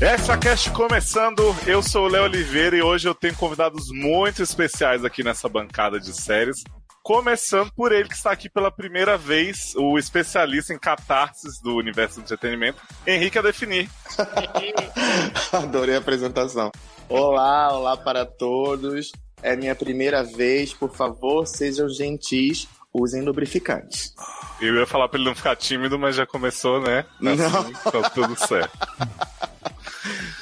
[0.00, 5.04] Essa cast começando, eu sou o Léo Oliveira e hoje eu tenho convidados muito especiais
[5.04, 6.64] aqui nessa bancada de séries.
[7.02, 12.16] Começando por ele que está aqui pela primeira vez, o especialista em catarses do universo
[12.16, 13.90] do entretenimento, Henrique a definir.
[15.52, 16.72] Adorei a apresentação.
[17.06, 19.12] Olá, olá para todos.
[19.42, 24.14] É minha primeira vez, por favor, sejam gentis, usem lubrificantes.
[24.62, 27.04] Eu ia falar para ele não ficar tímido, mas já começou, né?
[27.20, 27.32] Não.
[27.32, 28.78] Assim, tá tudo certo.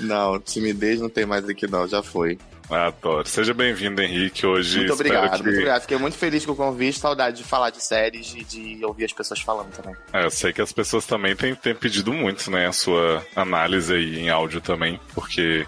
[0.00, 2.38] Não, timidez não tem mais aqui não, já foi.
[2.70, 3.26] Adoro.
[3.26, 4.46] Seja bem-vindo, Henrique.
[4.46, 5.42] Hoje Muito obrigado, que...
[5.42, 5.80] muito obrigado.
[5.82, 9.12] Fiquei muito feliz com o convite, saudade de falar de séries e de ouvir as
[9.12, 9.96] pessoas falando também.
[10.12, 13.94] É, eu sei que as pessoas também têm, têm pedido muito, né, a sua análise
[13.94, 15.66] aí em áudio também, porque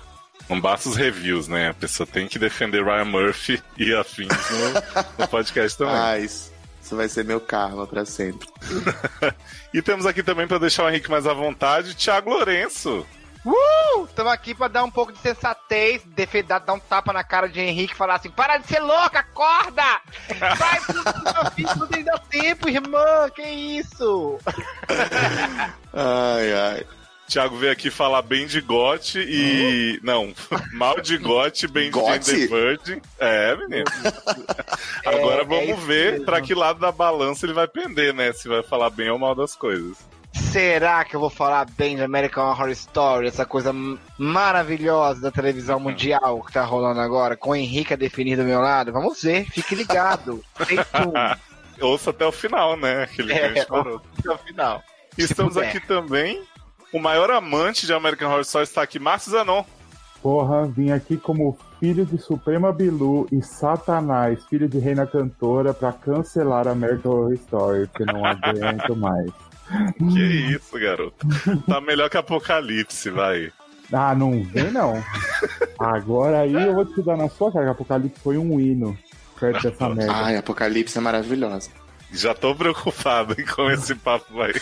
[0.49, 1.71] não basta os reviews, né?
[1.71, 5.95] A pessoa tem que defender Ryan Murphy e afins no, no podcast também.
[5.95, 8.47] Ah, isso, isso vai ser meu karma pra sempre.
[9.73, 13.07] E temos aqui também, para deixar o Henrique mais à vontade, Thiago Lourenço.
[13.45, 14.05] Uh!
[14.05, 17.61] Estamos aqui pra dar um pouco de sensatez, defender, dar um tapa na cara de
[17.61, 20.01] Henrique e falar assim: para de ser louca, acorda!
[20.59, 20.95] Vai pro
[21.45, 24.39] meu filho, não tem dá tempo, irmã, que isso?
[25.93, 26.87] Ai, ai.
[27.31, 30.01] Thiago veio aqui falar bem de GOT e.
[30.03, 30.35] Não,
[30.75, 31.99] mal de GOT, bem de?
[32.01, 33.01] Jane the Virgin.
[33.21, 33.85] É, menino.
[35.07, 38.33] Agora é vamos isso ver pra que lado da balança ele vai pender, né?
[38.33, 40.10] Se vai falar bem ou mal das coisas.
[40.33, 43.73] Será que eu vou falar bem de American Horror Story, essa coisa
[44.19, 48.61] maravilhosa da televisão mundial que tá rolando agora, com o Henrique a definir do meu
[48.61, 48.93] lado?
[48.93, 50.43] Vamos ver, fique ligado.
[51.81, 53.05] Ouça até o final, né?
[53.05, 54.09] Aquele É, gancho maroto.
[54.19, 54.83] Até o final.
[55.19, 55.69] E estamos puder.
[55.69, 56.43] aqui também.
[56.93, 59.65] O maior amante de American Horror Story está aqui, Márcio Zanon.
[60.23, 65.93] Porra, vim aqui como filho de Suprema Bilu e Satanás, filho de Reina Cantora, pra
[65.93, 69.31] cancelar a American Horror Story, porque não aguento mais.
[69.99, 70.21] Que
[70.55, 71.27] isso, garoto.
[71.67, 73.53] Tá melhor que Apocalipse, vai.
[73.93, 75.03] Ah, não vem não.
[75.79, 78.97] Agora aí eu vou te dar na sua cara, que Apocalipse foi um hino
[79.39, 80.13] perto dessa merda.
[80.13, 81.71] Ai, Apocalipse é maravilhosa.
[82.13, 84.53] Já tô preocupado em como esse papo vai.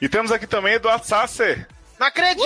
[0.00, 1.66] e temos aqui também Eduardo Sasser,
[1.98, 2.44] Não acredito!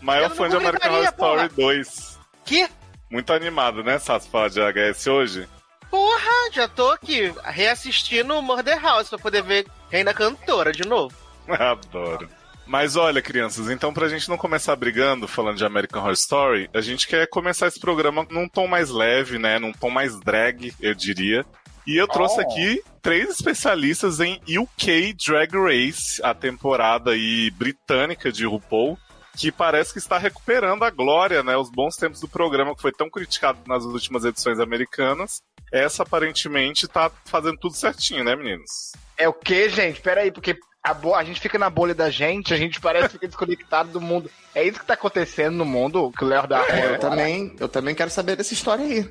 [0.00, 1.48] maior Eu não fã de American Horror Story porra.
[1.56, 2.18] 2.
[2.44, 2.68] Que?
[3.10, 5.48] Muito animado, né, Sasser, falar de HS hoje?
[5.94, 11.14] Porra, já tô aqui reassistindo o Murder House pra poder ver Reina Cantora de novo.
[11.48, 12.28] Adoro.
[12.66, 16.80] Mas olha, crianças, então pra gente não começar brigando falando de American Horror Story, a
[16.80, 19.60] gente quer começar esse programa num tom mais leve, né?
[19.60, 21.46] Num tom mais drag, eu diria.
[21.86, 22.42] E eu trouxe Oh.
[22.42, 28.98] aqui três especialistas em UK Drag Race, a temporada aí britânica de RuPaul,
[29.36, 31.56] que parece que está recuperando a glória, né?
[31.56, 35.40] Os bons tempos do programa que foi tão criticado nas últimas edições americanas.
[35.74, 38.92] Essa aparentemente tá fazendo tudo certinho, né, meninos?
[39.18, 40.00] É o que, gente?
[40.00, 43.06] Pera aí, porque a, bo- a gente fica na bolha da gente, a gente parece
[43.08, 44.30] que fica desconectado do mundo.
[44.54, 46.64] É isso que tá acontecendo no mundo, que o Léo dá.
[46.68, 49.10] É, eu também, eu também quero saber dessa história aí.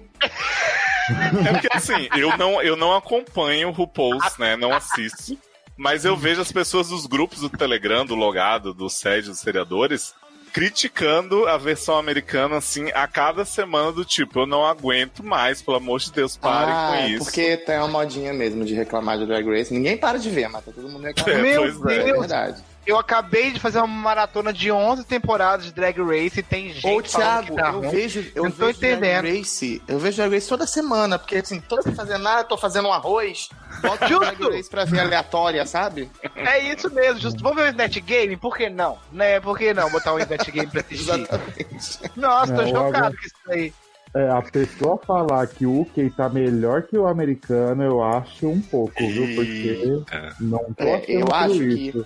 [1.45, 4.55] É porque assim, eu não, eu não acompanho o RuPaul's, né?
[4.55, 5.37] Não assisto.
[5.75, 10.13] Mas eu vejo as pessoas dos grupos do Telegram, do Logado, do SED, dos seriadores,
[10.53, 15.77] criticando a versão americana, assim, a cada semana do tipo, eu não aguento mais, pelo
[15.77, 17.25] amor de Deus, parem ah, com é isso.
[17.25, 19.73] porque tem uma modinha mesmo de reclamar de Drag Race.
[19.73, 21.39] Ninguém para de ver, mas tá todo mundo reclamando.
[21.39, 21.99] É, Meu pois é.
[21.99, 22.63] É Deus, verdade.
[22.85, 26.87] Eu acabei de fazer uma maratona de 11 temporadas de Drag Race e tem gente
[26.87, 27.89] Ô, Thiago, que tá eu ruim.
[27.89, 29.37] vejo, eu Eu tô vejo Drag entendendo.
[29.37, 32.87] Race, eu vejo Drag Race toda semana, porque assim, toda vez fazendo nada, tô fazendo
[32.87, 33.49] um arroz,
[33.81, 34.19] boto Justo.
[34.35, 36.09] Drag Race pra ver aleatória, sabe?
[36.35, 37.41] É isso mesmo, justo.
[37.41, 38.35] Vamos ver o Net Game?
[38.37, 38.97] Por que não?
[39.11, 39.39] Né?
[39.39, 41.09] Por que não botar um Net Game pra assistir?
[41.13, 41.99] Exatamente.
[42.15, 43.73] Nossa, tô Não, chocado agora- com isso aí.
[44.15, 48.61] É, a pessoa falar que o UK tá melhor que o americano, eu acho um
[48.61, 49.33] pouco, viu?
[49.35, 50.35] Porque Eita.
[50.39, 52.05] não tô É, achando eu acho isso.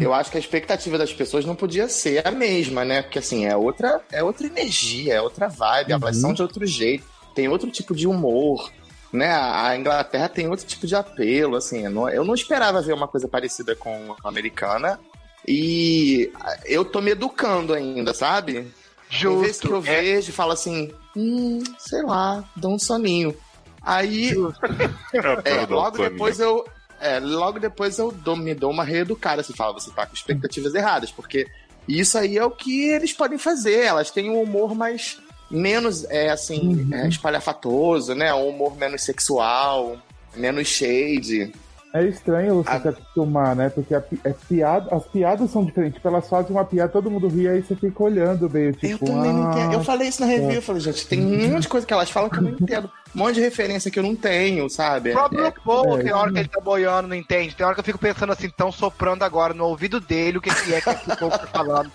[0.00, 3.02] Eu acho que a expectativa das pessoas não podia ser a mesma, né?
[3.02, 6.22] Porque assim, é outra, é outra energia, é outra vibe, elas Uhum.
[6.22, 8.70] são de outro jeito, tem outro tipo de humor.
[9.12, 12.92] Né, a Inglaterra tem outro tipo de apelo, assim, eu não, eu não esperava ver
[12.92, 15.00] uma coisa parecida com a americana
[15.48, 16.30] e
[16.64, 18.72] eu tô me educando ainda, sabe?
[19.10, 19.90] Tem vezes que eu Justo.
[19.90, 23.34] É, vejo e falo assim, hum, sei lá, dou um soninho.
[23.82, 24.30] Aí,
[25.44, 26.64] é, logo depois eu.
[27.00, 30.74] É, logo depois eu dou- me dou uma reeducada, assim, fala, você tá com expectativas
[30.74, 31.46] erradas, porque
[31.88, 35.18] isso aí é o que eles podem fazer, elas têm um humor mais,
[35.50, 36.94] menos, é, assim, Uhum.
[36.94, 39.96] é, espalhafatoso, né, um humor menos sexual,
[40.36, 41.52] menos shade,
[41.92, 43.68] É estranho você A- se acostumar, né?
[43.68, 45.96] Porque a é piada, as piadas são diferentes.
[45.96, 48.86] Tipo, elas fazem uma piada, todo mundo ri, aí você fica olhando meio tipo.
[48.86, 49.70] eu também não entendo.
[49.70, 51.92] ah, Eu falei isso na review, eu falei, gente, tem um monte de coisa que
[51.92, 52.88] elas falam que eu não entendo.
[53.14, 55.10] Um monte de referência que eu não tenho, sabe?
[55.10, 57.56] O próprio É- é, tem hora que ele tá boiando, não entende.
[57.56, 60.54] Tem hora que eu fico pensando assim, tão soprando agora no ouvido dele o que,
[60.54, 61.90] que é que esse povo tá falando.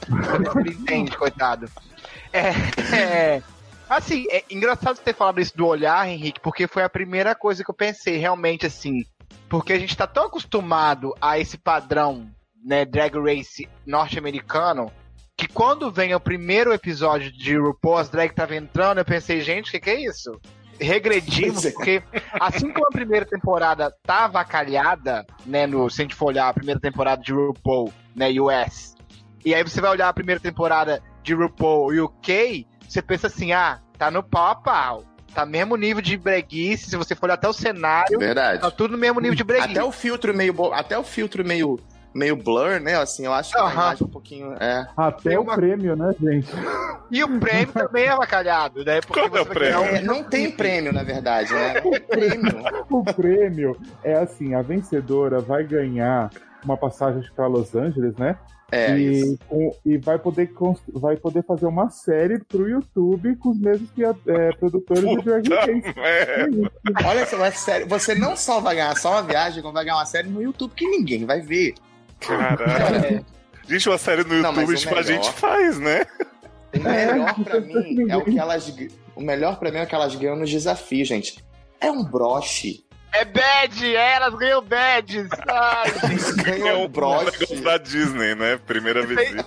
[0.59, 1.69] Ele entende, coitado.
[2.33, 2.49] É,
[2.93, 3.41] é,
[3.87, 7.63] Assim, é engraçado você ter falado isso do olhar, Henrique, porque foi a primeira coisa
[7.63, 9.05] que eu pensei, realmente, assim.
[9.49, 12.29] Porque a gente tá tão acostumado a esse padrão,
[12.63, 14.91] né, drag race norte-americano,
[15.37, 19.69] que quando vem o primeiro episódio de RuPaul, as drag tava entrando, eu pensei, gente,
[19.69, 20.39] o que, que é isso?
[20.79, 21.71] Regredimos, é.
[21.71, 22.03] porque
[22.39, 26.53] assim como a primeira temporada tá avacalhada, né, no, se a gente for olhar a
[26.53, 28.95] primeira temporada de RuPaul, né, US,
[29.45, 33.79] e aí você vai olhar a primeira temporada de RuPaul UK, você pensa assim, ah,
[33.97, 35.03] tá no pau a pau.
[35.35, 38.61] Tá mesmo nível de breguice, se você for olhar até o cenário, Verdade.
[38.61, 39.71] tá tudo no mesmo nível de breguice.
[39.71, 41.77] Até o filtro meio bo- até o filtro meio
[42.13, 42.95] meio blur, né?
[42.95, 44.87] Assim, eu acho que imagem um pouquinho é.
[44.95, 46.47] Até o prêmio, né, gente?
[47.11, 49.01] E o prêmio também é avacalhado, né?
[49.01, 49.81] Porque Qual é o prêmio?
[49.81, 51.73] um- É, não tem prêmio, na verdade, né?
[51.83, 52.63] Tem prêmio.
[52.89, 56.29] O prêmio é assim: a vencedora vai ganhar
[56.63, 58.37] uma passagem para Los Angeles, né?
[58.71, 59.39] É e, isso.
[59.47, 60.51] com- e vai poder
[60.91, 64.13] vai poder fazer uma série pro YouTube com os mesmos que, é,
[64.57, 65.93] produtores do Puta Race.
[65.95, 66.71] merda.
[67.05, 69.97] Olha só, é sério, você não só vai ganhar só uma viagem, como vai ganhar
[69.97, 71.75] uma série no YouTube que ninguém vai ver.
[72.19, 73.05] Caralho.
[73.05, 73.23] É,
[73.67, 76.05] Gente, uma série no Não, YouTube, o tipo, a melhor- gente faz, né?
[76.75, 78.75] o melhor pra É, mim é o que elas
[79.15, 81.43] o melhor pra mim é o que elas ganham nos desafios, gente.
[81.79, 82.83] É um broche.
[83.17, 85.29] É bad, é, elas ganham badges.
[85.47, 85.91] Ai,
[86.43, 87.55] ganham É um um broche.
[87.61, 88.57] da Disney, né?
[88.65, 89.45] Primeira visita.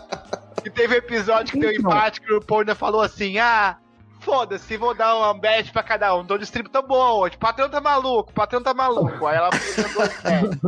[0.64, 1.90] E teve episódio que deu Então.
[1.90, 3.76] empate que o ainda falou assim: ah,
[4.20, 6.24] foda-se, vou dar uma badge pra cada um.
[6.24, 7.36] Dou distrito tá bom hoje.
[7.36, 9.26] O patrão tá maluco, o patrão tá maluco.
[9.26, 10.60] Aí ela dois badges.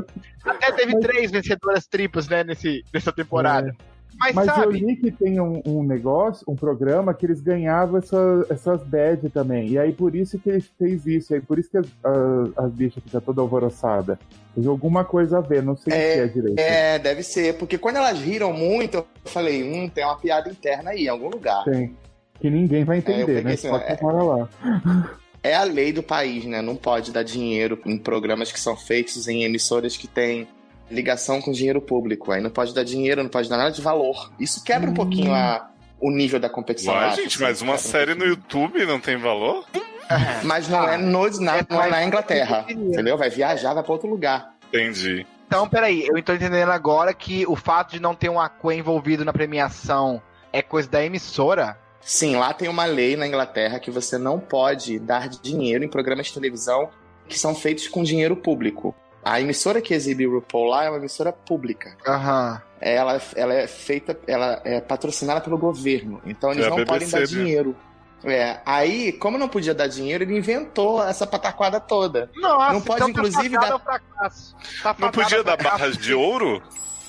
[0.45, 3.75] Até teve três vencedoras triplas, né, nesse, nessa temporada.
[4.21, 7.99] Mas, Mas eu sabe, li que tem um, um negócio, um programa que eles ganhavam
[7.99, 9.69] essa- essas badges também.
[9.71, 11.33] E aí por isso que ele fez isso.
[11.33, 14.19] E aí por isso que as, as, as bichas ficam toda alvoroçada.
[14.55, 16.59] Tem alguma coisa a ver, não sei o que é direito.
[16.59, 20.91] É, deve ser, porque quando elas riram muito, eu falei, hum, tem uma piada interna
[20.91, 21.65] aí, em algum lugar.
[21.65, 21.97] Tem.
[22.41, 23.53] Que ninguém vai É, eu entender, peguei né?
[23.53, 24.49] assim, Só é- que mora lá.
[25.43, 26.61] É a lei do país, né?
[26.61, 30.47] Não pode dar dinheiro em programas que são feitos em emissoras que têm
[30.91, 32.33] ligação com dinheiro público.
[32.33, 34.33] Aí não pode dar dinheiro, não pode dar nada de valor.
[34.39, 35.71] Isso quebra um pouquinho a-
[36.01, 36.95] o nível da competição.
[36.95, 38.25] Ué, gente, assim, mas uma quebra um série no.
[38.25, 39.65] YouTube não tem valor?
[40.43, 43.17] Mas não é, no, na, É não é na Inglaterra, entendeu?
[43.17, 44.55] Vai viajar, vai pra outro lugar.
[44.69, 45.25] Entendi.
[45.47, 49.25] Então, peraí, eu tô entendendo agora que o fato de não ter um Aqua envolvido
[49.25, 50.21] na premiação
[50.53, 51.79] é coisa da emissora.
[52.01, 56.27] Sim, lá tem uma lei na Inglaterra que você não pode dar dinheiro em programas
[56.27, 56.89] de televisão
[57.29, 58.93] que são feitos com dinheiro público.
[59.25, 61.95] A emissora que exibe o RuPaul lá é uma emissora pública.
[62.07, 62.61] Aham.
[62.81, 66.21] ela, ela é feita, ela é patrocinada pelo governo.
[66.25, 67.27] Então eles É não BBC, podem dar né?
[67.27, 67.77] dinheiro.
[68.23, 72.31] É, aí, como não podia dar dinheiro, ele inventou essa pataquada toda.
[72.37, 74.57] Nossa, Não pode, então inclusive, tá dar- fracasso.
[74.83, 75.79] Tá Não podia dar fracasso.
[75.79, 76.63] barras de ouro?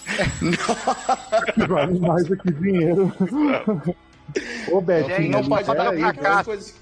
[1.67, 3.13] Vale mais do que dinheiro.
[4.71, 6.43] Ô, Betinho, Gente, não pode dar fracasso.
[6.45, 6.75] coisas.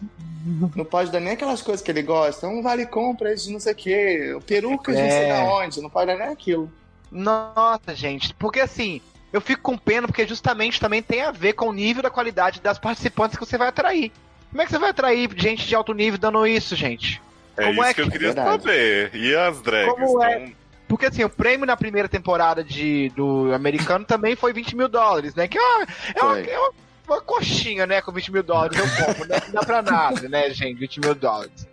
[0.75, 2.47] Não pode dar nem aquelas coisas que ele gosta.
[2.47, 4.37] Um vale compras de não sei o quê.
[4.47, 5.33] Perucas de não sei É.
[5.33, 5.81] da onde.
[5.81, 6.71] Não pode dar nem aquilo.
[7.11, 9.01] Nossa, gente, porque assim,
[9.33, 12.61] eu fico com pena porque justamente também tem a ver com o nível da qualidade
[12.61, 14.11] das participantes que você vai atrair.
[14.49, 17.21] Como é que você vai atrair gente de alto nível dando isso, gente?
[17.57, 18.63] É Como isso é que eu que- queria Verdade.
[18.63, 19.11] saber.
[19.15, 19.93] E as drags?
[19.93, 20.35] Como é?
[20.43, 20.53] Então,
[20.87, 25.35] Porque assim, o prêmio na primeira temporada de, do americano também foi 20 mil dólares,
[25.35, 25.47] né?
[25.47, 26.71] Que é uma, é uma, é uma,
[27.09, 28.01] uma coxinha, né?
[28.01, 29.41] Com 20 mil dólares eu compro, né?
[29.47, 30.77] Não dá pra nada, né, gente?
[30.79, 31.67] 20 mil dólares.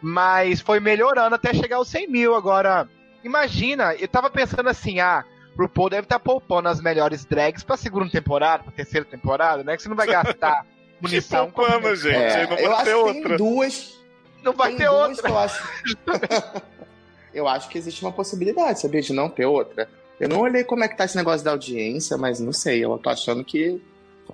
[0.00, 2.34] Mas foi melhorando até chegar aos 100 mil.
[2.34, 2.88] Agora,
[3.22, 5.24] imagina, eu tava pensando assim, ah,
[5.56, 9.76] o RuPaul deve estar poupando as melhores drags pra segunda temporada, pra terceira temporada, né?
[9.76, 10.62] Que você não vai gastar
[10.98, 11.50] que munição.
[11.50, 12.14] com- poupando, gente.
[12.16, 13.28] É, não eu vai acho ter outra.
[13.28, 13.98] tem duas.
[14.42, 15.22] Não vai tem ter duas outra.
[15.22, 15.68] que eu acho.
[17.32, 19.00] eu acho que existe uma possibilidade, sabia?
[19.00, 19.88] De não ter outra.
[20.18, 22.84] Eu não olhei como é que tá esse negócio da audiência, mas não sei.
[22.84, 23.80] Eu tô achando que.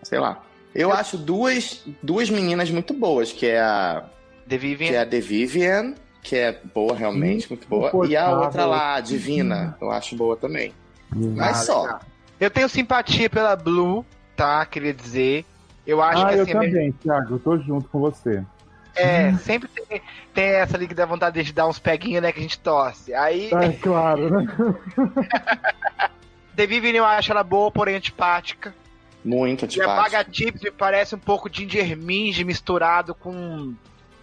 [0.02, 0.42] Sei lá.
[0.74, 4.04] Eu acho duas, duas meninas muito boas, que é a,
[4.48, 4.92] The que Vivian.
[4.92, 7.90] é a The Vivian, que é boa realmente, muito boa.
[8.06, 10.72] E a outra lá, a Divina, eu acho boa também.
[11.10, 11.82] Mas Ah, só.
[11.82, 12.00] legal.
[12.38, 14.04] Eu tenho simpatia pela Blue,
[14.36, 14.64] tá?
[14.66, 15.44] Queria dizer.
[15.86, 17.34] Eu acho Ah, que eu assim, é meio- também, Thiago.
[17.34, 18.44] Eu tô junto com você.
[18.94, 20.02] É, sempre tem,
[20.34, 23.14] tem essa ali que dá vontade de dar uns peguinhos, né, que a gente torce.
[23.14, 24.46] Aí, É claro, né?
[26.56, 28.74] The Vivian eu acho ela boa, porém antipática.
[29.24, 29.86] Muito E a.
[29.86, 33.74] Baga Tips me parece um pouco de Ginger Minge misturado com...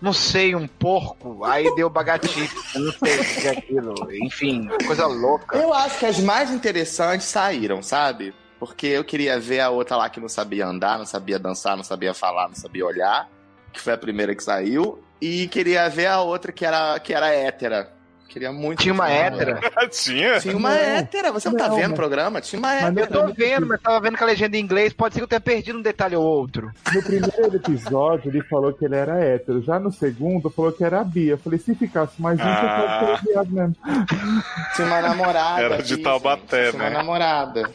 [0.02, 4.70] não sei, um porco, aí deu bagatice, eu não sei o que é aquilo, enfim,
[4.86, 5.58] coisa louca.
[5.58, 8.34] Eu acho que as mais interessantes saíram, sabe?
[8.60, 11.84] Porque eu queria ver a outra lá que não sabia andar, não sabia dançar, não
[11.84, 13.30] sabia falar, não sabia olhar,
[13.72, 15.04] que foi a primeira que saiu.
[15.20, 17.92] E queria ver a outra que era, que era hétera.
[18.28, 18.82] Queria muito.
[18.82, 19.60] Tinha uma hétera?
[19.90, 20.40] Tinha?
[20.42, 20.76] Tinha uma Não.
[20.78, 21.32] hétera.
[21.32, 22.42] Você não, tá Não, vendo o programa?
[22.42, 23.08] Tinha uma Mas Eu hétera.
[23.28, 25.40] tô vendo, mas tava vendo com a legenda em inglês, pode ser que eu tenha
[25.40, 26.70] perdido um detalhe ou outro.
[26.94, 29.62] No primeiro episódio, ele falou que ele era hétero.
[29.62, 31.28] Já no segundo, falou que era bi.
[31.28, 32.98] Eu falei, se ficasse mais um, você Ah.
[33.06, 33.76] pode ser viado mesmo.
[34.76, 35.62] Tinha uma namorada.
[35.62, 36.72] Era de Taubaté, gente.
[36.72, 36.98] Tinha uma né?
[36.98, 37.70] namorada.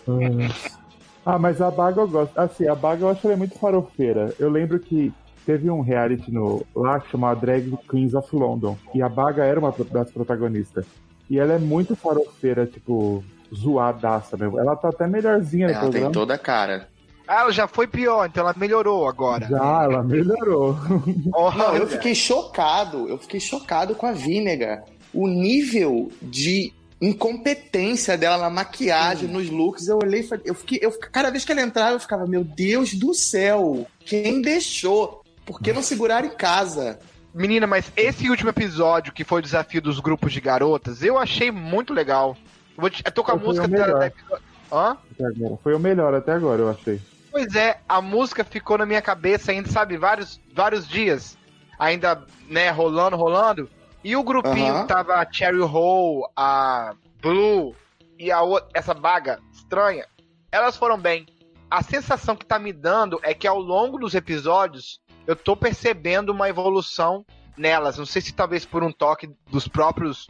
[1.25, 2.39] Ah, mas a Baga eu gosto.
[2.39, 4.35] Assim, a Baga eu acho ela muito farofeira.
[4.39, 5.13] Eu lembro que
[5.51, 8.79] teve um reality no, lá que chamava Drag Queens of London.
[8.95, 10.87] E a Baga era uma das protagonistas.
[11.29, 14.61] E ela é muito farofeira, tipo, zoadaça mesmo.
[14.61, 16.13] Ela tá até melhorzinha no Ela tem programa.
[16.13, 16.89] toda a cara.
[17.27, 19.49] Ah, ela já foi pior, então ela melhorou agora.
[19.49, 20.77] Já, ela melhorou.
[21.35, 21.57] Olha.
[21.57, 23.09] Não, eu fiquei chocado.
[23.09, 24.85] Eu fiquei chocado com a Vínega.
[25.13, 30.79] O nível de incompetência dela na maquiagem, nos looks, eu olhei e falei, eu fiquei,
[30.83, 35.20] eu, cada vez que ela entrava, eu ficava, meu Deus do céu, quem deixou?
[35.45, 36.99] Por que não segurar em casa?
[37.33, 41.51] Menina, mas esse último episódio, que foi o desafio dos grupos de garotas, eu achei
[41.51, 42.37] muito legal.
[42.77, 43.99] Eu, vou te- eu tô com a Foi o música da, melhor.
[44.01, 44.45] da episódio.
[44.73, 44.97] Hã?
[45.63, 47.01] Foi o melhor até agora, eu achei.
[47.31, 51.37] Pois é, a música ficou na minha cabeça ainda, sabe, vários, vários dias.
[51.79, 53.71] Ainda, né, rolando, rolando.
[54.03, 54.87] E o grupinho Aham.
[54.87, 57.75] tava a Cherry Hole, a Blue
[58.19, 60.07] e a outra, essa baga estranha.
[60.51, 61.27] Elas foram bem.
[61.71, 66.31] A sensação que tá me dando é que ao longo dos episódios eu tô percebendo
[66.31, 67.25] uma evolução
[67.57, 67.97] nelas.
[67.97, 70.27] Não sei se talvez por um toque dos próprios,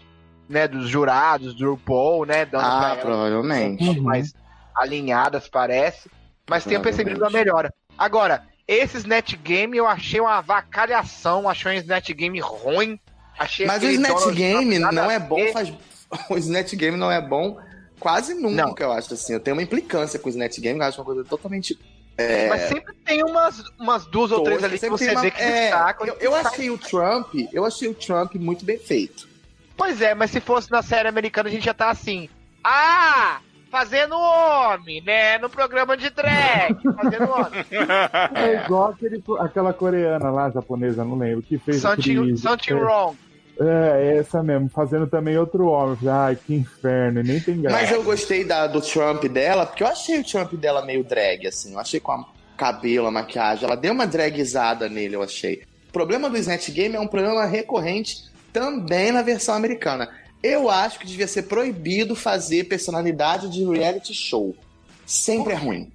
[0.46, 3.82] né, dos jurados, do RuPaul, né, dando Ah, elas provavelmente.
[3.82, 4.02] Uhum.
[4.02, 4.34] mais
[4.76, 6.10] alinhadas, parece.
[6.46, 7.72] Mas tenho percebido uma melhora.
[7.96, 13.00] Agora, esses net game eu achei uma avacalhação, achei um net game ruim.
[13.38, 15.72] Achei Mas o aquele Snatch Donald Game Trump nada não é bom, faz...
[16.28, 17.58] o Snatch Game não é bom
[17.98, 18.74] quase nunca, Não.
[18.78, 19.32] eu acho assim.
[19.32, 21.78] Eu tenho uma implicância com o Snatch Game, eu acho uma coisa totalmente
[22.20, 25.40] é, Mas sempre tem umas, umas duas ou três ali que você uma- vê que
[25.42, 26.06] é, destacam.
[26.06, 29.28] eu, eu achei o Trump, eu achei o Trump muito bem feito.
[29.76, 32.28] Pois é, mas se fosse na série americana a gente já tá assim.
[32.62, 33.40] Ah!
[33.70, 35.38] Fazendo homem, né?
[35.38, 36.76] No programa de drag.
[36.96, 37.64] Fazendo homem.
[38.34, 43.16] É igual aquele, aquela coreana lá, japonesa, não lembro, que fez Something, something é, wrong.
[43.60, 45.98] É, essa mesmo, fazendo também outro homem.
[46.08, 47.76] Ai, que inferno, e nem tem graça.
[47.76, 51.46] Mas eu gostei da, do Trump dela, porque eu achei o Trump dela meio drag,
[51.46, 51.74] assim.
[51.74, 52.24] Eu achei com a
[52.56, 53.64] cabelo, a maquiagem.
[53.64, 55.62] Ela deu uma dragizada nele, eu achei.
[55.90, 60.08] O problema do Snatch Game é um problema recorrente também na versão americana.
[60.42, 64.56] Eu acho que devia ser proibido fazer personalidade de reality show.
[65.04, 65.92] Sempre é ruim.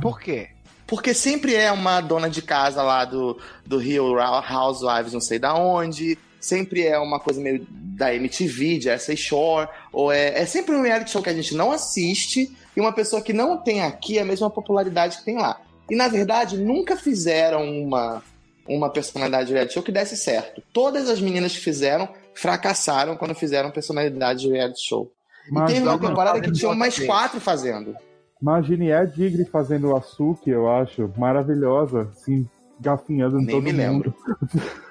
[0.00, 0.50] Por quê?
[0.86, 5.54] Porque sempre é uma dona de casa lá do, do Rio Housewives, não sei da
[5.54, 6.16] onde.
[6.40, 9.68] Sempre é uma coisa meio da MTV, de Essay Shore.
[9.92, 13.22] Ou é, é sempre um reality show que a gente não assiste e uma pessoa
[13.22, 15.60] que não tem aqui a mesma popularidade que tem lá.
[15.90, 18.22] E na verdade, nunca fizeram uma,
[18.68, 20.62] uma personalidade de reality show que desse certo.
[20.72, 25.10] Todas as meninas que fizeram fracassaram quando fizeram personalidade de reality show.
[25.50, 27.96] Mas e teve uma temporada que tinham mais quatro fazendo.
[28.40, 33.72] Imagine a Digre fazendo o Asuki, eu acho, maravilhosa, assim, gafinhando em Nem todo me
[33.72, 34.14] mundo.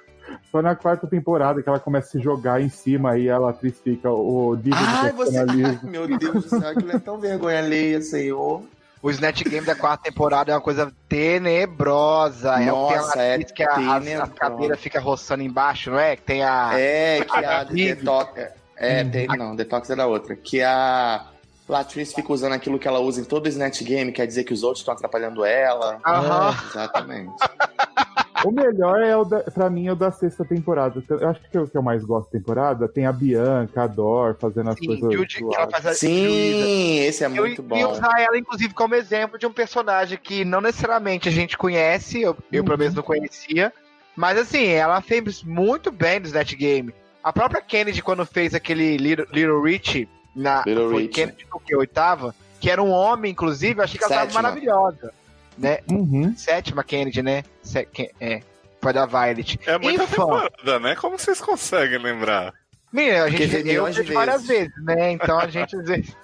[0.51, 3.79] Só na quarta temporada que ela começa a se jogar em cima e ela atriz
[3.83, 5.37] fica o Digre Ai, do você.
[5.37, 8.63] Ai, meu Deus do céu, aquilo é tão vergonha alheia, senhor.
[9.01, 12.61] O Snatch Game da quarta temporada é uma coisa tenebrosa.
[12.61, 14.31] é o Nossa, é atriz que a, as tenebrosa.
[14.33, 16.15] cadeiras ficam roçando embaixo, não é?
[16.15, 16.71] Que tem a.
[16.73, 17.95] É, que a Amigo.
[17.95, 18.41] Detox.
[18.75, 20.35] É, tem, não, Detox é da outra.
[20.35, 21.25] Que a
[21.67, 24.63] Latrice fica usando aquilo que ela usa em todo Snatch Game, quer dizer que os
[24.63, 25.99] outros estão atrapalhando ela.
[26.05, 26.55] Aham.
[26.69, 27.33] Exatamente.
[28.45, 31.03] O melhor é o da, pra mim é o da sexta temporada.
[31.09, 32.87] Eu acho que é o que eu mais gosto da temporada.
[32.87, 35.13] Tem a Bianca, a Dor fazendo as Sim, coisas.
[35.13, 35.97] Judy, que ela faz.
[35.97, 37.91] Sim, esse é Eu muito ia bom.
[37.91, 42.35] usar ela, inclusive, como exemplo de um personagem que não necessariamente a gente conhece, eu,
[42.51, 43.73] eu pelo menos não conhecia,
[44.15, 46.93] mas assim, ela fez muito bem no Snatch Game.
[47.23, 51.13] A própria Kennedy, quando fez aquele Little, Little Rich, na Little foi Rich.
[51.13, 54.33] Kennedy no que, oitava, que era um homem, inclusive, eu achei que ela Sétima.
[54.33, 55.13] tava maravilhosa.
[55.57, 55.79] Né?
[55.89, 56.35] Uhum.
[56.35, 57.43] Sétima Kennedy, né?
[57.61, 57.87] Se,
[58.19, 58.41] é,
[58.81, 59.59] foi da Violet.
[59.65, 60.15] É muita Infã.
[60.15, 60.95] temporada, né?
[60.95, 62.53] Como vocês conseguem lembrar?
[62.91, 65.11] Menina, a gente vejo várias vezes, né?
[65.11, 66.15] Então a gente às vezes.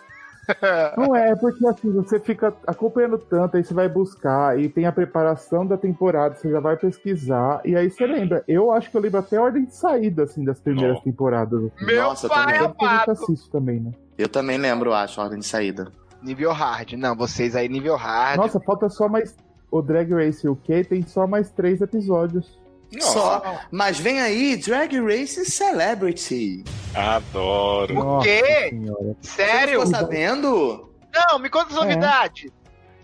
[0.97, 4.91] Não é, porque assim, você fica acompanhando tanto, aí você vai buscar, e tem a
[4.91, 8.43] preparação da temporada, você já vai pesquisar, e aí você lembra.
[8.47, 11.59] Eu acho que eu lembro até a ordem de saída, assim, das primeiras temporadas.
[11.63, 11.85] Assim.
[11.85, 12.73] Meu Nossa, eu pai também.
[13.07, 13.91] é também, né?
[14.17, 15.91] Eu também lembro, acho, a ordem de saída.
[16.23, 16.93] Nível hard.
[16.93, 18.37] Não, vocês aí, nível hard.
[18.37, 19.35] Nossa, falta só mais.
[19.69, 22.57] O Drag Race UK tem só mais três episódios.
[22.99, 23.59] Só.
[23.71, 26.63] Mas vem aí Drag Race Celebrity.
[26.93, 27.91] Adoro.
[27.99, 28.69] O Nossa quê?
[28.69, 29.15] senhora.
[29.21, 29.79] Sério?
[29.79, 30.89] Você ficou sabendo?
[31.13, 31.79] Não, me conta as É.
[31.81, 32.51] novidades.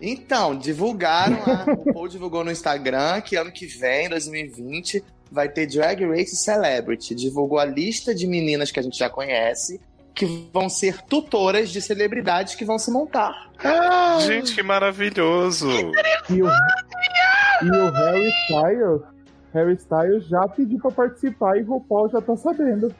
[0.00, 6.06] Então, divulgaram, a RuPaul divulgou no Instagram que ano que vem, 2020, vai ter Drag
[6.06, 7.14] Race Celebrity.
[7.14, 9.80] Divulgou a lista de meninas que a gente já conhece,
[10.14, 13.50] que vão ser tutoras de celebridades que vão se montar.
[14.20, 15.68] Gente, que maravilhoso.
[16.28, 16.48] E o,
[17.62, 19.02] e o Harry Styles,
[19.54, 22.94] Harry Styles já pediu pra participar e o RuPaul já tá sabendo.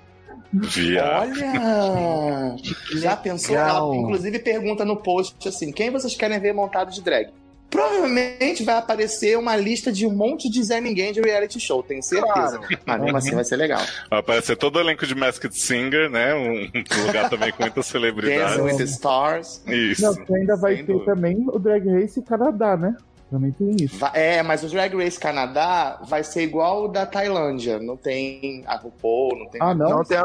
[0.52, 1.30] Viado.
[1.30, 2.56] Olha!
[2.98, 3.56] Já pensou?
[3.56, 7.30] Ela, inclusive, pergunta no post assim: quem vocês querem ver montado de drag?
[7.70, 12.02] Provavelmente vai aparecer uma lista de um monte de Zé Ninguém de reality show, tenho
[12.02, 12.60] certeza.
[12.84, 13.80] Mas mesmo assim vai ser legal.
[14.10, 16.34] Vai aparecer todo o elenco de Masked Singer, né?
[16.34, 18.58] Um lugar também com muitas Dancing celebridades.
[18.58, 19.62] with the Stars.
[19.66, 20.02] Isso.
[20.02, 21.14] Não, que ainda vai Sem ter dúvida.
[21.14, 22.96] também o Drag Race Canadá, né?
[23.30, 24.04] Também tem isso.
[24.12, 27.78] É, mas o Drag Race Canadá vai ser igual o da Tailândia.
[27.78, 29.60] Não tem a RuPaul, não tem.
[29.62, 29.90] Ah, não?
[29.90, 30.18] Não, tem...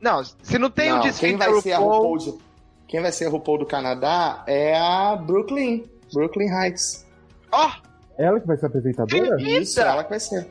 [0.00, 2.34] não, se não tem Não, o quem desfile vai da ser a RuPaul, RuPaul de...
[2.86, 5.84] Quem vai ser a RuPaul do Canadá é a Brooklyn.
[6.12, 7.06] Brooklyn Heights.
[7.50, 7.70] Ó,
[8.18, 9.40] Ela que vai ser apresentadora?
[9.40, 10.48] Isso, ela que vai ser.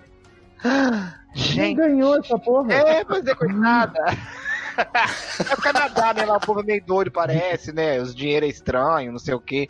[1.33, 1.75] Gente.
[1.75, 2.73] ganhou essa porra.
[2.73, 3.99] É, mas é coitada.
[4.77, 6.25] É o Canadá, né?
[6.25, 7.99] Lá o povo é meio doido, parece, né?
[7.99, 9.67] Os dinheiro é estranho, não sei o quê.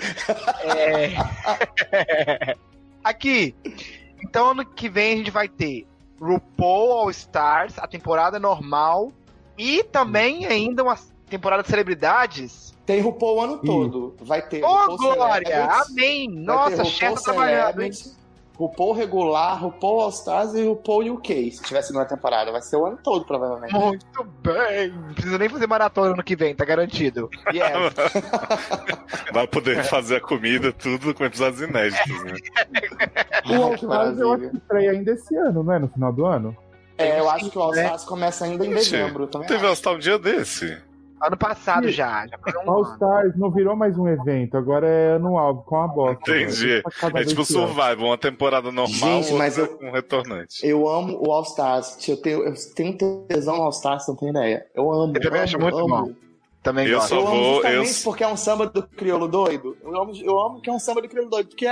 [0.64, 2.56] É...
[3.04, 3.56] Aqui.
[4.24, 5.88] Então, ano que vem a gente vai ter
[6.20, 9.12] RuPaul All Stars, a temporada normal,
[9.58, 12.71] e também ainda uma temporada de celebridades.
[12.86, 14.16] Tem RuPaul o ano todo.
[14.22, 15.66] Vai ter Ô, RuPaul Glória!
[15.66, 16.30] Amém!
[16.30, 17.92] Nossa, chefe trabalhando, hein?
[18.58, 21.52] RuPaul regular, RuPaul All Stars e RuPaul UK.
[21.52, 23.74] Se tiver segunda temporada, vai ser o ano todo, provavelmente.
[23.74, 24.92] Muito bem!
[24.92, 27.30] Não precisa nem fazer maratona ano que vem, tá garantido.
[27.52, 27.72] Yes.
[29.34, 32.34] Vai poder fazer a comida, tudo com episódios inéditos, né?
[33.50, 35.80] O All Stars eu acho que estreia ainda esse ano, não é?
[35.80, 36.56] No final do ano?
[36.98, 37.84] É, eu acho que o All né?
[37.86, 39.26] Stars começa ainda em Gente, dezembro.
[39.26, 39.70] Também Teve acho.
[39.70, 40.78] All-Star um dia desse.
[41.24, 41.92] Ano passado Sim.
[41.92, 42.94] já, já um All ano.
[42.94, 46.32] Stars não virou mais um evento, agora é anual, com a bosta.
[46.32, 46.82] Entendi.
[47.00, 47.46] Tá É tipo.
[47.46, 50.66] Survival, uma temporada normal, Gente, mas eu- com retornante.
[50.66, 52.08] Eu amo o All Stars.
[52.10, 52.98] Eu tenho, eu tenho
[53.28, 54.66] tesão no All Stars, você não tem ideia.
[54.74, 55.14] Eu amo.
[55.16, 55.88] Eu também amo, acho muito amo.
[55.88, 56.12] bom.
[56.64, 57.10] Também Eu gosto.
[57.10, 59.78] só Eu amo justamente eu- porque é um samba do crioulo doido.
[59.84, 61.68] Eu amo, eu amo que é um samba do crioulo doido, porque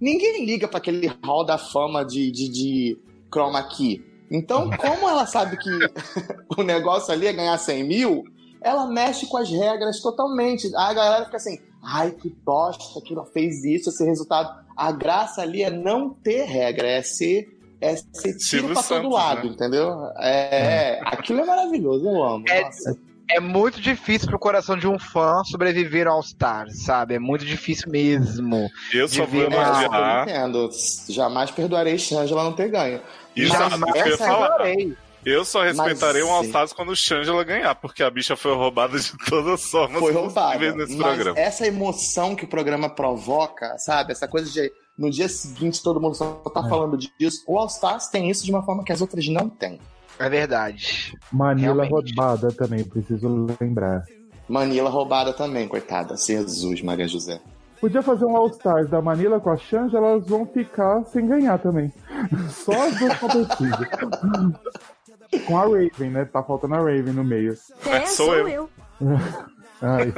[0.00, 2.98] ninguém liga pra aquele hall da fama de, de, de
[3.32, 4.04] chroma key.
[4.30, 5.70] Então, como ela sabe que
[6.58, 8.24] o negócio ali é ganhar 100 mil,
[8.60, 10.70] ela mexe com as regras totalmente.
[10.76, 14.66] A galera fica assim, ai, que bosta, que ela fez isso, esse resultado.
[14.76, 17.54] A graça ali é não ter regra, é ser...
[17.80, 19.54] É ser tiro pra todo Santos, lado, né?
[19.54, 20.10] entendeu?
[20.18, 22.44] É, aquilo é maravilhoso, eu amo.
[22.48, 22.68] É-.
[23.30, 27.14] É muito difícil pro coração de um fã sobreviver ao Stars, sabe?
[27.14, 28.68] É muito difícil mesmo.
[28.92, 30.70] Eu só vou Devia- É, eu entendo.
[31.08, 33.00] Jamais perdoarei Shangela não ter ganho.
[33.36, 34.58] Isso Mas é que eu essa falar.
[35.28, 36.34] Eu só respeitarei Mas, um.
[36.34, 40.12] All-Stars quando o Shangela ganhar, porque a bicha foi roubada de todas as formas Foi
[40.12, 40.72] roubada.
[40.74, 41.38] nesse Mas programa.
[41.38, 44.12] essa emoção que o programa provoca, sabe?
[44.12, 46.68] Essa coisa de no dia seguinte todo mundo só tá É.
[46.68, 47.44] falando disso.
[47.46, 49.78] O All Stars tem isso de uma forma que as outras não têm.
[50.18, 51.16] É verdade.
[51.32, 52.12] Manila Realmente.
[52.16, 54.02] roubada também, preciso lembrar.
[54.48, 56.16] Manila roubada também, coitada.
[56.16, 57.40] Jesus, Maria José.
[57.80, 61.58] Podia fazer um All Stars da Manila com a Xanja, elas vão ficar sem ganhar
[61.60, 61.92] também.
[62.50, 63.88] Só as duas competidas.
[65.46, 66.24] Com a Raven, né?
[66.24, 67.56] Tá faltando a Raven no meio.
[67.86, 68.48] É, sou eu.
[68.48, 68.70] eu.
[69.80, 70.12] Ai,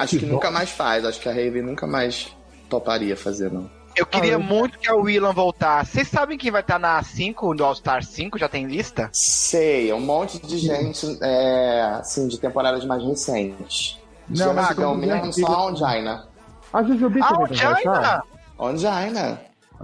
[0.00, 1.04] Acho que nunca mais faz.
[1.04, 2.34] Acho que a Raven nunca mais
[2.68, 3.70] toparia fazer, não.
[3.94, 5.92] Eu queria Ah, eu- muito que a Willan voltasse.
[5.92, 8.38] Vocês sabem quem vai estar na 5 do All Star 5?
[8.38, 9.08] Já tem lista?
[9.12, 13.98] Sei, é um monte de gente, é, assim, de temporadas mais recentes.
[14.28, 16.26] Não, Não, mas não mesmo só a Ongina.
[16.72, 17.78] a Jujubi Ah, também Jaina!
[17.78, 18.22] estar?
[18.58, 19.40] Ongina.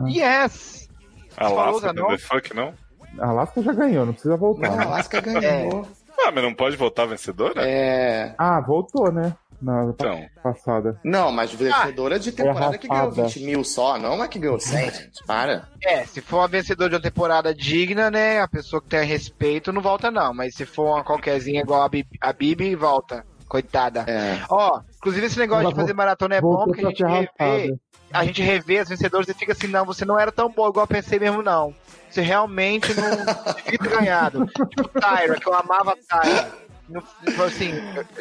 [0.06, 0.88] Yes!
[1.36, 2.08] Alaska, Falou, não?
[2.08, 2.74] the fuck, não?
[3.18, 4.68] A Alaska já ganhou, não precisa voltar.
[4.68, 4.84] Não, a né?
[4.84, 5.86] Alaska ganhou.
[6.24, 7.62] Ah, mas não pode voltar vencedora?
[7.66, 8.34] É...
[8.38, 9.34] Ah, voltou, né?
[9.60, 10.98] Na Então, passada.
[11.04, 13.28] Não, mas vencedora de temporada que ganhou rapada.
[13.28, 15.24] 20 mil só, não é que ganhou 100, gente.
[15.26, 15.68] Para.
[15.80, 18.40] É, se for uma vencedora de uma temporada digna, né?
[18.40, 20.34] A pessoa que tem respeito não volta, não.
[20.34, 23.24] Mas se for uma qualquerzinha igual a Bibi, a Bibi volta.
[23.48, 24.04] Coitada.
[24.08, 24.40] É.
[24.48, 27.78] Ó, inclusive esse negócio Ela de fazer maratona é bom porque a gente revê.
[28.12, 30.84] A gente revê as vencedoras e fica assim, não, você não era tão bom igual
[30.84, 31.74] eu pensei mesmo, não.
[32.10, 33.10] Você realmente não
[33.54, 34.46] devia ter ganhado.
[34.46, 36.52] Tipo Tyra, que eu amava Tyra.
[36.88, 37.72] Não, tipo assim,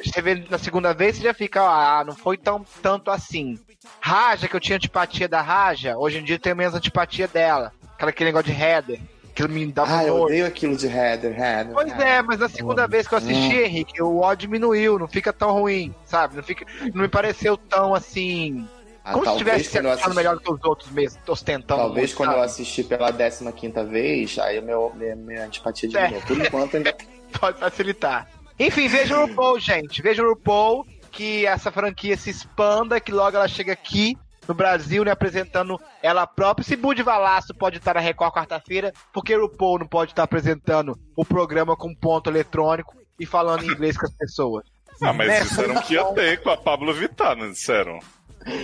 [0.03, 3.59] você vê na segunda vez, você já fica, ah, não foi tão tanto assim.
[3.99, 7.73] Raja, que eu tinha antipatia da Raja, hoje em dia eu tenho menos antipatia dela.
[7.95, 8.99] Aquela, aquele negócio de header,
[9.33, 11.73] que me dava Ah, eu odeio aquilo de header, header.
[11.73, 12.07] Pois header.
[12.07, 15.51] é, mas na segunda vez que eu assisti, Henrique, o ódio diminuiu, não fica tão
[15.51, 16.35] ruim, sabe?
[16.35, 18.67] Não, fica, não me pareceu tão assim.
[19.03, 20.91] Ah, Como se talvez tivesse se quando eu achando assisti- melhor do que os outros
[20.91, 21.81] mesmo, ostentando.
[21.81, 22.45] Talvez muito, quando eu sabe?
[22.45, 26.07] assisti pela 15 vez, aí o meu, minha, minha antipatia É.
[26.07, 26.21] diminuiu.
[26.27, 26.95] Por enquanto ainda
[27.39, 28.27] Pode facilitar.
[28.59, 30.01] Enfim, veja o RuPaul, gente.
[30.01, 34.15] Veja o RuPaul, que essa franquia se expanda, que logo ela chega aqui
[34.47, 36.63] no Brasil, né, apresentando ela própria.
[36.65, 40.95] Se Bud Valasso pode estar na Record quarta-feira, porque o RuPaul não pode estar apresentando
[41.15, 44.65] o programa com ponto eletrônico e falando inglês com as pessoas.
[45.01, 45.39] Ah, mas Né?
[45.41, 47.97] disseram que ia ter com a Pablo Vittar, não disseram?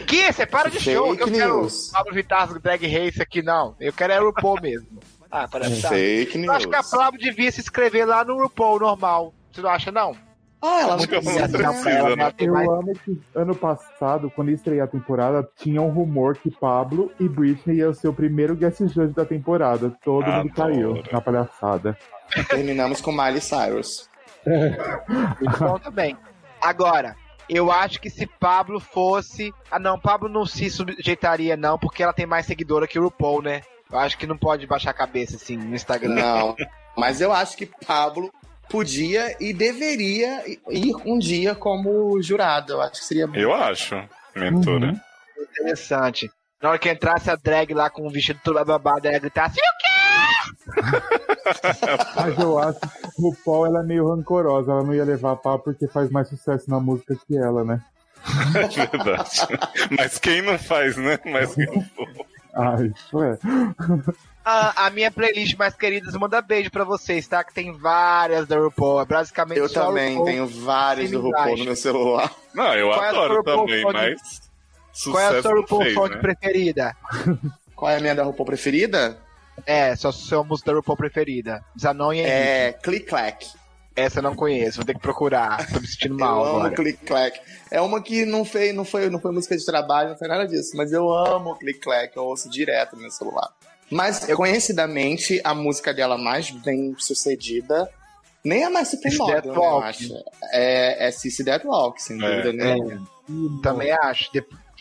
[0.07, 0.31] Que?
[0.31, 1.09] Você para de show.
[1.09, 1.89] Fake Eu quero news.
[1.91, 3.75] Pablo Vittar Drag Race aqui, não.
[3.79, 4.87] Eu quero é o RuPaul mesmo.
[5.29, 5.89] Ah, parece tá.
[5.89, 6.55] fake Eu news.
[6.55, 9.33] acho que a Pablo devia se inscrever lá no RuPaul normal.
[9.51, 10.15] Você não acha, não?
[10.61, 11.49] Ah, ela precisa.
[11.49, 12.33] precisa, né?
[12.39, 16.49] Eu mais- amo que ano passado, quando ia estrear a temporada, tinha um rumor que
[16.49, 19.93] Pablo e Britney iam ser o primeiro guest judge da temporada.
[20.01, 20.53] Todo mundo Adoro.
[20.55, 21.97] caiu na palhaçada.
[22.49, 24.09] Terminamos com Miley Cyrus.
[25.41, 26.17] Muito bom também.
[26.61, 27.15] Agora,
[27.49, 29.53] eu acho que se Pablo fosse.
[29.71, 33.41] Ah, não, Pablo não se sujeitaria, não, porque ela tem mais seguidora que o RuPaul,
[33.41, 33.61] né?
[33.91, 36.15] Eu acho que não pode baixar a cabeça assim no Instagram.
[36.15, 36.55] Não.
[36.97, 38.31] Mas eu acho que Pablo
[38.69, 42.73] podia e deveria ir um dia como jurado.
[42.73, 43.95] Eu acho que seria Eu acho,
[44.35, 44.87] mentora.
[44.87, 44.99] Uhum.
[45.51, 46.29] Interessante.
[46.61, 49.45] Na hora que entrasse a drag lá com o vestido todo babado, ela ia gritar
[49.45, 49.61] assim:
[52.15, 52.87] Mas eu acho que
[53.19, 54.71] o Paul ela é meio rancorosa.
[54.71, 57.81] Ela não ia levar a pau porque faz mais sucesso na música que ela, né?
[58.55, 59.47] É verdade.
[59.97, 61.19] Mas quem não faz, né?
[61.25, 62.07] Mas quem não for.
[62.53, 63.37] Ai, isso é.
[64.43, 67.43] a, a minha playlist mais queridas manda beijo pra vocês, tá?
[67.43, 69.01] Que tem várias da RuPaul.
[69.01, 70.25] É basicamente Eu também RuPaul.
[70.25, 72.31] tenho vários do RuPaul no meu celular.
[72.53, 74.41] Não, eu Qual é adoro RuPaul também, mas.
[75.03, 76.21] Qual é a sua RuPaul fez, song né?
[76.21, 76.95] preferida?
[77.75, 79.17] Qual é a minha da RuPaul preferida?
[79.65, 81.63] É, só sua música da RuPaul preferida.
[81.79, 82.21] Zanon e.
[82.21, 83.47] É Click Clack.
[83.95, 85.65] Essa eu não conheço, vou ter que procurar.
[85.73, 86.75] Tô me sentindo Eu mal amo agora.
[86.75, 87.39] Click Clack.
[87.71, 90.45] É uma que não foi, não, foi, não foi música de trabalho, não foi nada
[90.47, 90.77] disso.
[90.77, 93.49] Mas eu amo Click Clack, eu ouço direto no meu celular.
[93.89, 97.89] Mas, conhecidamente, a música dela mais bem sucedida
[98.43, 100.13] nem é mais supermodel, né, eu acho.
[100.51, 102.41] É, é Sissy That Walk, sem É.
[102.41, 103.07] dúvida nenhuma.
[103.63, 104.29] Também acho.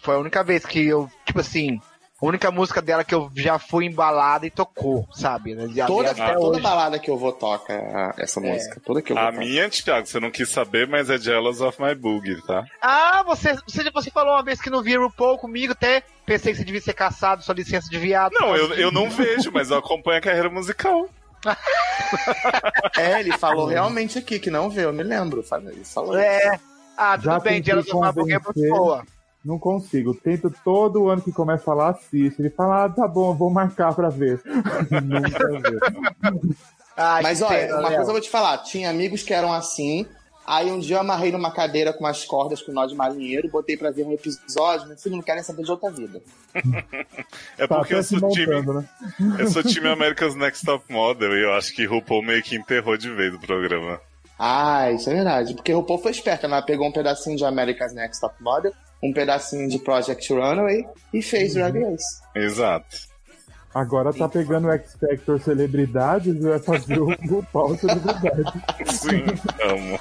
[0.03, 1.81] Foi a única vez que eu, tipo assim,
[2.21, 5.53] a única música dela que eu já fui embalada e tocou, sabe?
[5.53, 6.61] E Toda, até toda hoje.
[6.63, 7.75] balada que eu vou toca
[8.17, 8.81] essa música.
[8.85, 9.39] Toda que eu vou A toca.
[9.45, 12.65] minha, Thiago, você não quis saber, mas é Jealous of My Boogie, tá?
[12.81, 16.59] Ah, você, você, você falou uma vez que não via RuPaul comigo, até pensei que
[16.59, 18.33] você devia ser caçado, sua licença de viado.
[18.33, 21.09] Não, eu, eu não vejo, mas eu acompanho a carreira musical.
[22.97, 25.43] É, ele falou realmente aqui que não vê, eu me lembro.
[25.43, 26.17] Falei, Ele falou.
[26.17, 26.59] É.
[26.97, 29.05] Ah, tudo Já bem, Jealous of My Book é muito boa.
[29.47, 30.13] Não consigo.
[30.13, 32.41] Tento todo ano que começa a falar, assiste.
[32.41, 34.43] Ele fala, ah, tá bom, vou marcar pra ver.
[35.05, 36.49] Nunca.
[36.97, 37.97] Ai, Mas olha, pena, uma Léo.
[37.97, 40.05] coisa eu vou te falar: tinha amigos que eram assim.
[40.45, 43.77] Aí um dia eu amarrei numa cadeira com umas cordas com nó de marinheiro, botei
[43.77, 46.21] pra ver um episódio, meu filho não querem saber de outra vida.
[47.59, 48.89] É Tá porque eu até se sou time, montando, né?
[49.41, 52.97] eu sou time America's Next Top Model e eu acho que RuPaul meio que enterrou
[52.97, 54.01] de vez o programa.
[54.39, 55.55] Ah, isso é verdade.
[55.55, 59.69] Porque RuPaul foi esperta, ela pegou um pedacinho de America's Next Top Model, um pedacinho
[59.69, 62.21] de Project Runway e fez Drag Race.
[62.35, 62.97] Exato.
[63.75, 68.45] Agora tá pegando o X Factor celebridades e vai fazer o RuPaul celebridade.
[68.87, 69.25] Sim,
[69.63, 70.01] amo.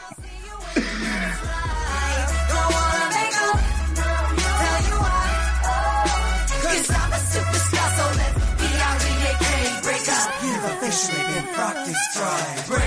[2.58, 3.36] Wanna make
[12.74, 12.85] up,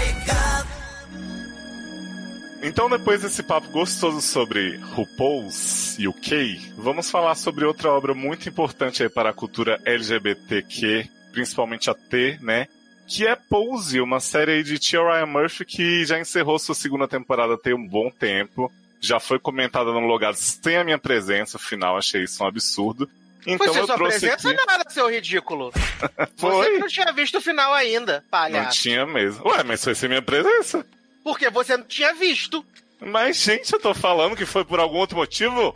[2.61, 9.03] Então, depois desse papo gostoso sobre RuPaul's UK, vamos falar sobre outra obra muito importante
[9.03, 12.67] aí para a cultura LGBTQ, principalmente a T, né?
[13.07, 17.07] Que é Pose, uma série aí de Tia Ryan Murphy que já encerrou sua segunda
[17.09, 18.71] temporada tem um bom tempo.
[19.01, 23.09] Já foi comentada no Logado sem a minha presença, final, achei isso um absurdo.
[23.47, 24.67] Então Foi sem eu sua trouxe presença aqui.
[24.67, 25.71] nada, seu ridículo.
[26.37, 26.79] Você Foi.
[26.79, 28.83] não tinha visto o final ainda, Não palhaço.
[28.83, 29.49] tinha mesmo.
[29.49, 30.85] Ué, mas foi sem minha presença.
[31.29, 32.65] Porque você não tinha visto.
[32.99, 35.75] Mas, gente, eu tô falando que foi por algum outro motivo?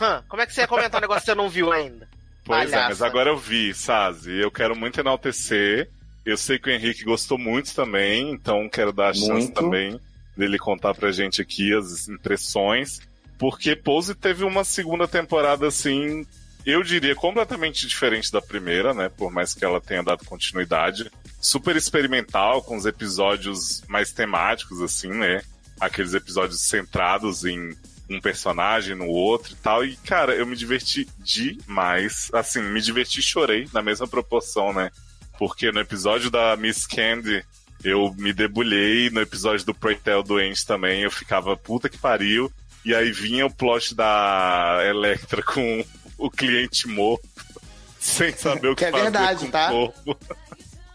[0.00, 2.08] Hã, como é que você ia comentar um negócio que você não viu ainda?
[2.44, 4.32] Pois é, mas agora eu vi, Sazi.
[4.40, 5.88] Eu quero muito enaltecer.
[6.26, 9.54] Eu sei que o Henrique gostou muito também, então quero dar a chance Muito.
[9.54, 10.00] também
[10.36, 13.00] dele contar pra gente aqui as impressões.
[13.38, 16.26] Porque Pose teve uma segunda temporada, assim,
[16.66, 19.08] eu diria completamente diferente da primeira, né?
[19.08, 21.08] Por mais que ela tenha dado continuidade.
[21.40, 25.42] Super experimental, com os episódios mais temáticos, assim, né?
[25.80, 27.76] Aqueles episódios centrados em
[28.10, 29.84] um personagem no outro e tal.
[29.84, 32.30] E, cara, eu me diverti demais.
[32.32, 34.90] Assim, me diverti e chorei na mesma proporção, né?
[35.38, 37.44] Porque no episódio da Miss Candy
[37.84, 42.50] eu me debulhei, no episódio do Preytel doente também eu ficava puta que pariu.
[42.84, 45.84] E aí vinha o plot da Electra com
[46.16, 47.28] o cliente morto
[48.00, 49.68] sem saber o que, Que é fazer verdade, com o tá?
[49.68, 50.18] corpo.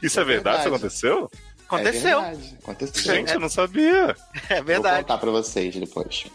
[0.03, 0.59] Isso é verdade?
[0.59, 1.31] Isso aconteceu?
[1.65, 2.19] Aconteceu.
[2.19, 3.15] É aconteceu.
[3.15, 4.15] Gente, eu não sabia.
[4.49, 5.01] É Vou verdade.
[5.03, 6.25] contar pra vocês depois.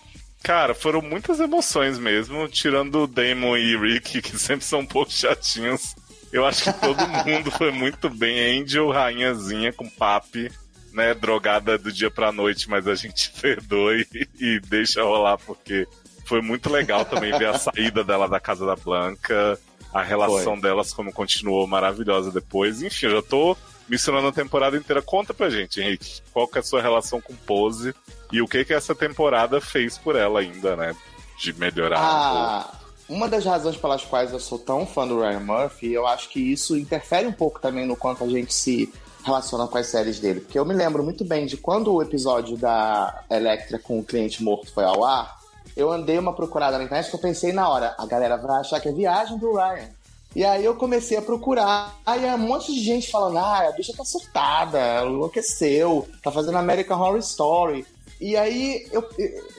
[0.42, 5.12] Cara, foram muitas emoções mesmo, tirando o Damon e Rick, que sempre são um pouco
[5.12, 5.94] chatinhos.
[6.32, 8.62] Eu acho que todo mundo foi muito bem.
[8.62, 10.50] Angel, rainhazinha com papi,
[10.92, 11.14] né?
[11.14, 14.06] Drogada do dia pra noite, mas a gente perdoa e,
[14.40, 15.86] e deixa rolar, porque
[16.24, 19.58] foi muito legal também ver a saída dela da casa da Blanca,
[19.92, 20.60] a relação Foi.
[20.60, 22.82] delas como continuou maravilhosa depois.
[22.82, 23.56] Enfim, eu já tô
[23.88, 25.00] misturando a temporada inteira.
[25.00, 27.94] Conta pra gente, Henrique, qual que é a sua relação com Pose
[28.30, 30.94] e o que que essa temporada fez por ela ainda, né?
[31.38, 31.98] De melhorar.
[31.98, 32.72] Ah,
[33.08, 36.40] uma das razões pelas quais eu sou tão fã do Ryan Murphy, eu acho que
[36.40, 38.92] isso interfere um pouco também no quanto a gente se
[39.24, 40.40] relaciona com as séries dele.
[40.40, 44.42] Porque eu me lembro muito bem de quando o episódio da Electra com o cliente
[44.42, 45.37] morto foi ao ar,
[45.78, 48.80] eu andei uma procurada na internet que eu pensei na hora, a galera vai achar
[48.80, 49.88] que é viagem do Ryan.
[50.34, 53.94] E aí eu comecei a procurar, aí um monte de gente falando, ah, a bicha
[53.96, 57.86] tá surtada, ela enlouqueceu, tá fazendo American Horror Story.
[58.20, 59.08] E aí, eu,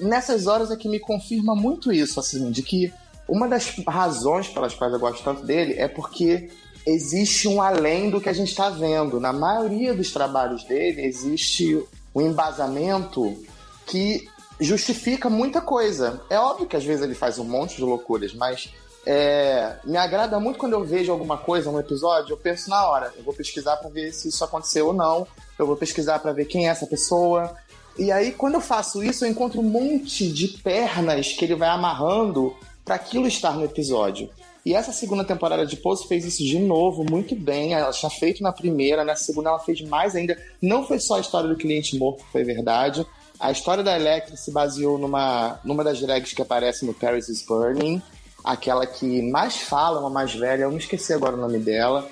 [0.02, 2.94] nessas horas é que me confirma muito isso, assim, de que
[3.26, 6.52] uma das razões pelas quais eu gosto tanto dele é porque
[6.86, 9.22] existe um além do que a gente está vendo.
[9.22, 11.82] Na maioria dos trabalhos dele existe
[12.14, 13.42] um embasamento
[13.88, 14.28] que
[14.60, 16.22] justifica muita coisa.
[16.30, 18.70] É óbvio que às vezes ele faz um monte de loucuras, mas
[19.06, 23.14] é, me agrada muito quando eu vejo alguma coisa, um episódio, eu penso na hora,
[23.18, 25.26] eu vou pesquisar para ver se isso aconteceu ou não,
[25.58, 27.56] eu vou pesquisar para ver quem é essa pessoa.
[27.98, 31.70] E aí, quando eu faço isso, eu encontro um monte de pernas que ele vai
[31.70, 34.30] amarrando para aquilo estar no episódio.
[34.66, 37.74] E essa segunda temporada de Pose fez isso de novo, muito bem.
[37.74, 40.38] Ela tinha feito na primeira, na segunda ela fez mais ainda.
[40.62, 43.06] Não foi só a história do cliente morto, foi verdade.
[43.40, 47.42] A história da Electra se baseou numa, numa das drags que aparece no Paris is
[47.42, 48.02] Burning,
[48.44, 52.08] aquela que mais fala, uma mais velha, eu me esqueci agora o nome dela.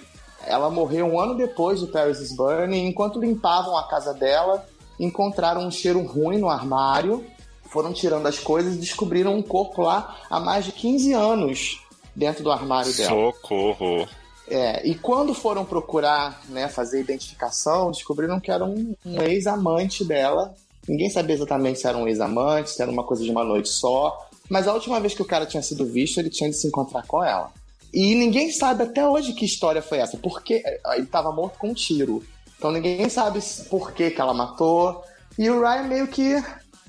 [0.46, 4.66] Ela morreu um ano depois do Paris is Burning, enquanto limpavam a casa dela,
[4.98, 7.26] encontraram um cheiro ruim no armário,
[7.70, 11.82] foram tirando as coisas e descobriram um corpo lá há mais de 15 anos
[12.16, 13.10] dentro do armário dela.
[13.10, 14.08] Socorro.
[14.50, 20.56] É, e quando foram procurar, né, fazer identificação, descobriram que era um, um ex-amante dela.
[20.88, 24.28] Ninguém sabia exatamente se era um ex-amante, se era uma coisa de uma noite só.
[24.50, 27.06] Mas a última vez que o cara tinha sido visto, ele tinha de se encontrar
[27.06, 27.52] com ela.
[27.94, 31.74] E ninguém sabe até hoje que história foi essa, porque ele estava morto com um
[31.74, 32.24] tiro.
[32.58, 35.04] Então ninguém sabe por que, que ela matou.
[35.38, 36.42] E o Ryan meio que.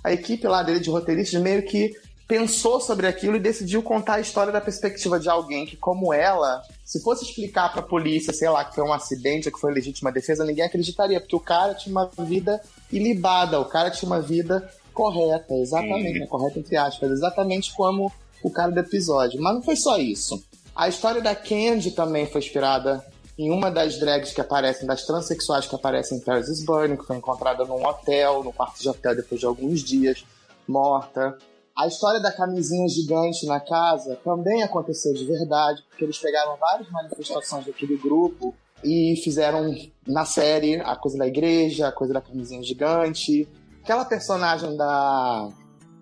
[0.05, 1.93] A equipe lá dele de roteiristas meio que
[2.29, 6.62] pensou sobre aquilo e decidiu contar a história da perspectiva de alguém que, como ela,
[6.85, 10.45] se fosse explicar pra polícia, sei lá, que foi um acidente que foi legítima defesa,
[10.45, 12.61] ninguém acreditaria, porque o cara tinha uma vida
[12.93, 18.12] ilibada, o cara tinha uma vida correta, exatamente, né, correta entre aspas, exatamente como
[18.43, 19.41] o cara do episódio.
[19.41, 20.43] Mas não foi só isso.
[20.77, 23.03] A história da Candy também foi inspirada
[23.38, 27.07] em uma das drags que aparecem, das transexuais que aparecem em Paris is Burning, que
[27.07, 30.25] foi encontrada num hotel, no quarto de hotel depois de alguns dias,
[30.67, 31.38] morta.
[31.79, 36.91] A história da camisinha gigante na casa também aconteceu de verdade, porque eles pegaram várias
[36.91, 39.73] manifestações daquele grupo e fizeram
[40.05, 43.49] na série a coisa da igreja, a coisa da camisinha gigante.
[43.81, 45.51] Aquela personagem da.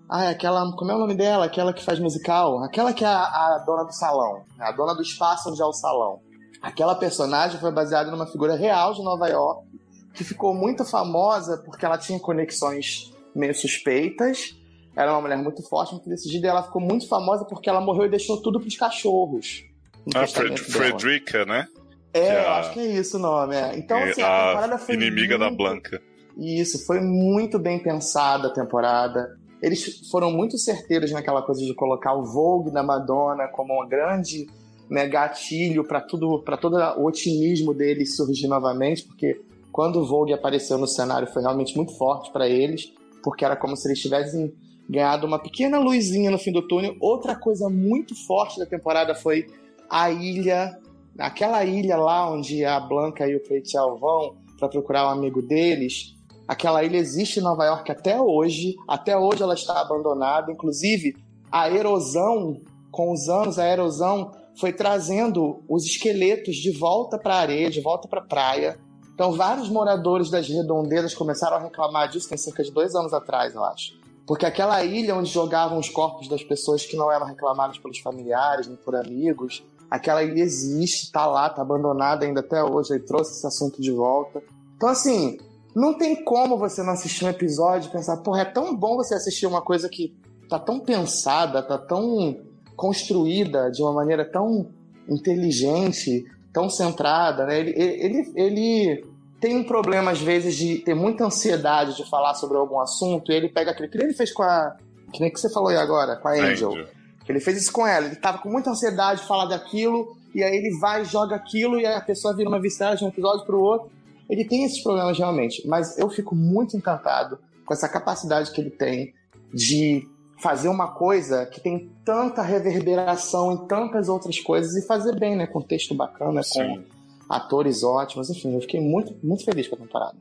[0.09, 0.75] Ah, aquela.
[0.75, 1.45] Como é o nome dela?
[1.45, 2.63] Aquela que faz musical?
[2.63, 5.73] Aquela que é a, a dona do salão, a dona do espaço onde é o
[5.73, 6.19] salão.
[6.59, 9.67] Aquela personagem foi baseada numa figura real de Nova York,
[10.15, 14.56] que ficou muito famosa porque ela tinha conexões meio suspeitas.
[14.97, 18.05] Era uma mulher muito forte, muito decidida, e ela ficou muito famosa porque ela morreu
[18.05, 19.63] e deixou tudo pros cachorros.
[20.05, 20.71] no A testamento Fred.
[20.99, 21.67] Frederica, né?
[22.13, 23.55] É, é eu a- acho que é isso o nome.
[23.55, 23.77] é.
[23.77, 24.95] Então, assim, a temporada a foi.
[24.95, 26.01] inimiga da muito- Blanca.
[26.37, 29.37] Isso, foi muito bem pensada a temporada.
[29.61, 34.47] Eles foram muito certeiros naquela coisa de colocar o Vogue da Madonna como um grande
[34.89, 40.31] né, gatilho para tudo, para todo o otimismo deles surgir novamente, porque quando o Vogue
[40.31, 44.53] apareceu no cenário foi realmente muito forte para eles, porque era como se eles tivessem
[44.89, 46.95] ganhado uma pequena luzinha no fim do túnel.
[46.99, 49.47] Outra coisa muito forte da temporada foi
[49.89, 50.77] a ilha,
[51.17, 56.15] aquela ilha lá onde a Blanca e o Rachel vão para procurar um amigo deles.
[56.47, 58.75] Aquela ilha existe em Nova York até hoje.
[58.87, 60.51] Até hoje ela está abandonada.
[60.51, 61.15] Inclusive,
[61.51, 67.39] a erosão, com os anos, a erosão foi trazendo os esqueletos de volta para a
[67.39, 68.79] areia, de volta para a praia.
[69.13, 73.53] Então, vários moradores das redondezas começaram a reclamar disso tem cerca de dois anos atrás,
[73.53, 73.96] eu acho.
[74.27, 78.67] Porque aquela ilha onde jogavam os corpos das pessoas que não eram reclamadas pelos familiares
[78.67, 82.93] nem por amigos, aquela ilha existe, está lá, está abandonada ainda até hoje.
[82.93, 84.43] Ele trouxe esse assunto de volta.
[84.75, 85.37] Então, assim,
[85.73, 89.15] não tem como você não assistir um episódio e pensar, porra, é tão bom você
[89.15, 90.13] assistir uma coisa que
[90.49, 92.37] tá tão pensada, tá tão
[92.75, 94.69] construída de uma maneira tão
[95.07, 97.59] inteligente, tão centrada, né?
[97.59, 99.05] Ele, ele, ele
[99.39, 103.35] tem um problema, às vezes, de ter muita ansiedade de falar sobre algum assunto, e
[103.35, 103.87] ele pega aquele.
[103.87, 104.75] Que nem ele fez com a.
[105.13, 106.71] Que nem que você falou aí agora, com a Angel.
[106.71, 106.87] Angel.
[107.27, 108.05] Ele fez isso com ela.
[108.05, 111.85] Ele tava com muita ansiedade de falar daquilo, e aí ele vai, joga aquilo, e
[111.85, 113.91] a pessoa vira uma viciada de um episódio pro outro.
[114.29, 118.69] Ele tem esses problemas realmente, mas eu fico muito encantado com essa capacidade que ele
[118.69, 119.13] tem
[119.53, 120.05] de
[120.41, 125.47] fazer uma coisa que tem tanta reverberação em tantas outras coisas e fazer bem, né?
[125.47, 126.85] Com texto bacana, com Sim.
[127.29, 130.15] Atores ótimos, enfim, eu fiquei muito, muito feliz com a temporada.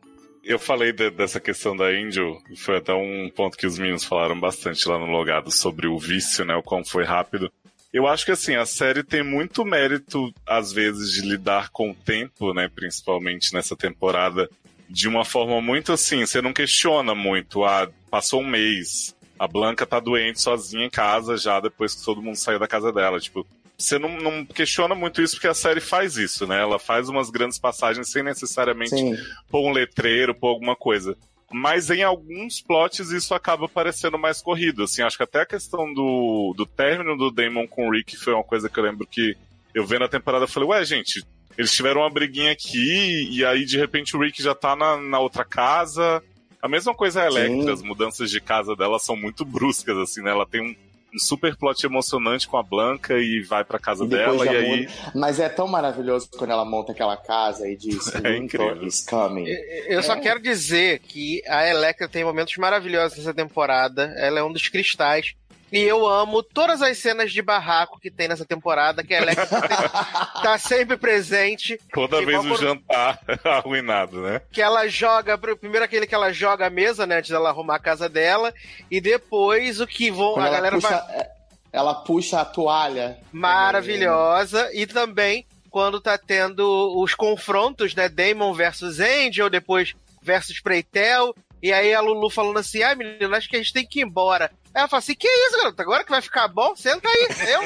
[0.44, 4.04] Eu falei de- dessa questão da Angel, e foi até um ponto que os meninos
[4.04, 6.54] falaram bastante lá no logado sobre o vício, né?
[6.54, 7.50] O quão foi rápido.
[7.92, 11.94] Eu acho que assim, a série tem muito mérito, às vezes, de lidar com o
[11.94, 12.68] tempo, né?
[12.72, 14.48] Principalmente nessa temporada,
[14.88, 19.84] de uma forma muito assim, você não questiona muito, ah, passou um mês, a Blanca
[19.84, 23.18] tá doente sozinha em casa já depois que todo mundo saiu da casa dela.
[23.18, 23.44] Tipo,
[23.78, 26.60] você não, não questiona muito isso porque a série faz isso, né?
[26.60, 29.16] Ela faz umas grandes passagens sem necessariamente Sim,
[29.50, 31.16] pôr um letreiro, pôr alguma coisa.
[31.52, 34.82] Mas em alguns plots isso acaba parecendo mais corrido.
[34.82, 38.32] Assim, acho que até a questão do, do término do Damon com o Rick foi
[38.32, 39.36] uma coisa que eu lembro que
[39.74, 41.22] eu vendo a temporada eu falei, ué, gente,
[41.56, 45.18] eles tiveram uma briguinha aqui e aí de repente o Rick já tá na, na
[45.18, 46.22] outra casa.
[46.60, 47.70] A mesma coisa a Electra, Sim.
[47.70, 50.30] as mudanças de casa dela são muito bruscas, assim, né?
[50.30, 50.74] Ela tem um
[51.18, 54.88] super plot emocionante com a Blanca e vai pra casa E dela e aí.
[55.14, 58.86] Mas é tão maravilhoso quando ela monta aquela casa e diz É Winter incrível.
[58.86, 59.46] is coming.
[59.88, 60.20] Eu só É.
[60.20, 64.14] quero dizer que a Electra tem momentos maravilhosos nessa temporada.
[64.16, 65.34] Ela é um dos cristais.
[65.72, 69.46] E eu amo todas as cenas de barraco que tem nessa temporada, que a Electra
[69.46, 69.68] tem-
[70.42, 71.78] tá sempre presente.
[71.92, 74.40] Toda vez o jantar arruinado, né?
[74.52, 77.80] Que ela joga, primeiro aquele que ela joga a mesa, né, antes dela arrumar a
[77.80, 78.54] casa dela.
[78.90, 81.26] E depois o que vão, Quando a ela galera puxa, vai.
[81.72, 83.18] ela puxa a toalha.
[83.32, 84.70] maravilhosa.
[84.72, 88.08] E também quando tá tendo os confrontos, né?
[88.08, 91.34] Damon versus Angel, depois versus Preitel.
[91.66, 94.04] E aí a Lulu falando assim: ai, menina, acho que a gente tem que ir
[94.04, 94.52] embora.
[94.72, 95.82] Aí ela fala assim: que isso, garota?
[95.82, 96.76] Agora que vai ficar bom?
[96.76, 97.26] Senta aí.
[97.50, 97.62] Eu?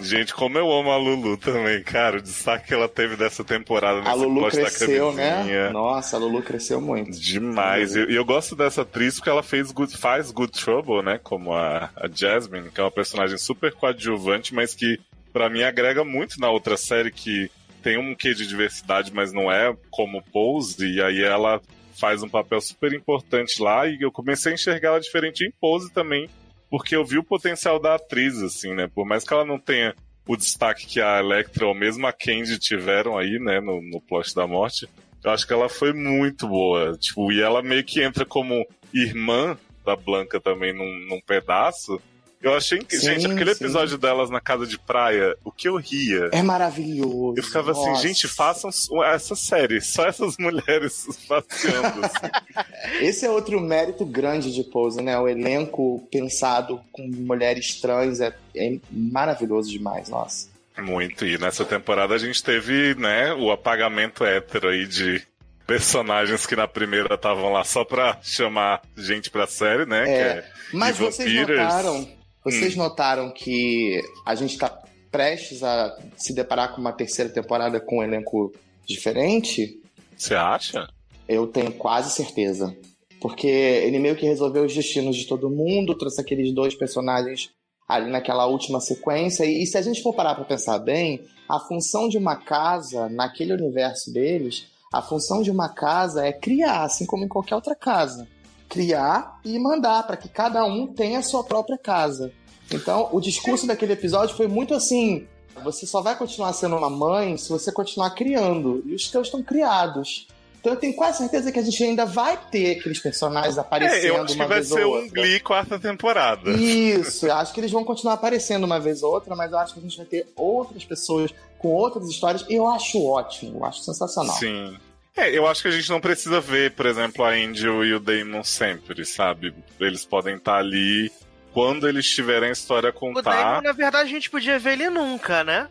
[0.02, 2.18] Gente, como eu amo a Lulu também, cara.
[2.18, 5.70] O destaque que ela teve dessa temporada A Lulu cresceu, né?
[5.70, 7.12] Nossa, a Lulu cresceu muito.
[7.12, 7.94] Demais.
[7.94, 11.20] E eu, eu gosto dessa atriz porque ela fez good, faz Good Trouble, né?
[11.22, 14.98] Como a, a Jasmine, que é uma personagem super coadjuvante, mas que
[15.32, 17.48] pra mim agrega muito na outra série que
[17.80, 20.84] tem um quê de diversidade, mas não é como Pose.
[20.84, 21.60] E aí ela
[22.02, 25.92] faz um papel super importante lá e eu comecei a enxergar ela diferente em Pose
[25.92, 26.28] também,
[26.68, 28.88] porque eu vi o potencial da atriz, assim, né?
[28.92, 29.94] Por mais que ela não tenha
[30.26, 34.34] o destaque que a Electra ou mesmo a Candy tiveram aí, né, no, no plot
[34.34, 34.88] da morte,
[35.22, 36.98] eu acho que ela foi muito boa.
[36.98, 42.02] Tipo, e ela meio que entra como irmã da Blanca também num, num pedaço.
[42.42, 43.64] Eu achei que, Sim, gente, aquele sim.
[43.64, 46.28] episódio delas na casa de praia, o que eu ria.
[46.32, 47.34] É maravilhoso.
[47.36, 48.02] Eu ficava assim, Nossa.
[48.02, 48.70] gente, façam
[49.04, 52.04] essa série, só essas mulheres passeando.
[52.04, 52.98] assim.
[53.00, 55.16] Esse é outro mérito grande de Pose, né?
[55.18, 60.48] O elenco pensado com mulheres trans é, é maravilhoso demais, nossa.
[60.78, 61.24] Muito.
[61.24, 65.22] E nessa temporada a gente teve, né, o apagamento hétero aí de
[65.66, 70.08] personagens que na primeira estavam lá só pra chamar gente pra série, né?
[70.10, 71.58] É, é Mas vocês Peters.
[71.60, 72.08] notaram,
[72.44, 72.78] vocês Hum.
[72.78, 74.68] notaram que a gente tá
[75.10, 78.52] prestes a se deparar com uma terceira temporada com um elenco
[78.86, 79.80] diferente?
[80.16, 80.88] Você acha?
[81.28, 82.76] Eu tenho quase certeza.
[83.20, 87.50] Porque ele meio que resolveu os destinos de todo mundo, trouxe aqueles dois personagens
[87.88, 89.44] ali naquela última sequência.
[89.44, 93.08] E, e se a gente for parar pra pensar bem, a função de uma casa,
[93.08, 97.74] naquele universo deles, a função de uma casa é criar, assim como em qualquer outra
[97.74, 98.26] casa.
[98.72, 102.32] Criar e mandar para que cada um tenha a sua própria casa.
[102.70, 105.26] Então, o discurso daquele episódio foi muito assim:
[105.62, 108.82] você só vai continuar sendo uma mãe se você continuar criando.
[108.86, 110.26] E os teus estão criados.
[110.58, 114.08] Então eu tenho quase certeza que a gente ainda vai ter aqueles personagens aparecendo É,
[114.10, 115.08] eu acho que vai ser um.
[115.08, 116.52] Glee quarta temporada.
[116.52, 119.74] Isso, eu acho que eles vão continuar aparecendo uma vez ou outra, mas eu acho
[119.74, 123.64] que a gente vai ter outras pessoas com outras histórias e eu acho ótimo, eu
[123.64, 124.36] acho sensacional.
[124.36, 124.76] Sim.
[125.16, 128.00] É, eu acho que a gente não precisa ver, por exemplo, a Angel e o
[128.00, 129.54] Damon sempre, sabe?
[129.78, 131.10] Eles podem estar ali
[131.52, 133.62] quando eles tiverem a história a O Damon, contar.
[133.62, 135.68] na verdade, a gente podia ver ele nunca, né?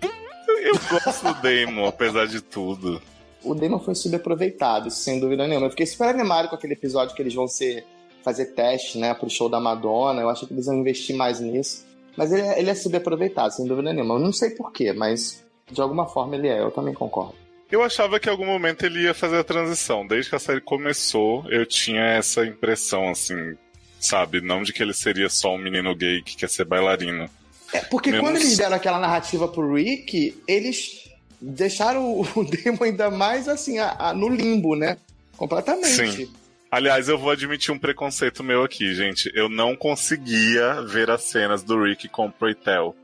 [0.48, 3.02] Eu gosto do Damon, apesar de tudo.
[3.44, 5.66] O Damon foi subaproveitado, sem dúvida nenhuma.
[5.66, 7.84] Eu fiquei super animado com aquele episódio que eles vão ser
[8.24, 10.22] fazer teste, né, pro show da Madonna.
[10.22, 11.84] Eu achei que eles vão investir mais nisso.
[12.16, 14.14] Mas ele, é- ele é subaproveitado, sem dúvida nenhuma.
[14.16, 16.62] Eu não sei porquê, mas de alguma forma ele é.
[16.62, 17.34] Eu também concordo.
[17.72, 20.06] Eu achava que em algum momento ele ia fazer a transição.
[20.06, 23.56] Desde que a série começou, eu tinha essa impressão, assim,
[24.00, 24.42] sabe?
[24.42, 27.30] Não de que ele seria só um menino gay que quer ser bailarino.
[27.74, 31.10] É, porque Eu quando eles deram aquela narrativa pro Rick, eles
[31.40, 34.98] deixaram o o Damon ainda mais assim, a- a- no limbo, né?
[35.38, 35.88] Completamente.
[36.18, 36.32] Sim.
[36.70, 39.30] Aliás, eu vou admitir um preconceito meu aqui, gente.
[39.34, 42.96] Eu não conseguia ver as cenas do Rick com o Proitel.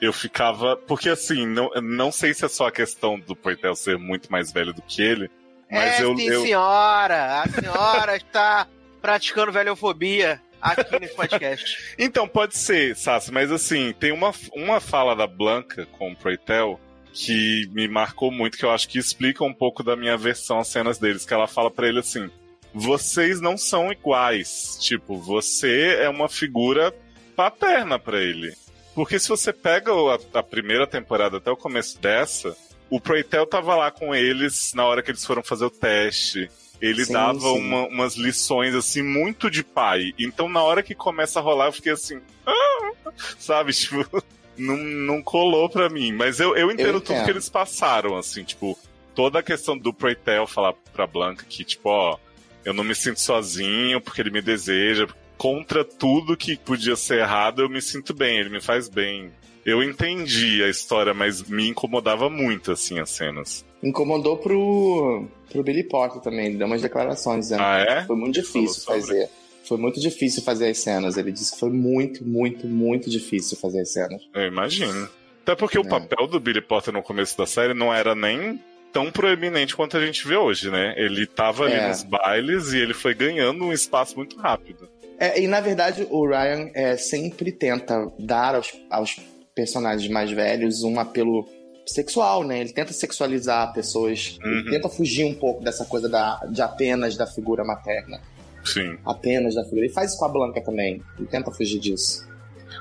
[0.00, 0.76] Eu ficava.
[0.76, 4.52] Porque assim, não, não sei se é só a questão do Proitel ser muito mais
[4.52, 5.30] velho do que ele.
[5.70, 7.42] Mas é, eu, sim, eu- senhora.
[7.42, 8.66] A senhora está
[9.00, 11.94] praticando velhofobia aqui nesse podcast.
[11.98, 16.80] Então, pode ser, Sassi, mas assim, tem uma, uma fala da Blanca com o Proitel
[17.12, 20.68] que me marcou muito, que eu acho que explica um pouco da minha versão às
[20.68, 22.28] cenas deles, que ela fala pra ele assim:
[22.74, 24.76] vocês não são iguais.
[24.80, 26.92] Tipo, você é uma figura
[27.36, 28.52] paterna pra ele.
[28.94, 32.56] Porque se você pega a, a primeira temporada até o começo dessa,
[32.88, 36.48] o Proitel tava lá com eles na hora que eles foram fazer o teste.
[36.80, 37.58] Ele Sim, dava sim.
[37.60, 40.12] uma- umas lições assim muito de pai.
[40.18, 42.90] Então na hora que começa a rolar, eu fiquei assim, "Ah",
[43.38, 44.22] sabe, tipo,
[44.56, 46.12] não, não colou pra mim.
[46.12, 47.24] Mas eu, eu entendo tudo entendo.
[47.24, 48.78] que eles passaram, assim, tipo,
[49.14, 52.18] toda a questão do Proitel falar pra Blanca que, tipo, ó,
[52.64, 55.06] eu não me sinto sozinho porque ele me deseja.
[55.36, 59.30] Contra tudo que podia ser errado, eu me sinto bem, ele me faz bem.
[59.64, 63.64] Eu entendi a história, mas me incomodava muito, assim, as cenas.
[63.82, 68.00] Incomodou pro, pro Billy Porter também, ele deu umas declarações dizendo Ah, é?
[68.02, 69.28] que foi muito difícil fazer.
[69.66, 71.16] Foi muito difícil fazer as cenas.
[71.16, 74.20] Ele disse que foi muito, muito, muito difícil fazer as cenas.
[74.34, 75.08] Eu imagino.
[75.42, 75.88] Até porque o É.
[75.88, 78.60] papel do Billy Potter no começo da série não era nem
[78.92, 80.94] tão proeminente quanto a gente vê hoje, né?
[80.98, 81.88] Ele tava ali É.
[81.88, 84.86] nos bailes e ele foi ganhando um espaço muito rápido.
[85.24, 89.16] É, e na verdade o Ryan é, sempre tenta dar aos, aos
[89.54, 91.46] personagens mais velhos um apelo
[91.86, 92.60] sexual, né?
[92.60, 94.64] Ele tenta sexualizar pessoas, Uhum.
[94.70, 98.20] tenta fugir um pouco dessa coisa da, de apenas da figura materna.
[98.64, 98.96] Sim.
[99.04, 99.84] Apenas da figura.
[99.84, 101.02] Ele faz isso com a Blanca também.
[101.18, 102.26] Ele tenta fugir disso.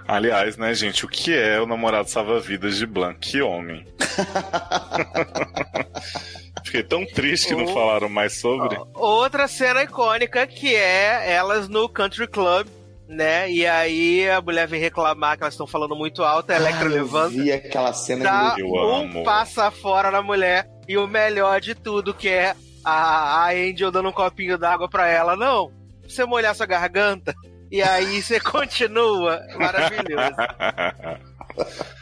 [0.07, 3.19] Aliás, né, gente, o que é o namorado salva-vidas de Blanc?
[3.19, 3.85] Que homem.
[6.65, 8.77] Fiquei tão triste que não falaram mais sobre.
[8.93, 12.67] Outra cena icônica que é elas no Country Club,
[13.07, 13.49] né?
[13.51, 16.91] E aí a mulher vem reclamar que elas estão falando muito alto, a Electra Ah,
[16.91, 19.23] eu levanta, vi aquela cena dá de Eu um amo.
[19.23, 20.67] passa fora na mulher.
[20.87, 25.07] E o melhor de tudo, que é a, a Angel dando um copinho d'água pra
[25.07, 25.35] ela.
[25.35, 27.33] Não, você molhar sua garganta.
[27.71, 29.39] E aí você continua.
[29.57, 30.33] Maravilhoso.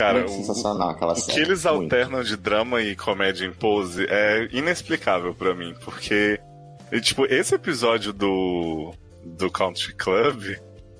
[0.00, 1.82] Cara, sensacional aquela o que eles Muito.
[1.82, 6.40] alternam de drama e comédia em pose é inexplicável pra mim, porque
[6.90, 10.56] e, tipo, esse episódio do do Country Club,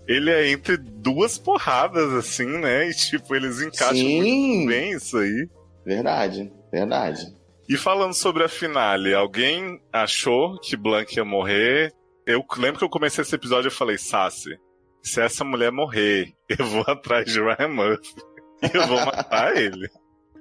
[0.06, 2.90] ele é entre duas porradas assim, né?
[2.90, 4.20] E tipo, eles encaixam Sim.
[4.20, 5.48] muito bem isso aí.
[5.84, 7.34] Verdade, verdade.
[7.66, 11.90] E falando sobre a finale, alguém achou que Blank ia morrer?
[12.26, 14.58] Eu lembro que eu comecei esse episódio e falei, Sassi,
[15.02, 18.29] se essa mulher morrer, eu vou atrás de Ryan Murphy
[18.74, 19.88] eu vou matar ele.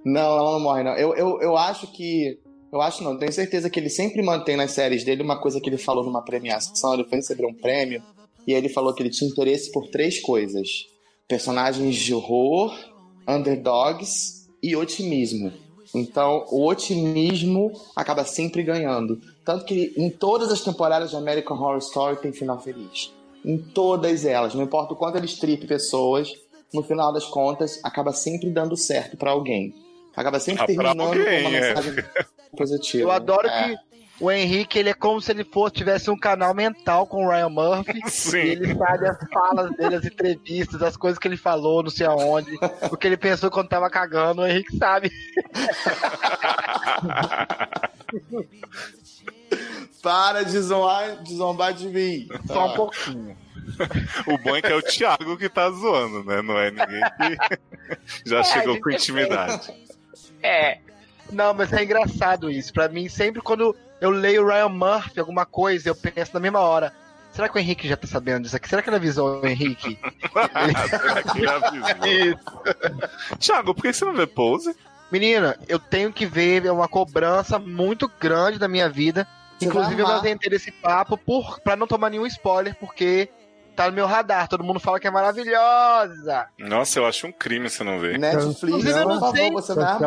[0.03, 0.93] Não, ela não morre, não.
[0.93, 2.39] Eu, eu, eu acho que.
[2.71, 5.67] Eu acho não, tenho certeza que ele sempre mantém nas séries dele uma coisa que
[5.67, 8.03] ele falou numa premiação, ele foi receber um prêmio,
[8.45, 10.85] e ele falou que ele tinha interesse por três coisas:
[11.27, 12.77] personagens de horror,
[13.27, 15.51] underdogs e otimismo.
[15.95, 19.19] Então, o otimismo acaba sempre ganhando.
[19.43, 23.11] Tanto que em todas as temporadas de American Horror Story tem final feliz.
[23.43, 26.31] Em todas elas, não importa o quanto ele stripe pessoas,
[26.73, 29.73] no final das contas, acaba sempre dando certo pra alguém.
[30.15, 31.61] Acaba sempre Ah, terminando alguém, com uma é.
[31.73, 32.03] mensagem
[32.57, 33.03] positiva.
[33.03, 33.69] Eu adoro É.
[33.69, 33.77] que
[34.21, 37.47] o Henrique, ele é como se ele fosse, tivesse um canal mental com o Ryan
[37.49, 38.01] Murphy.
[38.11, 38.37] Sim.
[38.37, 42.05] E ele sabe as falas dele, as entrevistas, as coisas que ele falou, não sei
[42.05, 42.51] aonde,
[42.91, 45.09] o que ele pensou quando tava cagando, o Henrique sabe.
[50.01, 52.27] Para de zombar de, zombar de mim.
[52.47, 52.75] Só um Ah.
[52.75, 53.37] pouquinho.
[54.27, 56.41] O bom é que é o Thiago que tá zoando, né?
[56.41, 59.71] Não é ninguém que já É, chegou com intimidade.
[60.41, 60.79] É.
[61.31, 62.73] Não, mas é engraçado isso.
[62.73, 66.93] Pra mim, sempre quando eu leio Ryan Murphy, alguma coisa, eu penso na mesma hora.
[67.31, 68.67] Será que o Henrique já tá sabendo disso aqui?
[68.67, 69.99] Será que ele avisou o Henrique?
[70.89, 72.07] Será que ele avisou?
[72.07, 73.37] Isso.
[73.37, 74.75] Thiago, por que você não vê pose?
[75.11, 79.27] Menina, eu tenho que ver, é uma cobrança muito grande da minha vida.
[79.57, 83.29] Você Inclusive, eu ter esse papo por, pra não tomar nenhum spoiler, porque
[83.79, 84.47] tá no meu radar.
[84.49, 86.47] Todo mundo fala que é maravilhosa.
[86.59, 88.19] Nossa, eu acho um crime você não ver.
[88.19, 89.51] Netflix, Inclusive, eu por não favor, sei.
[89.51, 89.97] você vai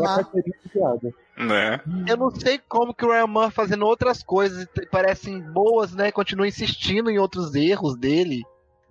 [0.72, 1.14] piada.
[1.38, 1.80] Né?
[2.06, 6.12] Eu não sei como que o Ryan Murphy fazendo outras coisas e parecem boas, né?
[6.12, 8.42] Continua insistindo em outros erros dele,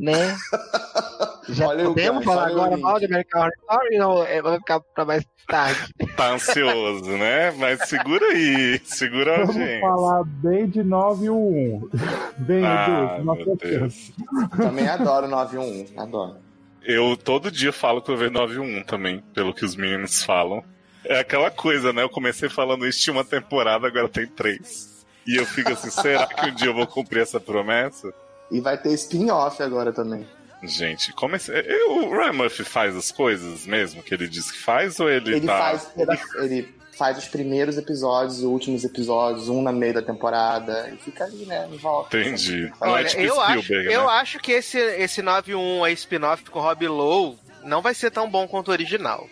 [0.01, 0.35] né?
[1.49, 3.97] Já Olha o podemos falar agora mal de American Horror Story?
[3.97, 5.79] Não, é, vai ficar pra mais tarde.
[6.15, 7.51] Tá ansioso, né?
[7.51, 9.79] Mas segura aí, segura a Vamos audiência.
[9.81, 11.89] falar bem de 9 e 1.
[12.37, 14.11] Bem, Ah, nossa meu Deus.
[14.57, 16.37] Também adoro 911, adoro.
[16.83, 20.63] Eu todo dia falo que eu vejo 9-1 também, pelo que os meninos falam.
[21.05, 22.03] É aquela coisa, né?
[22.03, 25.05] Eu comecei falando isso, tinha uma temporada, agora tem três.
[25.25, 28.11] E eu fico assim, será que um dia eu vou cumprir essa promessa?
[28.51, 30.27] E vai ter spin-off agora também.
[30.63, 31.55] Gente, comecei.
[31.87, 35.47] O Ryan Murphy faz as coisas mesmo que ele diz que faz, ou ele, Ele
[35.47, 35.57] tá.
[35.57, 35.91] faz,
[36.35, 41.23] ele faz os primeiros episódios, os últimos episódios, um na meio da temporada, e fica
[41.23, 41.67] ali, né?
[41.71, 42.19] Em volta.
[42.19, 42.71] Entendi.
[42.79, 44.11] Não é Olha, tipo eu, acho, Spielberg, eu né?
[44.11, 48.29] acho que esse, esse 9-1 aí, spin-off com o Rob Lowe não vai ser tão
[48.29, 49.27] bom quanto o original.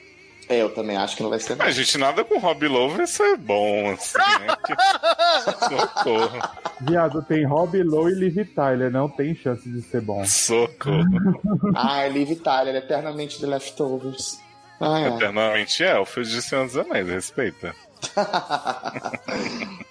[0.49, 1.55] É, eu também acho que não vai ser.
[1.55, 1.63] não.
[1.63, 4.47] Mas, gente, nada com Rob Lowe vai ser bom, assim, né?
[5.69, 6.41] Socorro.
[6.81, 10.25] Viado, tem Rob Lowe e Liv Tyler, não tem chance de ser bom.
[10.25, 11.03] Socorro.
[11.75, 14.39] Ah, é Liv Tyler, eternamente The Leftovers.
[14.79, 15.15] Ai, ai.
[15.15, 17.75] Eternamente elfo de Senhor dos Anéis, respeita.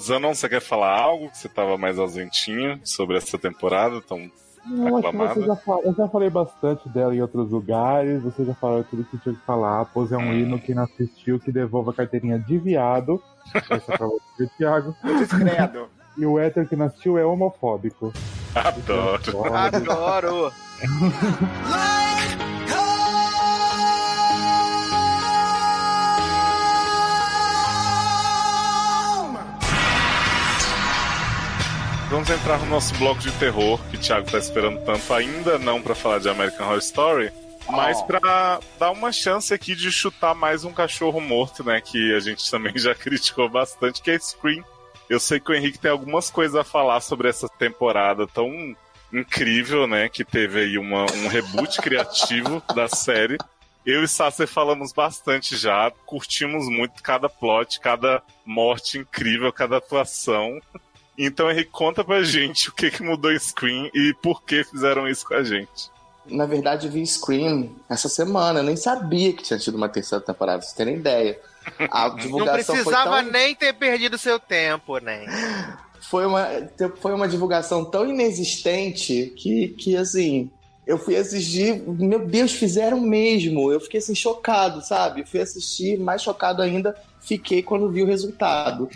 [0.00, 1.28] Zanon, você quer falar algo?
[1.30, 3.96] Que você tava mais ausentinho sobre essa temporada?
[3.96, 4.30] Então,
[4.66, 8.44] Não, acho que você já fala, eu já falei bastante dela em outros lugares, você
[8.44, 9.80] já falou tudo que tinha que falar.
[9.82, 10.34] A pose é um Hum.
[10.34, 13.22] hino, quem não assistiu, que devolva a carteirinha de viado.
[13.54, 14.94] Essa é pra você, Thiago.
[15.28, 15.86] Credo.
[16.16, 18.12] E o hétero que não assistiu é homofóbico.
[18.54, 19.54] adoro.
[19.54, 20.52] Adoro!
[32.14, 35.82] Vamos entrar no nosso bloco de terror, que o Thiago tá esperando tanto, ainda não
[35.82, 37.32] pra falar de American Horror Story,
[37.68, 38.04] mas Oh.
[38.04, 41.80] pra dar uma chance aqui de chutar mais um cachorro morto, né?
[41.80, 44.62] Que a gente também já criticou bastante, que é Scream.
[45.10, 48.76] Eu sei que o Henrique tem algumas coisas a falar sobre essa temporada tão
[49.12, 50.08] incrível, né?
[50.08, 53.38] Que teve aí uma, um reboot criativo da série.
[53.84, 60.60] Eu e Sasser falamos bastante já, curtimos muito cada plot, cada morte incrível, cada atuação.
[61.16, 65.08] Então, Henrique, conta pra gente o que, que mudou em Scream e por que fizeram
[65.08, 65.90] isso com a gente.
[66.26, 68.60] Na verdade, eu vi Scream essa semana.
[68.60, 71.38] Eu nem sabia que tinha tido uma terceira temporada, pra vocês terem ideia.
[71.90, 73.32] A Não divulgação precisava foi tão...
[73.32, 75.26] nem ter perdido seu tempo, né?
[76.08, 76.46] foi uma,
[77.00, 80.50] foi uma divulgação tão inexistente que, que assim,
[80.86, 83.72] eu fui assistir, meu Deus, fizeram mesmo.
[83.72, 85.24] Eu fiquei assim, chocado, sabe?
[85.24, 88.88] Fui assistir, mais chocado ainda fiquei quando vi o resultado.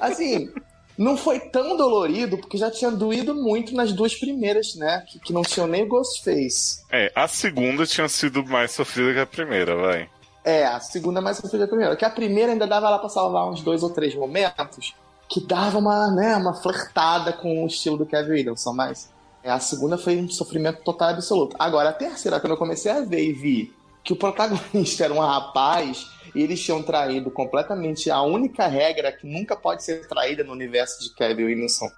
[0.00, 0.50] Assim,
[0.96, 5.04] não foi tão dolorido, porque já tinha doído muito nas duas primeiras, né?
[5.08, 6.84] Que, que não tinham nem o Ghostface.
[6.90, 10.08] É, a segunda tinha sido mais sofrida que a primeira, vai.
[10.44, 11.96] É, a segunda mais sofrida que a primeira.
[11.96, 14.94] Que a primeira ainda dava lá pra salvar uns dois ou três momentos
[15.28, 19.10] que dava uma, né, uma flertada com o estilo do Kevin Williamson, mas
[19.42, 21.56] é, a segunda foi um sofrimento total e absoluto.
[21.58, 23.74] Agora, a terceira, quando eu comecei a ver e vi
[24.04, 29.26] que o protagonista era um rapaz e eles tinham traído completamente a única regra que
[29.26, 31.88] nunca pode ser traída no universo de Kevin Williamson,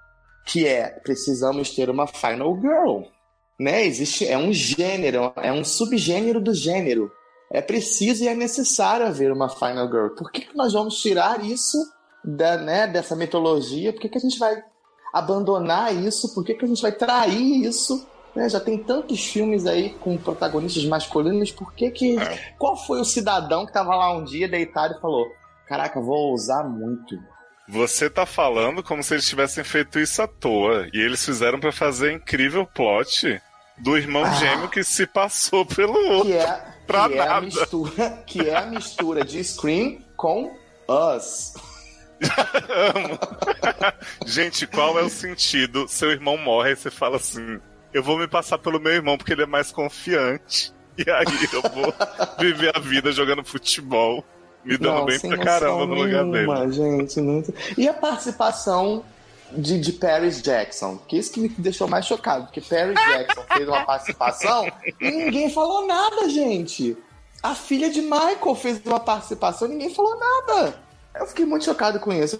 [0.46, 3.02] que é precisamos ter uma final girl.
[3.58, 3.86] Né?
[3.86, 7.10] Existe, é um gênero, é um subgênero do gênero.
[7.50, 10.08] É preciso e é necessário haver uma Final Girl.
[10.08, 11.78] Por que, que nós vamos tirar isso
[12.24, 13.92] da, né, dessa mitologia?
[13.92, 14.62] Por que, que a gente vai
[15.12, 16.34] abandonar isso?
[16.34, 18.06] Por que, que a gente vai trair isso?
[18.36, 18.48] Né?
[18.48, 21.50] Já tem tantos filmes aí com protagonistas masculinos.
[21.50, 22.16] Por que que...
[22.58, 25.26] Qual foi o cidadão que estava lá um dia deitado e falou
[25.66, 27.18] Caraca, vou usar muito.
[27.68, 30.86] Você tá falando como se eles tivessem feito isso à toa.
[30.92, 33.40] E eles fizeram pra fazer incrível plot
[33.78, 34.30] do irmão Ah.
[34.34, 36.26] gêmeo que se passou pelo outro.
[36.30, 37.40] Que é, Pra que é a nada.
[37.40, 40.54] mistura, que é a mistura de Scream com
[40.88, 41.54] Us.
[42.94, 43.18] Amo.
[44.24, 45.88] Gente, qual é o sentido?
[45.88, 47.58] Seu irmão morre e você fala assim:
[47.96, 50.70] eu vou me passar pelo meu irmão porque ele é mais confiante.
[50.98, 51.94] E aí eu vou
[52.38, 54.22] viver a vida jogando futebol,
[54.62, 56.46] me dando bem sem pra caramba no lugar dele.
[56.46, 57.20] nenhuma, gente.
[57.22, 57.54] Muito...
[57.76, 59.02] E a participação
[59.50, 63.66] de, de Paris Jackson, que isso que me deixou mais chocado, porque Paris Jackson fez
[63.66, 64.70] uma participação
[65.00, 66.98] e ninguém falou nada, gente.
[67.42, 70.78] A filha de Michael fez uma participação e ninguém falou nada.
[71.18, 72.36] Eu fiquei muito chocado com isso.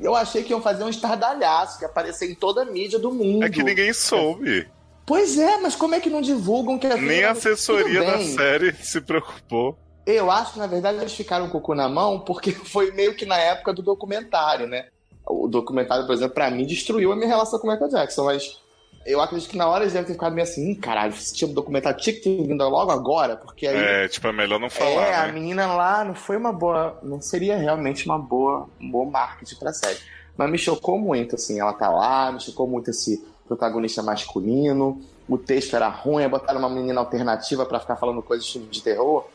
[0.00, 3.10] Eu achei que iam fazer um estardalhaço, que ia aparecer em toda a mídia do
[3.10, 3.44] mundo.
[3.44, 4.70] É que ninguém soube.
[5.04, 6.96] Pois é, mas como é que não divulgam que a.
[6.96, 9.76] Nem a assessoria da série se preocupou.
[10.06, 13.14] Eu acho que, na verdade, eles ficaram com o cu na mão porque foi meio
[13.14, 14.86] que na época do documentário, né?
[15.26, 18.58] O documentário, por exemplo, pra mim, destruiu a minha relação com o Michael Jackson, mas
[19.06, 21.50] eu acredito que na hora eles devem ter ficado meio assim, "Ih, caralho, esse tipo
[21.50, 23.76] de documentário tinha que ter vindo logo agora, porque aí.
[23.76, 25.22] É, tipo, é melhor não É, falar.
[25.22, 25.32] a né?
[25.32, 26.98] menina lá não foi uma boa.
[27.02, 29.98] Não seria realmente uma boa, um bom marketing pra série.
[30.36, 33.22] Mas me chocou muito, assim, ela tá lá, me chocou muito esse
[33.56, 35.00] protagonista masculino.
[35.28, 39.26] O texto era ruim, botaram uma menina alternativa pra ficar falando coisas de terror.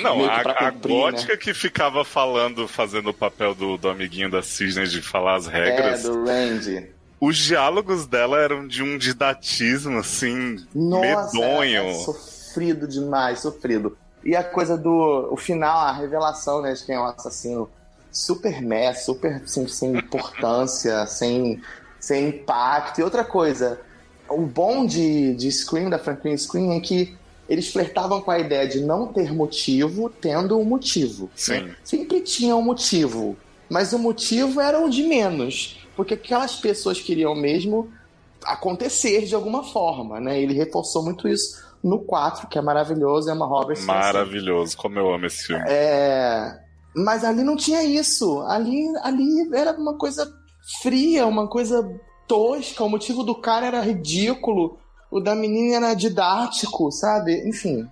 [0.00, 1.38] Não, a, pra a cumprir, gótica né?
[1.38, 6.04] que ficava falando, fazendo o papel do, do amiguinho da Cisne de falar as regras.
[6.04, 6.90] É, do Randy.
[7.18, 11.82] Os diálogos dela eram de um didatismo, assim, Nossa, medonho.
[11.82, 13.96] é, é sofrido demais, sofrido.
[14.22, 17.70] E a coisa do o final, a revelação, né, de quem é o assassino,
[18.12, 21.62] super mess, super sem, sem importância, sem,
[22.06, 23.00] sem impacto.
[23.00, 23.80] E outra coisa,
[24.28, 27.16] o bom de, de Scream, da franquia Scream, é que
[27.48, 31.28] eles flertavam com a ideia de não ter motivo, tendo um motivo.
[31.34, 31.68] Sim.
[31.82, 33.36] Sempre tinha um motivo,
[33.68, 37.90] mas o motivo era o de menos, porque aquelas pessoas queriam mesmo
[38.44, 40.40] acontecer de alguma forma, né?
[40.40, 43.84] Ele reforçou muito isso no 4, que é maravilhoso, é uma Roberts.
[43.84, 45.64] Maravilhoso, como eu amo esse filme.
[45.66, 46.56] É,
[46.94, 48.42] mas ali não tinha isso.
[48.42, 50.32] Ali, ali era uma coisa
[50.82, 51.82] fria, uma coisa
[52.26, 52.82] tosca.
[52.84, 54.78] O motivo do cara era ridículo.
[55.10, 57.48] O da menina era didático, sabe?
[57.48, 57.88] Enfim.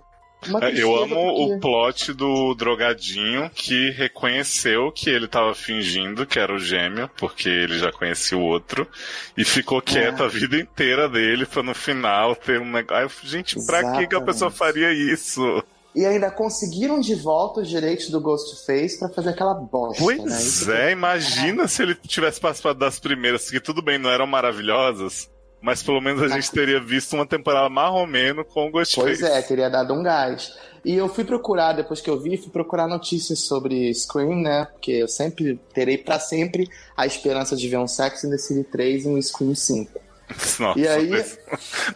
[0.61, 6.37] É, Eu amo porque- o plot do drogadinho que reconheceu que ele tava fingindo que
[6.37, 8.87] era o gêmeo, porque ele já conhecia o outro,
[9.35, 10.25] e ficou quieto É.
[10.25, 12.95] a vida inteira dele pra no final ter um negócio.
[12.97, 15.63] Aí eu falei, Gente, pra que, que a pessoa faria isso?
[15.95, 20.15] E ainda conseguiram de volta os direitos do Ghostface pra fazer aquela bosta, né?
[20.17, 24.27] Pois Isso é, imagina se ele tivesse participado das primeiras, que tudo bem, não eram
[24.27, 25.29] maravilhosas,
[25.61, 29.19] mas pelo menos a gente teria visto uma temporada marromeno com o Ghostface.
[29.19, 30.53] Pois é, teria dado um gás.
[30.83, 34.65] E eu fui procurar, depois que eu vi, fui procurar notícias sobre Scream, né?
[34.71, 38.63] Porque eu sempre terei pra sempre a esperança de ver um Sex and the City
[38.65, 39.91] 3 e um Scream 5.
[40.59, 41.39] Nossa, E aí- mas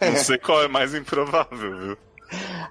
[0.00, 1.98] não sei qual é mais improvável, viu?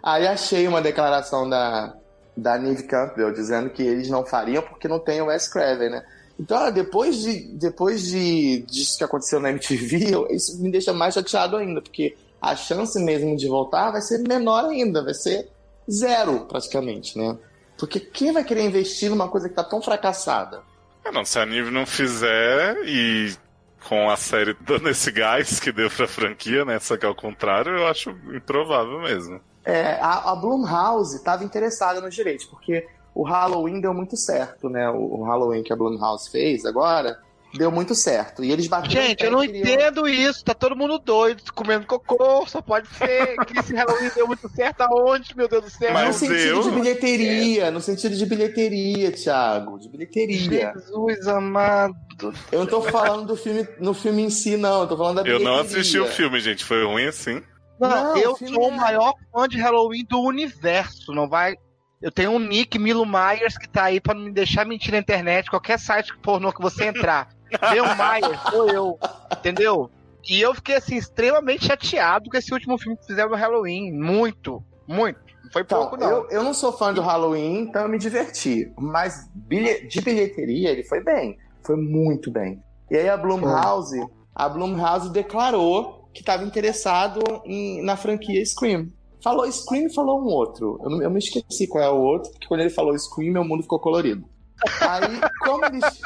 [0.03, 1.93] Aí achei uma declaração da,
[2.35, 6.05] da Neve Campbell dizendo que eles não fariam porque não tem o Wes Craven, né?
[6.39, 11.57] Então, depois, de, depois de, disso que aconteceu na MTV, isso me deixa mais chateado
[11.57, 15.49] ainda, porque a chance mesmo de voltar vai ser menor ainda, vai ser
[15.91, 17.37] zero, praticamente, né?
[17.77, 20.61] Porque quem vai querer investir numa coisa que tá tão fracassada?
[21.03, 23.33] É, não, se a Nive não fizer e
[23.87, 26.79] com a série dando esse gás que deu pra franquia, né?
[26.79, 29.41] Só que ao contrário, eu acho improvável mesmo.
[29.69, 34.89] É, a, a Blumhouse estava interessada nos direitos, porque o Halloween deu muito certo, né?
[34.89, 37.19] O, o Halloween que a Blumhouse fez agora
[37.51, 38.43] deu muito certo.
[38.43, 40.45] E eles bateram Gente, eu não queriam- entendo isso.
[40.45, 42.45] Tá todo mundo doido, comendo cocô.
[42.47, 45.87] Só pode ser que esse Halloween deu muito certo aonde, meu Deus do céu?
[45.89, 50.73] No Mas sentido eu- de bilheteria, no sentido de bilheteria, Thiago, de bilheteria.
[50.75, 51.95] Jesus amado.
[52.51, 55.21] Eu não tô falando do filme, no filme em si, não, eu tô falando da
[55.21, 55.51] Eu bilheteria.
[55.51, 56.63] não assisti o filme, gente.
[56.63, 57.41] Foi ruim assim.
[57.79, 61.13] Não, Não, eu o filme sou o é- maior fã de Halloween do universo.
[61.13, 61.55] Não vai.
[62.01, 64.97] Eu tenho um nick Milo Myers que tá aí pra não me deixar mentir na
[64.99, 65.49] internet.
[65.49, 67.29] Qualquer site pornô que você entrar.
[67.71, 68.99] Leon Myers, sou eu.
[69.31, 69.89] Entendeu?
[70.29, 73.91] E eu fiquei assim, extremamente chateado com esse último filme que fizeram no Halloween.
[73.91, 75.19] Muito, muito.
[75.43, 76.09] Não foi Então, pouco, não.
[76.09, 78.71] eu, eu não sou fã do Halloween, então eu me diverti.
[78.77, 81.37] Mas bilhe- de bilheteria ele foi bem.
[81.65, 82.61] Foi muito bem.
[82.91, 83.99] E aí a Blumhouse,
[84.35, 88.87] a Blumhouse declarou que estava interessado em- na franquia Scream.
[89.23, 90.79] Falou Scream e falou um outro.
[90.83, 93.43] Eu, não- eu me esqueci qual é o outro, porque quando ele falou Scream, meu
[93.43, 94.23] mundo ficou colorido.
[94.81, 96.01] Aí, como eles,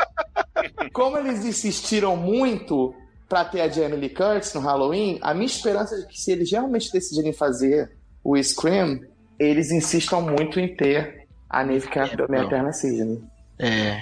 [0.92, 2.94] como eles insistiram muito
[3.30, 6.52] pra ter a Jamie Lee Curtis no Halloween, a minha esperança é que se eles
[6.52, 7.92] realmente decidirem fazer
[8.24, 9.00] o Scream,
[9.40, 13.22] eles insistam muito em ter a Neve Campbell, minha eterna Sidney.
[13.60, 14.00] É.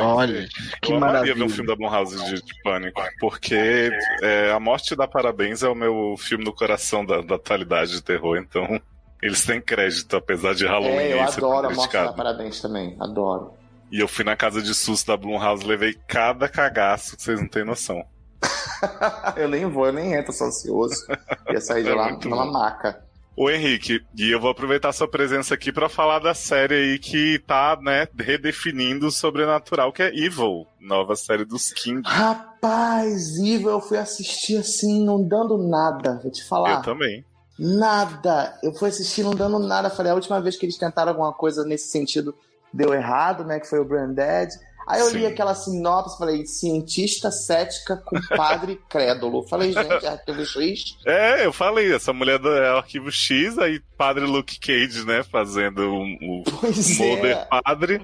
[0.00, 0.48] Olha,
[0.82, 1.48] que eu amaria ver um maravilha.
[1.48, 3.90] filme da Blumhouse de, de pânico, porque
[4.22, 8.02] é, A Morte dá Parabéns é o meu filme do coração da, da atualidade de
[8.02, 8.80] terror, então
[9.22, 12.12] eles têm crédito, apesar de Halloween É, eu adoro a Morte da.
[12.12, 13.52] Parabéns também, adoro.
[13.90, 17.48] E eu fui na casa de susto da Blumhouse, levei cada cagaço que vocês não
[17.48, 18.04] têm noção.
[19.36, 20.94] eu nem vou, eu nem entro, sou ansioso.
[21.50, 22.52] Ia sair de É lá numa bom.
[22.52, 23.07] maca.
[23.40, 27.38] Ô Henrique, e eu vou aproveitar sua presença aqui pra falar da série aí que
[27.46, 32.02] tá, né, redefinindo o sobrenatural, que é Evil, nova série dos King.
[32.04, 36.78] Rapaz, Ivo, eu fui assistir assim, não dando nada, vou te falar.
[36.78, 37.24] Eu também.
[37.56, 38.58] Nada.
[38.60, 39.88] Eu fui assistir não dando nada.
[39.88, 42.34] Falei, a última vez que eles tentaram alguma coisa nesse sentido
[42.74, 43.60] deu errado, né?
[43.60, 44.50] Que foi o Branded.
[44.88, 45.26] Aí eu li Sim.
[45.26, 49.46] aquela sinopse, falei, cientista cética com padre crédulo.
[49.46, 50.96] Falei, gente, é arquivo X.
[51.04, 55.80] É, eu falei, essa mulher do é Arquivo X, aí Padre Luke Cage, né, fazendo
[55.80, 57.44] o, o Pois Mulder é.
[57.44, 58.00] Padre.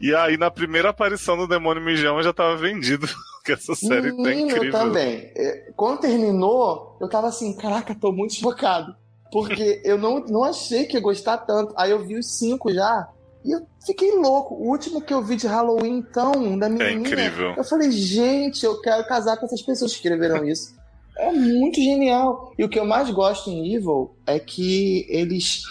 [0.00, 3.06] E aí, na primeira aparição do Demônio Mijão, já tava vendido.
[3.44, 4.72] Que essa série tá Menino, eu incrível.
[4.72, 5.30] também.
[5.36, 8.96] É, Quando terminou, eu tava assim, caraca, tô muito chocado.
[9.30, 11.74] Porque eu não, não achei que ia gostar tanto.
[11.76, 13.06] Aí eu vi os cinco já.
[13.44, 14.54] E eu fiquei louco.
[14.54, 16.98] O último que eu vi de Halloween, então, da É menininha.
[16.98, 17.54] incrível.
[17.56, 20.74] Eu falei, gente, eu quero casar com essas pessoas que escreveram isso.
[21.16, 22.52] É muito genial.
[22.58, 25.62] E o que eu mais gosto em Evil é que eles.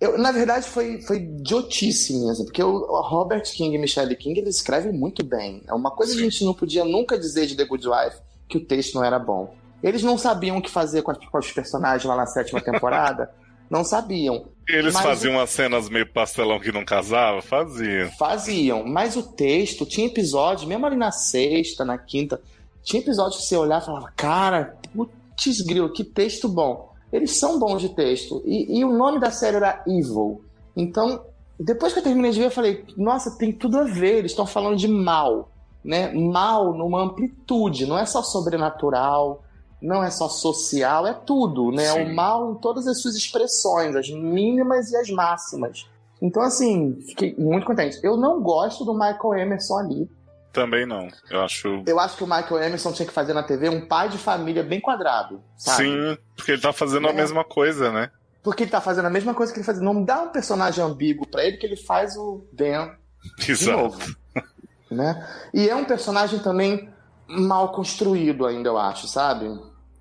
[0.00, 4.56] Eu, na verdade, foi, foi idiotice mesmo, porque o, Robert King e Michelle King eles
[4.56, 5.62] escrevem muito bem.
[5.66, 8.16] É uma coisa que a gente não podia nunca dizer de The Good Wife
[8.48, 9.54] que o texto não era bom.
[9.82, 13.30] Eles não sabiam o que fazer com, as- com os personagens lá na sétima temporada.
[13.70, 14.46] não sabiam.
[14.68, 17.40] Eles Mas faziam umas cenas meio pastelão que não casava?
[17.40, 18.10] Faziam.
[18.12, 22.40] Faziam, mas o texto, tinha episódios, mesmo ali na sexta, na quinta,
[22.82, 26.92] tinha episódios que você olhava e falava, cara, putz grilo, que texto bom.
[27.12, 28.42] Eles são bons de texto.
[28.44, 30.44] E, e o nome da série era Evil.
[30.76, 31.24] Então,
[31.58, 34.46] depois que eu terminei de ver, eu falei, nossa, tem tudo a ver, eles estão
[34.46, 35.48] falando de mal.
[35.84, 36.12] Né?
[36.12, 39.44] Mal numa amplitude, não é só sobrenatural,
[39.80, 41.84] não é só social, é tudo, né?
[41.92, 42.04] Sim.
[42.04, 45.86] O mal em todas as suas expressões, as mínimas e as máximas.
[46.20, 47.98] Então, assim, fiquei muito contente.
[48.02, 50.10] Eu não gosto do Michael Emerson ali.
[50.52, 51.08] Também não.
[51.30, 51.82] Eu acho.
[51.86, 54.62] Eu acho que o Michael Emerson tinha que fazer na TV um pai de família
[54.62, 55.84] bem quadrado, sabe?
[55.84, 57.12] Sim, porque ele tá fazendo a É.
[57.12, 58.10] mesma coisa, né?
[58.42, 59.82] Porque ele tá fazendo a mesma coisa que ele fazia.
[59.82, 62.88] Não dá um personagem ambíguo pra ele que ele faz o Dan
[63.38, 63.76] de Exato.
[63.76, 64.16] novo.
[64.90, 65.28] né?
[65.52, 66.88] E é um personagem também
[67.28, 69.46] mal construído ainda, eu acho, sabe?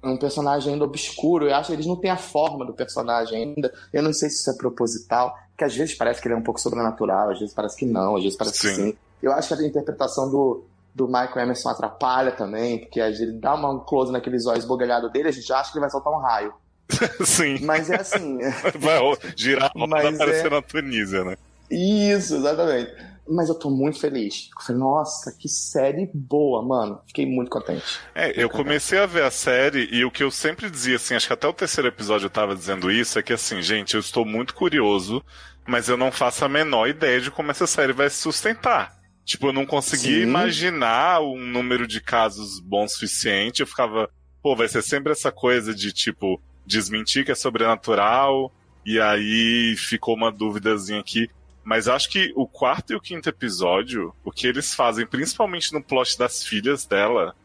[0.04, 1.48] Um personagem ainda obscuro.
[1.48, 3.74] Eu acho que eles não têm a forma do personagem ainda.
[3.92, 6.44] Eu não sei se isso é proposital, que às vezes parece que ele é um
[6.44, 8.76] pouco sobrenatural, às vezes parece que não, às vezes parece que Sim.
[8.92, 8.98] sim.
[9.24, 10.64] Eu acho que a interpretação do,
[10.94, 14.64] do Michael Emerson atrapalha também, porque às vezes ele dá uma- um close naqueles olhos
[14.64, 16.54] esbugalhados dele, a gente acha que ele vai soltar um raio.
[17.26, 17.58] Sim.
[17.66, 18.38] Mas é assim.
[18.78, 19.00] Vai
[19.36, 21.36] girar a roda Mas é- na Tunísia, né?
[21.72, 22.92] Isso, exatamente.
[23.28, 24.50] Mas eu tô muito feliz.
[24.56, 27.02] Eu falei, nossa, que série boa, mano.
[27.08, 28.00] Fiquei muito contente.
[28.14, 31.28] É, eu comecei a ver a série e o que eu sempre dizia, assim, acho
[31.28, 34.26] que até o terceiro episódio eu tava dizendo isso, é que assim, gente, eu estou
[34.26, 35.24] muito curioso,
[35.68, 38.96] mas eu não faço a menor ideia de como essa série vai se sustentar.
[39.26, 40.22] Tipo, eu não conseguia Sim.
[40.22, 43.62] imaginar um número de casos bom o suficiente.
[43.62, 44.08] Eu ficava,
[44.42, 48.54] pô, vai ser sempre essa coisa de, tipo, desmentir que é sobrenatural,
[48.86, 51.28] e aí ficou uma duvidazinha aqui.
[51.66, 55.84] Mas acho que o quarto e o quinto episódio, o que eles fazem, principalmente no
[55.84, 57.36] plot das filhas dela,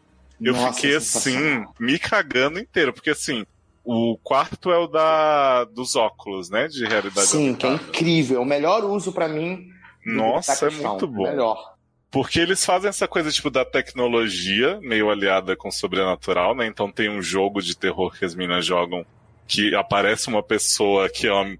[0.41, 1.75] eu Nossa, fiquei assim, sensacional.
[1.81, 3.47] me cagando inteiro, porque assim,
[3.83, 6.69] o quarto é o da dos óculos, né?
[6.69, 7.89] De realidade Sim, que é aumentada.
[7.91, 8.43] incrível.
[8.43, 9.67] O melhor uso pra mim.
[10.05, 11.23] Nossa, é muito bom.
[11.25, 11.75] Melhor.
[12.11, 16.67] Porque eles fazem essa coisa, tipo, da tecnologia, meio aliada com o sobrenatural, né?
[16.67, 19.07] Então tem um jogo de terror que as meninas jogam
[19.47, 21.57] que aparece uma pessoa que é uma-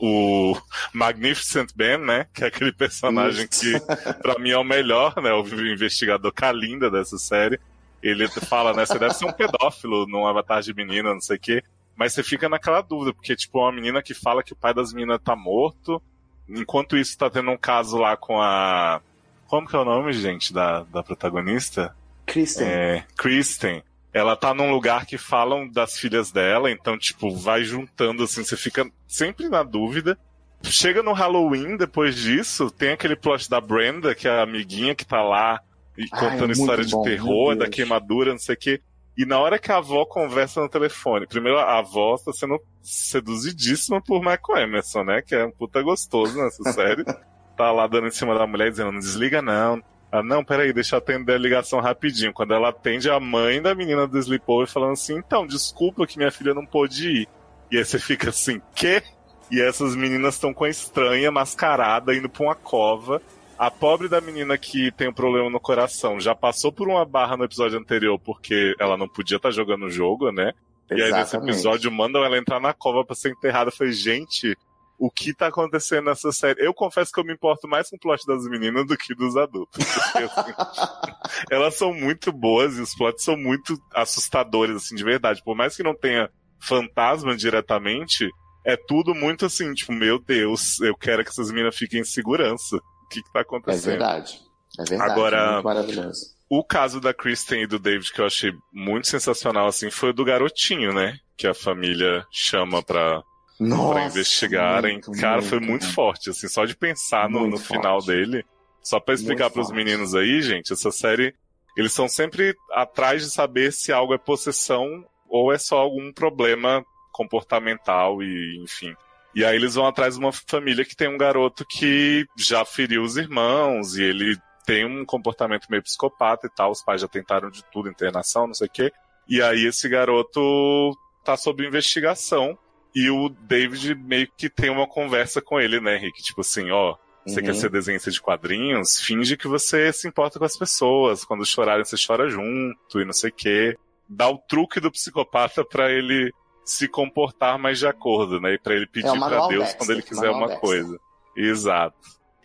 [0.00, 0.56] o
[0.92, 2.26] Magnificent Ben, né?
[2.32, 3.78] Que é aquele personagem que,
[4.22, 5.32] pra mim, é o melhor, né?
[5.32, 7.58] O investigador Kalinda dessa série.
[8.02, 8.86] Ele fala, né?
[8.86, 11.64] Você deve ser um pedófilo num avatar de menina, não sei o quê.
[11.96, 14.92] Mas você fica naquela dúvida, porque, tipo, uma menina que fala que o pai das
[14.92, 16.00] meninas tá morto.
[16.48, 19.00] Enquanto isso, tá tendo um caso lá com a.
[19.48, 21.96] Como que é o nome, gente, da, da protagonista?
[22.26, 22.66] Kristen.
[22.66, 23.82] É, Kristen.
[24.16, 28.56] Ela tá num lugar que falam das filhas dela, então, tipo, vai juntando, assim, você
[28.56, 30.18] fica sempre na dúvida.
[30.62, 35.04] Chega no Halloween, depois disso, tem aquele plot da Brenda, que é a amiguinha que
[35.04, 35.60] tá lá
[35.98, 38.80] e Ai, contando é história de bom, terror, meu da queimadura, não sei o quê.
[39.18, 44.00] E na hora que a avó conversa no telefone, primeiro a avó tá sendo seduzidíssima
[44.00, 45.20] por Michael Emerson, né?
[45.20, 47.04] Que é um puta gostoso nessa série.
[47.54, 49.82] tá lá dando em cima da mulher dizendo, não desliga não.
[50.10, 52.32] Ah, não, peraí, deixa eu atender a ligação rapidinho.
[52.32, 56.30] Quando ela atende a mãe da menina do Sleepover falando assim, então, desculpa que minha
[56.30, 57.28] filha não pôde ir.
[57.70, 59.02] E aí você fica assim, quê?
[59.50, 63.20] E essas meninas estão com a estranha, mascarada, indo pra uma cova.
[63.58, 67.36] A pobre da menina que tem um problema no coração já passou por uma barra
[67.36, 70.52] no episódio anterior porque ela não podia estar jogando o jogo, né?
[70.90, 71.50] E aí nesse Exatamente.
[71.52, 73.70] episódio mandam ela entrar na cova pra ser enterrada.
[73.70, 74.56] Eu falei, gente,
[74.98, 76.64] o que tá acontecendo nessa série?
[76.64, 79.36] Eu confesso que eu me importo mais com o plot das meninas do que dos
[79.36, 79.84] adultos.
[79.84, 80.52] Porque, assim,
[81.50, 85.42] elas são muito boas e os plots são muito assustadores, assim, de verdade.
[85.44, 86.30] Por mais que não tenha
[86.60, 88.28] fantasma diretamente,
[88.64, 92.76] é tudo muito assim, tipo, meu Deus, eu quero que essas meninas fiquem em segurança.
[92.76, 93.90] O que, que tá É acontecendo?
[93.90, 94.40] verdade.
[94.78, 95.10] É verdade.
[95.12, 96.36] Agora- Muito maravilhoso.
[96.48, 100.12] O caso da Kristen e do David que eu achei muito sensacional, assim, foi o
[100.12, 101.18] do garotinho, né?
[101.36, 103.20] Que a família chama pra,
[103.58, 104.92] Nossa, pra investigarem.
[104.94, 105.92] muito, Cara, foi muito muito.
[105.94, 108.44] forte, assim, só de pensar no, Muito no final dele.
[108.82, 109.76] Só pra explicar Muito pros forte.
[109.76, 111.34] meninos aí, gente, essa série,
[111.76, 116.84] eles são sempre atrás de saber se algo é possessão ou é só algum problema
[117.12, 118.94] comportamental e, enfim.
[119.34, 123.02] E aí eles vão atrás de uma família que tem um garoto que já feriu
[123.02, 126.70] os irmãos e ele tem um comportamento meio psicopata e tal.
[126.70, 128.92] Os pais já tentaram de tudo, internação, não sei o quê.
[129.28, 132.56] E aí esse garoto tá sob investigação
[132.98, 136.22] e o David meio que tem uma conversa com ele, né, Rick?
[136.22, 137.46] Tipo assim, ó, você Uhum.
[137.46, 138.98] quer ser desenhista de quadrinhos?
[139.00, 141.22] Finge que você se importa com as pessoas.
[141.24, 143.76] Quando chorarem, você chora junto e não sei o quê.
[144.08, 146.32] Dá o truque do psicopata pra ele
[146.64, 148.54] se comportar mais de acordo, né?
[148.54, 150.98] E pra ele pedir É Deus quando ele quiser uma coisa.
[151.36, 151.96] Exato.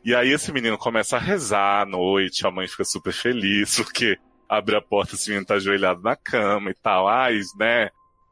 [0.04, 4.18] E aí esse menino começa a rezar à noite, a mãe fica super feliz, porque
[4.50, 7.08] abre a porta, esse menino tá ajoelhado na cama e tal.
[7.08, 7.90] Ai, né?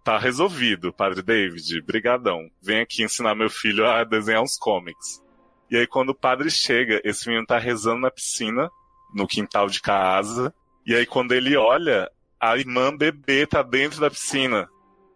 [0.10, 2.49] Tá resolvido, Padre David, brigadão.
[2.60, 5.22] Vem aqui ensinar meu filho a desenhar uns comics.
[5.70, 8.72] E aí quando o padre chega, esse menino tá rezando na piscina,
[9.14, 10.51] no quintal de casa.
[10.84, 14.68] E aí quando ele olha, a irmã bebê tá dentro da piscina.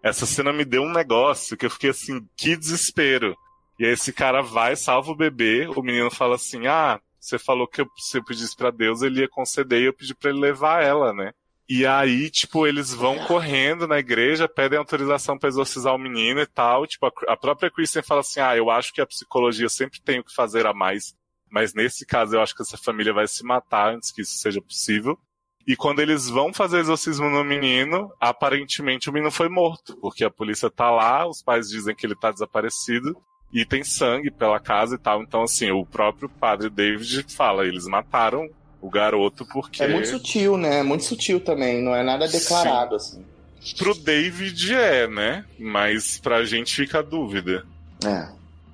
[0.03, 3.35] Essa cena me deu um negócio que eu fiquei assim, que desespero.
[3.79, 7.67] E aí esse cara vai, salva o bebê, o menino fala assim: "Ah, você falou
[7.67, 10.39] que eu, se eu pedisse pra Deus, ele ia conceder e eu pedi pra ele
[10.39, 11.33] levar ela, né?"
[11.67, 16.45] E aí, tipo, eles vão correndo na igreja, pedem autorização pra exorcizar o menino e
[16.45, 16.85] tal.
[16.85, 20.19] Tipo, a, a própria Kristen fala assim: ah, eu acho que a psicologia sempre tem
[20.19, 21.15] o que fazer a mais,
[21.49, 24.61] mas nesse caso eu acho que essa família vai se matar antes que isso seja
[24.61, 25.17] possível.
[25.65, 30.29] E quando eles vão fazer exorcismo no menino, aparentemente o menino foi morto, porque a
[30.29, 33.15] polícia tá lá, os pais dizem que ele tá desaparecido,
[33.53, 35.21] e tem sangue pela casa e tal.
[35.21, 38.49] Então, assim, o próprio padre David fala: eles mataram
[38.83, 39.81] o garoto porque.
[39.81, 40.79] É muito sutil, né?
[40.79, 43.25] É muito sutil também, não é nada declarado, assim.
[43.77, 45.45] Pro David é, né?
[45.57, 47.65] Mas pra gente fica a dúvida.
[48.05, 48.27] É.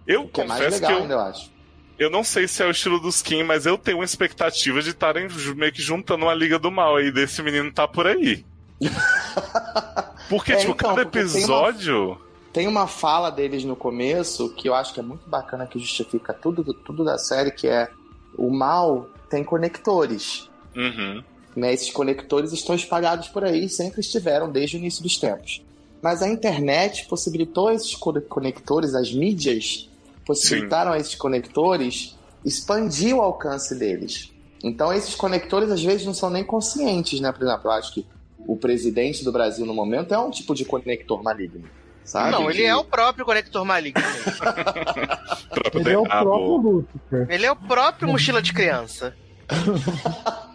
[0.07, 1.51] Eu que é mais confesso legal que eu, ainda, eu acho.
[1.99, 4.89] eu não sei se é o estilo dos Kim, mas eu tenho uma expectativa de
[4.89, 8.43] estarem meio que juntando uma liga do mal aí, desse menino tá por aí.
[10.27, 12.21] Porque, É, tipo, então, cada porque tem uma- episódio.
[12.53, 16.33] Tem uma fala deles no começo que eu acho que é muito bacana, que justifica
[16.33, 17.89] tudo, tudo da série, que é
[18.35, 20.49] o mal tem conectores.
[20.75, 21.23] Uhum.
[21.55, 21.73] Né?
[21.73, 25.61] Esses conectores estão espalhados por aí, sempre estiveram desde o início dos tempos.
[26.01, 29.89] Mas a internet possibilitou esses co- conectores, as mídias
[30.25, 32.15] possibilitaram a esses conectores
[32.45, 34.31] expandir o alcance deles.
[34.63, 37.31] Então esses conectores às vezes não são nem conscientes, né?
[37.31, 38.05] Por exemplo, eu acho que
[38.39, 41.65] o presidente do Brasil no momento é um tipo de conector maligno.
[42.09, 42.31] Sabe?
[42.31, 44.01] Não, ele De- é o próprio conector maligno.
[45.53, 47.27] Próprio Ele é o próprio Lúcifer.
[47.29, 49.13] ele é o próprio mochila de criança.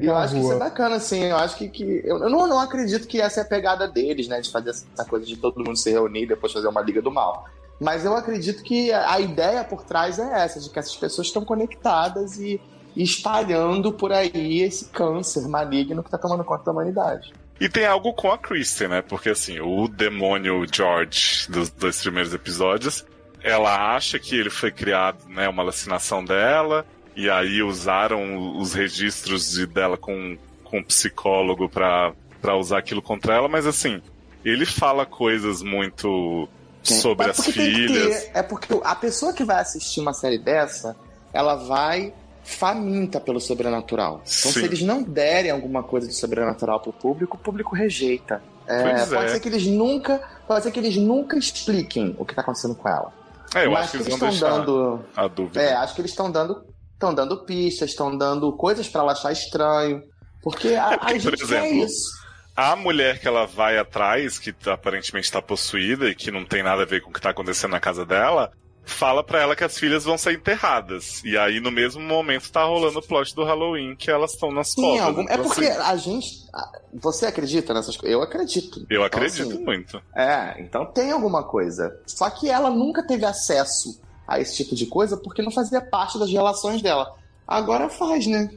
[0.00, 1.24] E eu acho que isso é bacana, assim.
[1.24, 1.68] Eu acho que.
[1.68, 4.40] que eu eu não, não acredito que essa é a pegada deles, né?
[4.40, 7.10] De fazer essa coisa de todo mundo se reunir e depois fazer uma Liga do
[7.10, 7.44] Mal.
[7.78, 11.44] Mas eu acredito que a ideia por trás é essa, de que essas pessoas estão
[11.44, 12.58] conectadas e,
[12.96, 17.34] espalhando por aí esse câncer maligno que tá tomando conta da humanidade.
[17.60, 19.02] E tem algo com a Kristen, né?
[19.02, 23.04] Porque assim, o demônio George dos dois primeiros episódios,
[23.42, 25.48] ela acha que ele foi criado, né?
[25.48, 26.84] Uma alucinação dela,
[27.14, 33.00] e aí usaram os registros de, dela com, com um psicólogo pra, pra usar aquilo
[33.00, 34.02] contra ela, mas assim,
[34.44, 36.48] ele fala coisas muito
[36.82, 38.24] sobre Mas as filhas.
[38.24, 40.94] ter- é porque a pessoa que vai assistir uma série dessa,
[41.32, 42.12] ela vai
[42.46, 44.14] faminta pelo sobrenatural.
[44.22, 44.52] Então, Sim.
[44.52, 48.40] se eles não derem alguma coisa de sobrenatural pro público, o público rejeita.
[48.68, 49.28] É, pode é.
[49.28, 52.88] ser que eles nunca, pode ser que eles nunca expliquem o que tá acontecendo com
[52.88, 53.12] ela.
[53.54, 55.60] É, eu Mas acho que eles estão dando, a dúvida.
[55.60, 59.32] é, acho que eles estão dando, estão dando pistas, estão dando coisas pra ela achar
[59.32, 60.02] estranho,
[60.42, 62.26] porque a, É porque, a por gente quer exemplo, isso.
[62.56, 66.82] A mulher que ela vai atrás, que aparentemente está possuída e que não tem nada
[66.82, 68.50] a ver com o que está acontecendo na casa dela,
[68.86, 71.22] fala pra ela que as filhas vão ser enterradas.
[71.24, 74.74] E aí, no mesmo momento, tá rolando o plot do Halloween, que elas estão nas
[74.74, 75.00] covas.
[75.00, 76.46] algum- é porque assim, a gente.
[76.94, 78.14] Você acredita nessas coisas?
[78.16, 78.78] Eu acredito.
[78.80, 80.02] eu Então, acredito assim, muito.
[80.14, 82.00] É, então tem alguma coisa.
[82.06, 86.18] Só que ela nunca teve acesso a esse tipo de coisa porque não fazia parte
[86.18, 87.12] das relações dela.
[87.46, 88.48] Agora faz, né?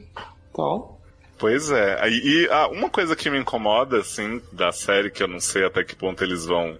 [0.50, 0.96] Então.
[1.38, 1.98] Pois é.
[2.02, 5.64] Aí, E ah, uma coisa que me incomoda, assim, da série, que eu não sei
[5.64, 6.76] até que ponto eles vão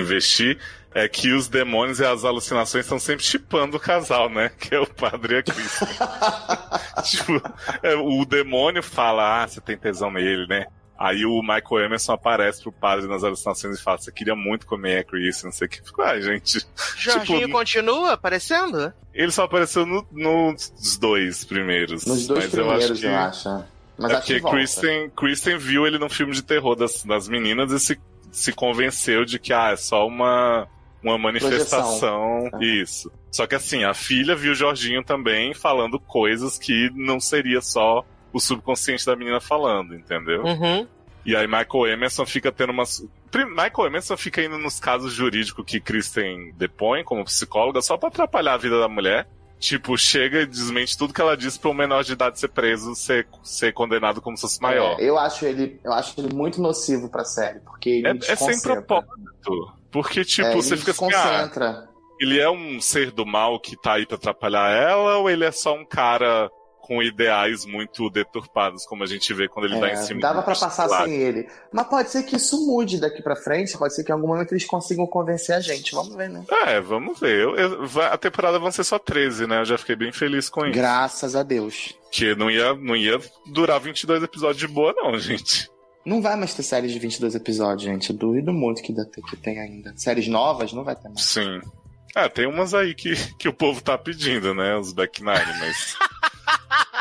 [0.00, 0.58] investir,
[0.94, 4.50] é que os demônios e as alucinações estão sempre chipando o casal, né?
[4.58, 5.88] Que é o padre e a Kristen.
[7.04, 7.42] tipo,
[7.82, 10.66] é, o demônio fala, ah, você tem tesão nele, né?
[10.98, 15.00] Aí o Michael Emerson aparece pro padre nas alucinações e fala, você queria muito comer
[15.00, 15.84] a Kristen, não sei o que.
[15.84, 16.66] Fico, ah, gente.
[16.96, 18.92] Jorginho Tipo, continua aparecendo?
[19.12, 22.06] Ele só apareceu no- nos dois primeiros.
[22.06, 23.06] Nos dois mas primeiros, eu acho que...
[23.06, 23.16] eu
[23.58, 23.64] acho.
[23.98, 24.40] Mas é porque.
[24.40, 29.24] Kristen, Kristen viu ele num filme de terror das, das meninas e se, se convenceu
[29.24, 30.68] de que ah, é só uma,
[31.02, 32.48] uma manifestação.
[32.50, 32.60] Projeção.
[32.60, 33.12] Isso.
[33.30, 38.04] Só que assim, a filha viu o Jorginho também falando coisas que não seria só
[38.32, 40.42] o subconsciente da menina falando, entendeu?
[40.42, 40.86] Uhum.
[41.24, 43.04] E aí Michael Emerson fica tendo umas.
[43.34, 48.54] Michael Emerson fica indo nos casos jurídicos que Kristen depõe como psicóloga só pra atrapalhar
[48.54, 49.28] a vida da mulher.
[49.58, 52.94] Tipo, chega e desmente tudo que ela disse pra um menor de idade ser preso,
[52.94, 55.00] ser, ser condenado como se fosse maior.
[55.00, 58.36] É, eu acho ele, eu acho ele muito nocivo pra série, porque ele É, é
[58.36, 59.72] sem propósito.
[59.90, 61.88] Porque, tipo, É, você fica assim, ah,
[62.20, 65.50] ele é um ser do mal que tá aí pra atrapalhar ela, ou ele é
[65.50, 66.50] só um cara
[66.86, 70.40] com ideais muito deturpados, como a gente vê quando ele dá em É, cima dava
[70.42, 71.02] pra passar lá.
[71.04, 71.48] sem ele.
[71.72, 74.52] Mas pode ser que isso mude daqui pra frente, pode ser que em algum momento
[74.52, 75.92] eles consigam convencer a gente.
[75.94, 76.44] Vamos ver, né?
[76.66, 77.40] É, vamos ver.
[77.42, 79.60] Eu- eu- vai- a temporada vão ser só 13, né?
[79.60, 80.74] Eu já fiquei bem feliz com isso.
[80.74, 81.94] Graças a Deus.
[82.12, 85.68] Que não ia, não ia durar 22 episódios de boa, não, gente.
[86.04, 88.10] Não vai mais ter séries de 22 episódios, gente.
[88.10, 88.94] Eu duvido muito que,
[89.28, 89.92] que tem ainda.
[89.96, 91.24] Séries novas não vai ter mais.
[91.24, 91.60] Sim.
[92.14, 94.76] Ah, tem umas aí que, que o povo tá pedindo, né?
[94.76, 95.96] Os Back Nine, mas.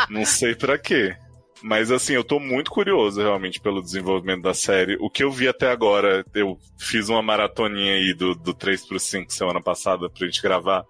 [0.10, 1.16] não sei pra quê.
[1.64, 4.98] Mas assim, eu tô muito curioso realmente pelo desenvolvimento da série.
[5.00, 9.00] O que eu vi até agora, eu fiz uma maratoninha aí do, do 3 pro
[9.00, 10.84] 5 semana passada pra gente gravar.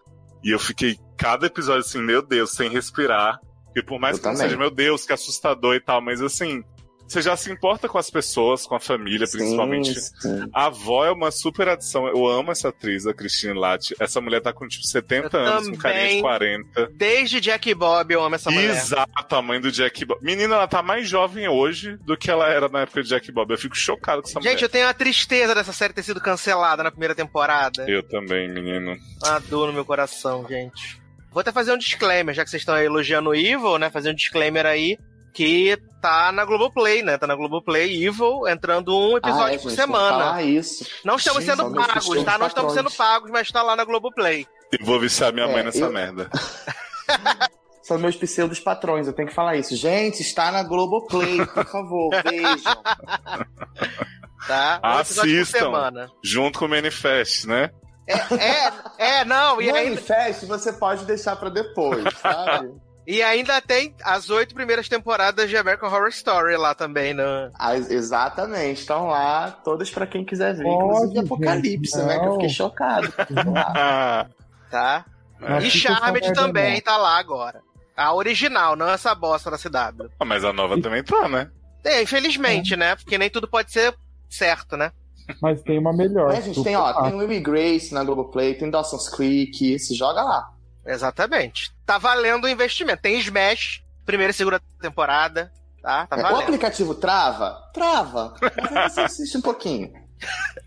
[0.43, 3.39] E eu fiquei cada episódio assim, meu Deus, sem respirar.
[3.75, 4.41] E por mais Eu que também.
[4.41, 6.63] seja, meu Deus, que assustador e tal, mas assim,
[7.07, 9.93] você já se importa com as pessoas, com a família, principalmente.
[9.93, 10.49] Sim, sim.
[10.53, 12.07] A avó é uma super adição.
[12.07, 13.95] Eu amo essa atriz, a Christine Latte.
[13.99, 16.21] Essa mulher tá com tipo 70 Eu anos, com carinha de também.
[16.21, 16.89] 40.
[16.93, 18.71] Desde Jack e Bob eu amo essa mulher.
[18.71, 20.19] Exato, a mãe do Jack Bob.
[20.21, 23.51] Menina, ela tá mais jovem hoje do que ela era na época de Jack Bob.
[23.51, 24.69] Eu fico chocado com essa Gente, eu mulher.
[24.69, 27.85] tenho a tristeza dessa série ter sido cancelada na primeira temporada.
[27.89, 28.97] Eu também, menino.
[29.23, 30.99] Uma dor no meu coração, gente.
[31.31, 33.89] Vou até fazer um disclaimer, já que vocês estão elogiando o Evil, né?
[33.89, 34.97] Fazer um disclaimer aí
[35.35, 37.17] que tá na Globoplay, né?
[37.17, 40.09] Tá na Globoplay Evil, entrando um episódio Ah, é, por gente, semana.
[40.23, 40.85] falar isso.
[41.03, 42.37] Não estamos Gente, sendo pagos, tá?
[42.37, 44.47] Não estamos sendo pagos, mas tá lá na Globoplay.
[44.71, 46.29] E vou viciar minha mãe É, nessa eu- merda.
[47.83, 49.75] São meus pseudos patrões, eu tenho que falar isso.
[49.75, 52.75] Gente, está na Globoplay, por favor, vejam.
[54.47, 54.79] Tá?
[54.83, 55.59] Um episódio por Assistam.
[55.59, 56.11] semana.
[56.23, 57.69] Junto com o Manifest, né?
[58.07, 62.71] É, é, não, e ainda, Manifest você pode deixar pra depois, sabe?
[63.07, 67.51] e ainda tem as oito primeiras temporadas de American Horror Story lá também, né?
[67.59, 70.63] Ah, exatamente, estão lá, todas pra quem quiser ver.
[70.63, 72.19] Pode, Inclusive gente, Apocalipse, né?
[72.19, 73.13] Que eu fiquei chocado.
[73.51, 73.73] Lá.
[73.75, 74.25] Ah,
[74.71, 75.05] Tá?
[75.39, 77.61] Não E Charmed também tá lá agora.
[77.95, 80.09] A original, não essa bosta da CW.
[80.25, 81.49] mas a nova também tá, né?
[81.83, 82.95] É, infelizmente, né?
[82.95, 83.95] Porque nem tudo pode ser
[84.29, 84.91] certo, né?
[85.41, 86.27] Mas tem uma melhor.
[86.27, 90.51] Mas, gente, tem, ó, tem Will Grace na Globoplay, tem Dawson's Creek, se joga lá.
[90.85, 91.73] Exatamente.
[91.85, 93.01] Tá valendo o investimento.
[93.01, 95.51] Tem Smash, primeira e segunda temporada.
[95.81, 96.07] Tá?
[96.07, 97.69] Tá É, o aplicativo trava?
[97.73, 98.33] Trava.
[98.71, 99.91] Mas você assiste um pouquinho.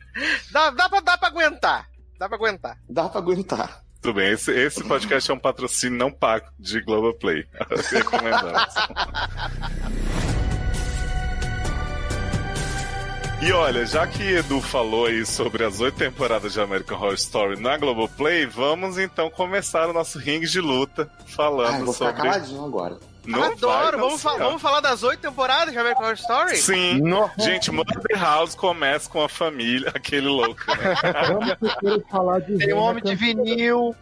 [0.51, 1.89] Dá, dá, pra, dá pra aguentar.
[2.19, 2.77] Dá pra aguentar.
[2.89, 3.85] Dá pra aguentar.
[4.03, 7.47] Tudo bem, esse, esse podcast é um patrocínio não pago de Globoplay.
[7.91, 8.75] Recomendamos.
[13.41, 17.61] E olha, já que Edu falou aí sobre as oito temporadas de American Horror Story
[17.61, 22.23] na Globoplay, vamos então começar o nosso ringue de luta falando Ai, vou ficar sobre.
[22.31, 22.97] caladinho agora.
[23.25, 23.99] Não vai Adoro.
[23.99, 26.57] Vamos, fa- vamos falar das oito temporadas de American Horror Story?
[26.57, 27.01] Sim.
[27.01, 30.95] Nossa, Gente, Mother House começa com a família, aquele louco, né?
[31.29, 33.95] vamos primeiro falar de Tem um homem de vinil.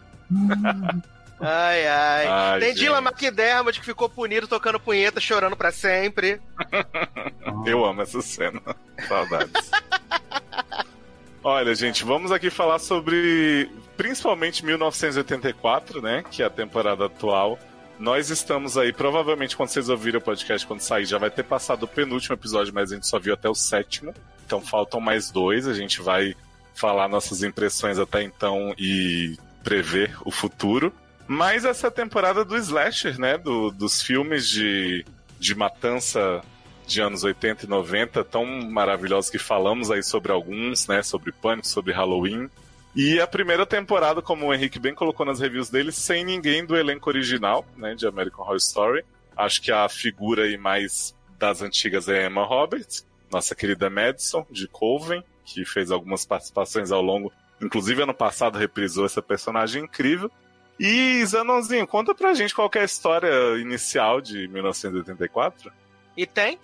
[1.41, 2.27] Ai, ai.
[2.27, 2.81] Ai, Tem gente.
[2.81, 6.41] Dylan McDermott que ficou punido tocando punheta, chorando pra sempre.
[7.67, 8.61] Eu amo essa cena.
[9.07, 9.71] Saudades.
[11.45, 16.25] Olha, gente, vamos aqui falar sobre principalmente 1984, né?
[16.31, 17.59] Que é a temporada atual.
[17.99, 21.85] Nós estamos aí, provavelmente quando vocês ouvirem o podcast, quando sair, já vai ter passado
[21.85, 24.13] o penúltimo episódio, mas a gente só viu até o sétimo.
[24.45, 25.67] Então faltam mais dois.
[25.67, 26.35] A gente vai
[26.75, 30.93] falar nossas impressões até então e prever o futuro.
[31.29, 33.37] Mas essa temporada do slasher, né?
[33.37, 35.05] Do- dos filmes de,
[35.39, 36.41] de matança
[36.87, 41.03] de anos 80 e 90, tão maravilhosos que falamos aí sobre alguns, né?
[41.03, 42.49] Sobre Pânico, sobre Halloween.
[42.95, 46.77] E a primeira temporada, como o Henrique bem colocou nas reviews dele, sem ninguém do
[46.77, 47.95] elenco original, né?
[47.95, 49.05] De American Horror Story.
[49.37, 54.67] Acho que a figura aí mais das antigas é Emma Roberts, nossa querida Madison, de
[54.69, 57.31] Coven, que fez algumas participações ao longo.
[57.61, 60.31] Inclusive, ano passado reprisou essa personagem incrível.
[60.79, 65.73] E, Zanonzinho, conta pra gente qual que é a história inicial de 1984.
[66.17, 66.59] E tem?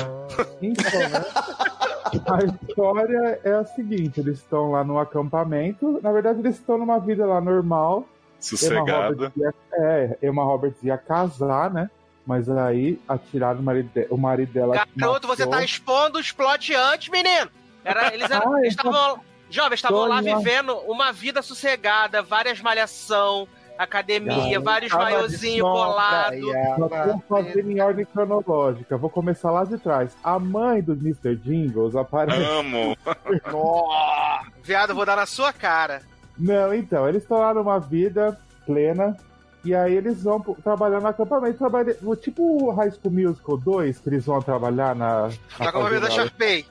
[0.62, 1.24] Então, né?
[2.12, 5.98] A história é a seguinte: eles estão lá no acampamento.
[6.02, 8.00] Na verdade, eles estão numa vida lá normal.
[8.00, 8.06] Emma
[8.38, 9.08] Sossegada.
[9.08, 11.88] Roberts ia, é, Emma Roberts ia casar, né?
[12.26, 14.84] Mas aí atiraram o marido, de- o marido dela.
[14.94, 17.50] Garoto, você tá expondo os plot antes, menino.
[17.84, 19.20] Era, eles eram- Ah, tô- estavam.
[19.48, 23.46] Jovens, estavam lá vivendo uma vida sossegada, várias malhação,
[23.78, 26.40] academia, Ah, vários maiozinhos colados.
[26.78, 28.96] vamos fazer em ordem cronológica.
[28.96, 30.16] Vou começar lá de trás.
[30.22, 31.36] A mãe do Mr.
[31.36, 32.42] Jingles aparece.
[32.44, 32.96] Amo.
[33.50, 34.46] Nossa!
[34.62, 36.02] Viado, eu vou dar na sua cara.
[36.38, 39.16] Não, então, eles estão lá numa vida plena.
[39.64, 41.56] E aí eles vão trabalhar no acampamento.
[41.58, 45.28] Trabalha, tipo o High School Musical 2, que eles vão trabalhar na.
[45.28, 46.66] na Tá com a vida fazenda- Sharpay.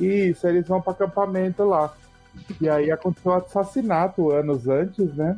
[0.00, 1.92] Isso, eles vão pro acampamento lá.
[2.60, 5.36] E aí aconteceu um assassinato anos antes, né?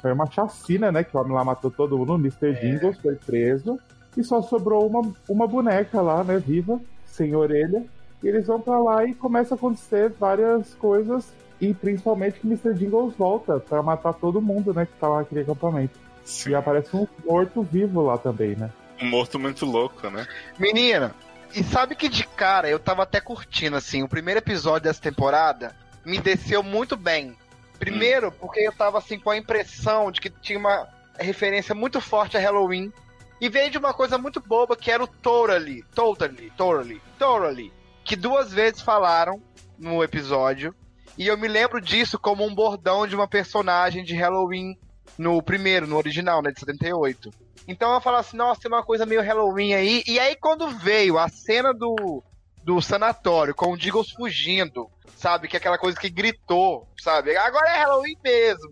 [0.00, 1.02] Foi uma chacina, né?
[1.04, 2.14] Que o homem lá matou todo mundo.
[2.14, 2.54] O Mr.
[2.54, 3.78] Jingles foi preso.
[4.16, 6.38] E só sobrou uma, uma boneca lá, né?
[6.38, 7.84] Viva, sem orelha.
[8.22, 11.32] E eles vão pra lá e começa a acontecer várias coisas.
[11.60, 12.74] E principalmente que o Mr.
[12.74, 14.86] Jingles volta pra matar todo mundo, né?
[14.86, 15.98] Que tá lá naquele acampamento.
[16.24, 16.50] Sim.
[16.50, 18.70] E aparece um morto vivo lá também, né?
[19.00, 20.26] Um morto muito louco, né?
[20.58, 21.14] Menina,
[21.54, 25.74] E sabe que de cara eu tava até curtindo, assim, o primeiro episódio dessa temporada
[26.04, 27.34] me desceu muito bem.
[27.78, 32.36] Primeiro, porque eu tava assim com a impressão de que tinha uma referência muito forte
[32.36, 32.92] a Halloween.
[33.40, 37.72] E veio de uma coisa muito boba que era o Totally, Totally, Totally, Totally.
[38.04, 39.40] Que duas vezes falaram
[39.78, 40.74] no episódio.
[41.16, 44.76] E eu me lembro disso como um bordão de uma personagem de Halloween
[45.16, 47.30] no primeiro, no original, né, de 78.
[47.66, 50.02] Então eu falo assim, nossa, tem uma coisa meio Halloween aí.
[50.06, 52.22] E aí quando veio a cena do,
[52.64, 55.48] do sanatório com o Diggles fugindo, sabe?
[55.48, 57.36] Que é aquela coisa que gritou, sabe?
[57.36, 58.70] Agora é Halloween mesmo.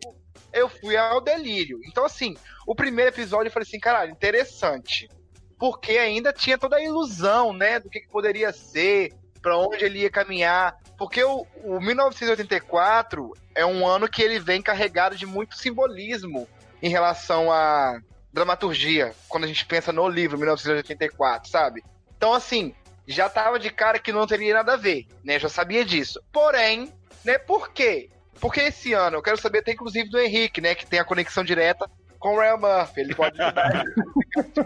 [0.52, 1.80] Eu fui ao delírio.
[1.84, 5.08] Então, assim, o primeiro episódio eu falei assim, caralho, interessante.
[5.58, 7.80] Porque ainda tinha toda a ilusão, né?
[7.80, 9.12] Do que, que poderia ser,
[9.42, 10.76] pra onde ele ia caminhar.
[10.98, 16.48] Porque o, o 1984 é um ano que ele vem carregado de muito simbolismo
[16.82, 17.98] em relação à
[18.32, 21.82] dramaturgia, quando a gente pensa no livro 1984, sabe?
[22.16, 22.74] Então, assim,
[23.06, 25.38] já tava de cara que não teria nada a ver, né?
[25.38, 26.20] Já sabia disso.
[26.32, 26.92] Porém,
[27.24, 28.10] né, por quê?
[28.40, 31.42] Porque esse ano, eu quero saber até inclusive do Henrique, né, que tem a conexão
[31.44, 31.88] direta
[32.18, 33.00] com o Ryan Murphy.
[33.00, 33.84] Ele pode ajudar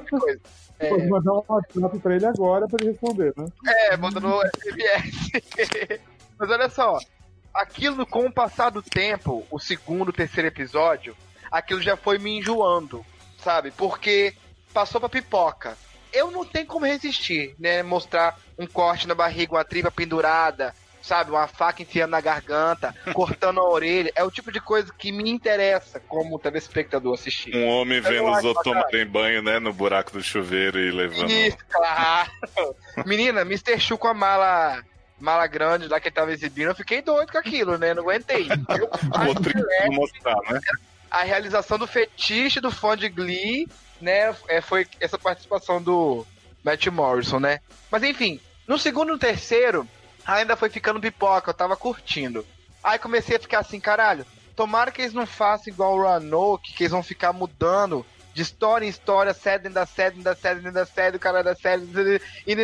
[0.09, 0.41] coisa.
[0.79, 3.47] É, Pode mandar um WhatsApp pra ele agora pra ele responder, né?
[3.67, 6.01] é, manda no SMS.
[6.39, 6.99] Mas olha só,
[7.53, 11.15] aquilo com o passar do tempo, o segundo, terceiro episódio,
[11.51, 13.05] aquilo já foi me enjoando,
[13.39, 13.71] sabe?
[13.73, 14.35] Porque
[14.73, 15.77] passou pra pipoca.
[16.13, 17.83] Eu não tenho como resistir, né?
[17.83, 21.31] Mostrar um corte na barriga, uma tripa pendurada, sabe?
[21.31, 24.13] Uma faca enfiando na garganta, cortando a orelha.
[24.15, 27.55] É o tipo de coisa que me interessa como telespectador assistir.
[27.55, 29.59] Um homem Eu vendo os outros tomarem banho, né?
[29.59, 31.31] No buraco do chuveiro e levando.
[31.31, 32.31] Isso, claro.
[33.07, 33.79] Menina, Mr.
[33.79, 34.83] Chu com a mala,
[35.19, 37.95] mala grande lá que ele tava exibindo, eu fiquei doido com aquilo, né?
[37.95, 38.49] Não aguentei.
[38.69, 40.61] Eu pra mostrar, né?
[41.11, 43.67] a realização do fetiche do fã de Glee,
[44.01, 44.35] né?
[44.49, 46.27] É, foi essa participação do
[46.65, 47.61] Matt Morrison, né?
[47.91, 49.87] Mas enfim, no segundo e no terceiro,
[50.25, 52.47] ainda foi ficando pipoca, eu tava curtindo.
[52.83, 54.25] Aí comecei a ficar assim, caralho,
[54.57, 58.87] tomara que eles não façam igual o Roanoke, que eles vão ficar mudando de história
[58.87, 61.83] em história, dentro da dentro da dentro da série, o cara da série,
[62.47, 62.57] e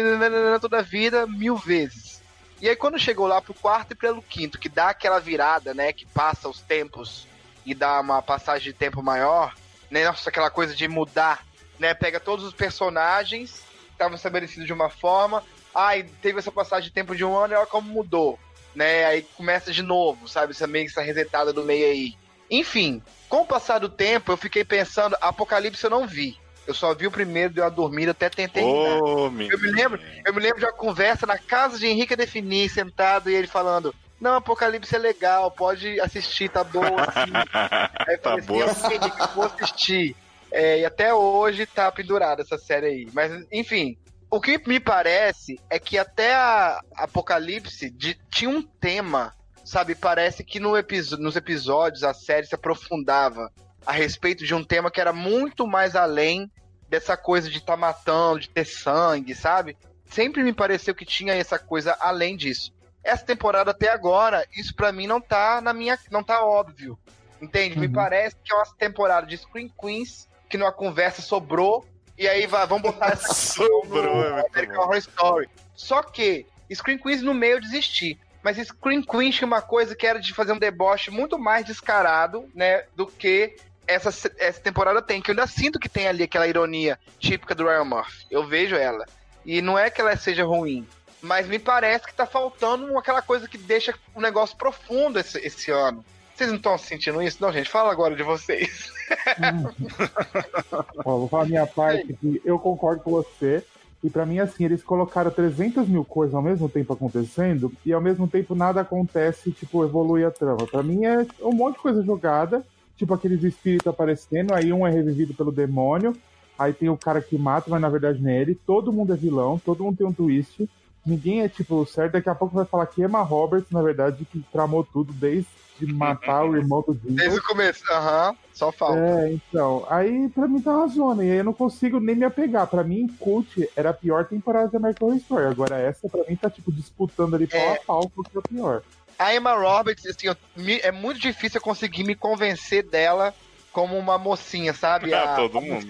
[0.60, 2.22] toda a vida, mil vezes.
[2.60, 5.92] E aí quando chegou lá pro quarto e pelo quinto, que dá aquela virada, né,
[5.92, 7.26] que passa os tempos
[7.64, 9.54] e dá uma passagem de tempo maior,
[9.90, 11.44] né, nossa, aquela coisa de mudar,
[11.78, 15.42] né, pega todos os personagens que estavam estabelecidos de uma forma,
[15.74, 18.38] ai, teve essa passagem de tempo de um ano e olha como mudou,
[18.74, 22.14] né, aí começa de novo, sabe, essa meio essa resetada do meio aí.
[22.50, 26.38] Enfim, com o passar do tempo, eu fiquei pensando, Apocalipse eu não vi.
[26.66, 28.64] Eu só vi o primeiro, deu uma dormida, até tentei.
[28.64, 32.68] Ô, Eu me lembro, eu me lembro de uma conversa na casa de Henrique Definir,
[32.68, 37.32] sentado, e ele falando: Não, Apocalipse é legal, pode assistir, tá boa assim.
[38.08, 38.64] Aí Tá falei boa.
[38.64, 40.16] assim, "Ok, Henrique, eu vou assistir.
[40.50, 43.08] É, e até hoje tá pendurada essa série aí.
[43.12, 43.98] Mas, enfim,
[44.30, 49.94] o que me parece é que até a Apocalipse de- tinha um tema, sabe?
[49.94, 53.50] Parece que no episo- nos episódios a série se aprofundava
[53.84, 56.50] a respeito de um tema que era muito mais além
[56.88, 59.76] dessa coisa de estar matando, de ter sangue, sabe?
[60.06, 62.72] Sempre me pareceu que tinha essa coisa além disso.
[63.06, 66.98] Essa temporada até agora, isso pra mim não tá na minha, não tá óbvio.
[67.40, 67.78] Entende?
[67.78, 67.92] Me Uhum.
[67.92, 71.86] parece que é uma temporada de Screen Queens que numa conversa sobrou
[72.18, 74.82] e aí vai, vamos botar essa Sobrou, no é American.
[74.82, 75.48] Horror Story.
[75.74, 78.18] Só que Screen Queens no meio eu desisti.
[78.42, 82.48] Mas Screen Queens tinha uma coisa que era de fazer um deboche muito mais descarado,
[82.54, 86.46] né, do que essa, essa temporada tem, que eu ainda sinto que tem ali aquela
[86.48, 88.26] ironia típica do Ryan Murphy.
[88.30, 89.04] Eu vejo ela.
[89.44, 90.86] E não é que ela seja ruim,
[91.26, 95.70] mas me parece que tá faltando aquela coisa que deixa um negócio profundo esse, esse
[95.70, 96.04] ano.
[96.34, 97.38] Vocês não estão sentindo isso?
[97.40, 98.92] Não, gente, fala agora de vocês.
[101.04, 103.64] Ó, vou falar a minha parte que eu concordo com você.
[104.04, 108.00] E pra mim, assim, eles colocaram 300 mil coisas ao mesmo tempo acontecendo e ao
[108.00, 110.66] mesmo tempo nada acontece, tipo, evolui a trama.
[110.66, 112.62] Pra mim é um monte de coisa jogada,
[112.96, 116.14] tipo aqueles espíritos aparecendo, aí um é revivido pelo demônio,
[116.58, 118.54] aí tem o cara que mata, mas na verdade não é ele.
[118.54, 120.68] Todo mundo é vilão, todo mundo tem um twist.
[121.06, 122.12] Ninguém é, tipo, certo.
[122.14, 125.46] Daqui a pouco vai falar que Emma Roberts, na verdade, que tramou tudo desde
[125.92, 127.16] matar o irmão do Jingle.
[127.16, 127.82] Desde o começo.
[127.92, 128.98] Aham, só falta.
[128.98, 129.86] É, então.
[129.88, 131.24] Aí pra mim tá uma zona.
[131.24, 132.66] E aí eu não consigo nem me apegar.
[132.66, 135.46] Pra mim, Cult era a pior temporada de American Horror Story.
[135.46, 137.74] Agora essa, pra mim, tá tipo disputando ali pau É.
[137.74, 138.82] a pau que é a pior.
[139.18, 143.32] A Emma Roberts, assim, eu- me- é muito difícil eu conseguir me convencer dela
[143.72, 145.10] como uma mocinha, sabe?
[145.14, 145.86] Ah, A- todo a mundo.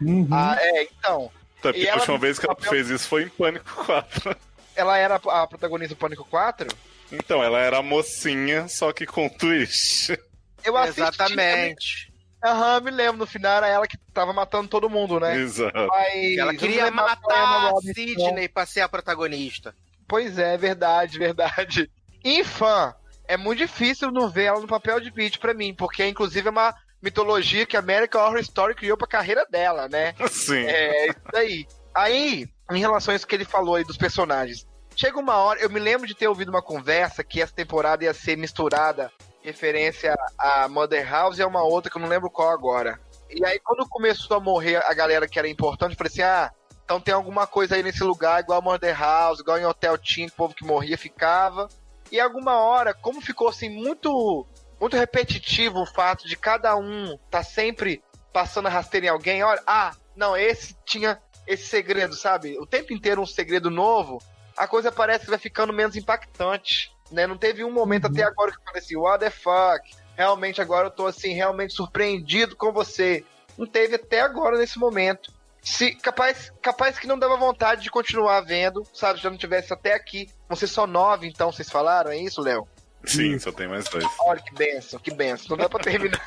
[0.00, 0.28] Uhum.
[0.30, 1.30] Ah, é, então.
[1.58, 4.36] E porque a última vez que ela papel- fez isso foi em Pânico 4.
[4.76, 6.68] Ela era a protagonista do Pânico 4?
[7.10, 10.18] Então, ela era a mocinha, só que com twist.
[10.64, 12.12] Eu assisti, Exatamente.
[12.44, 13.18] Aham, me lembro.
[13.18, 15.36] No final era ela que tava matando todo mundo, né?
[15.36, 15.86] Exato.
[15.88, 19.74] Mas Ela queria matar a Sidney pra ser a protagonista.
[20.06, 21.90] Pois é, verdade, verdade.
[22.22, 22.94] Em fã,
[23.26, 26.50] é muito difícil não ver ela no papel de Peach pra mim, porque inclusive é
[26.50, 30.14] uma mitologia que a American Horror Story criou pra carreira dela, né?
[30.30, 30.64] Sim.
[30.64, 31.66] É, isso daí.
[31.94, 34.66] Aí, em relação a isso que ele falou aí dos personagens,
[34.96, 38.14] chega uma hora, eu me lembro de ter ouvido uma conversa que essa temporada ia
[38.14, 39.12] ser misturada,
[39.42, 43.00] referência a Mother House e a uma outra que eu não lembro qual agora.
[43.30, 46.52] E aí, quando começou a morrer a galera que era importante, eu falei assim: ah,
[46.84, 50.24] então tem alguma coisa aí nesse lugar, igual a Mother House, igual em Hotel que
[50.24, 51.68] o povo que morria ficava.
[52.10, 54.46] E alguma hora, como ficou assim muito
[54.80, 58.02] muito repetitivo o fato de cada um tá sempre
[58.32, 62.58] passando a rasteira em alguém, olha, ah, não, esse tinha esse segredo, sabe?
[62.58, 64.22] O tempo inteiro um segredo novo,
[64.56, 67.26] a coisa parece que vai ficando menos impactante, né?
[67.26, 69.90] Não teve um momento até agora que eu falei assim, what the fuck?
[70.16, 73.24] Realmente agora eu tô assim, realmente surpreendido com você.
[73.56, 75.32] Não teve até agora nesse momento.
[75.62, 79.18] Se capaz, capaz que não dava vontade de continuar vendo, sabe?
[79.18, 80.30] Se já não tivesse até aqui.
[80.48, 82.10] Vão ser só nove, então, vocês falaram?
[82.10, 82.68] É isso, Léo?
[83.04, 84.04] Sim, só tem mais dois.
[84.20, 85.48] Olha que benção, que benção.
[85.50, 86.20] Não dá pra terminar.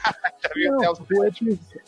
[0.75, 0.99] Até os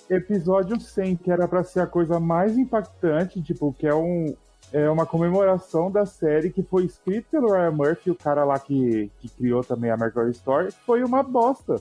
[0.09, 4.35] episódio 100, que era pra ser a coisa mais impactante, tipo, que é um
[4.73, 9.11] é uma comemoração da série que foi escrita pelo Ryan Murphy, o cara lá que,
[9.19, 11.75] que criou também a Horror Story, foi uma bosta.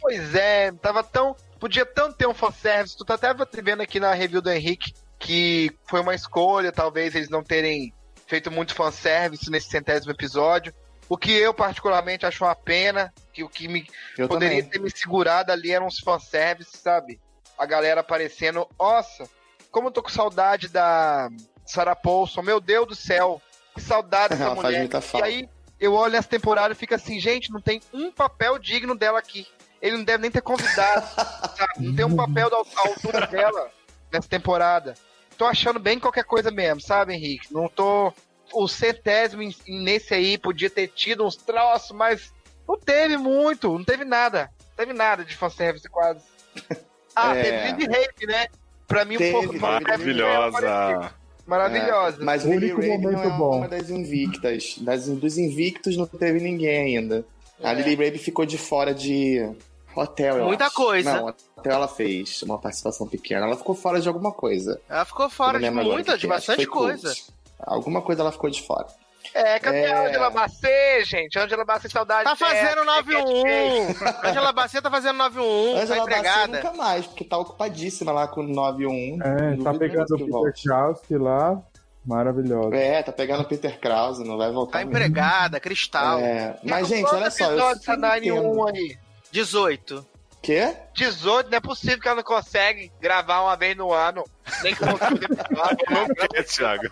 [0.00, 1.34] Pois é, tava tão.
[1.58, 2.96] Podia tanto ter um fanservice.
[2.96, 4.92] Tu tá até vendo aqui na review do Henrique
[5.22, 7.94] que foi uma escolha, talvez eles não terem
[8.26, 10.74] feito muito fanservice nesse centésimo episódio.
[11.08, 13.12] O que eu, particularmente, acho uma pena.
[13.32, 14.70] Que o que me Eu poderia também.
[14.70, 17.20] ter me segurado ali eram uns fanservice, sabe?
[17.58, 18.66] A galera aparecendo.
[18.78, 19.28] Nossa,
[19.70, 21.28] como eu tô com saudade da
[21.64, 22.42] Sarah Paulson.
[22.42, 23.40] Meu Deus do céu.
[23.74, 24.88] Que saudade dessa mulher.
[25.14, 25.48] E aí,
[25.80, 29.46] eu olho essa temporada e fico assim, gente, não tem um papel digno dela aqui.
[29.80, 31.06] Ele não deve nem ter convidado,
[31.56, 31.72] sabe?
[31.86, 33.70] Não tem um papel da altura dela
[34.12, 34.94] nessa temporada.
[35.36, 37.52] Tô achando bem qualquer coisa mesmo, sabe, Henrique?
[37.52, 38.12] Não tô.
[38.52, 42.32] O centésimo nesse aí podia ter tido uns troços, mas
[42.68, 44.50] não teve muito, não teve nada.
[44.70, 46.24] Não teve nada de fanservice quase.
[47.14, 47.42] Ah, É.
[47.42, 48.46] teve Lily Rape, né?
[48.88, 51.12] Pra mim, um Teve, pouco teve Maravilhosa.
[51.46, 52.22] Maravilhosa.
[52.22, 53.56] É, mas O Lily único Rabe não momento é bom.
[53.58, 54.76] uma das invictas.
[54.78, 57.24] Das, dos invictos não teve ninguém ainda.
[57.62, 57.74] A É.
[57.74, 59.46] Lily Rabe ficou de fora de
[59.94, 60.74] Hotel, eu Muita acho.
[60.74, 61.12] coisa.
[61.16, 63.44] Não, Hotel ela fez uma participação pequena.
[63.46, 64.80] Ela ficou fora de alguma coisa.
[64.88, 66.28] Ela ficou fora de não muita, de é.
[66.30, 67.08] Bastante coisa.
[67.08, 67.26] Cult.
[67.66, 68.86] Alguma coisa ela ficou de fora.
[69.34, 69.92] É, cadê É.
[69.92, 71.38] a Angela Macê, gente?
[71.38, 73.80] Angela Macê, saudade Tá fazendo que é gay.
[73.94, 74.24] 9-1.
[74.28, 75.74] Angela Bacia tá fazendo 9-1.
[75.74, 76.46] Tá Angela Bassett empregada.
[76.48, 79.20] nunca mais, porque tá ocupadíssima lá com o 9-1.
[79.22, 80.52] É, tá pegando o Peter.
[80.56, 81.62] Chowski lá,
[82.04, 82.74] maravilhosa.
[82.76, 84.72] É, tá pegando o Peter Krause, não vai voltar.
[84.72, 84.90] Tá mesmo.
[84.90, 86.18] empregada, cristal.
[86.18, 87.44] É, mas, gente, olha só.
[87.52, 88.68] Eu essa 91 entendo.
[88.76, 88.98] aí?
[89.30, 90.06] 18.
[90.42, 90.76] Quê?
[90.94, 94.24] 18, não é possível que ela não consegue gravar uma vez no ano.
[94.64, 95.78] Nem que fosse um episódio.
[95.88, 96.90] Não quer, Thiago.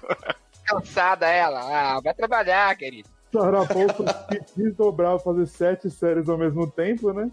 [0.71, 1.61] Cansada ela.
[1.61, 3.09] Ah, vai trabalhar, querido.
[3.33, 7.31] Sarah Paulson que quis dobrar, fazer sete séries ao mesmo tempo, né?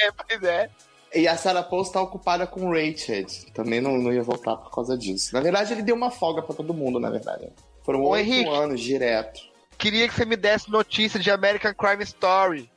[0.00, 0.70] É, pois é.
[1.14, 3.26] E a Sarah Paulson tá ocupada com o Rachel.
[3.52, 5.34] Também não, não ia voltar por causa disso.
[5.34, 7.50] Na verdade, ele deu uma folga pra todo mundo, na verdade.
[7.84, 9.40] Foram oito anos direto.
[9.76, 12.70] Queria que você me desse notícia de American Crime Story.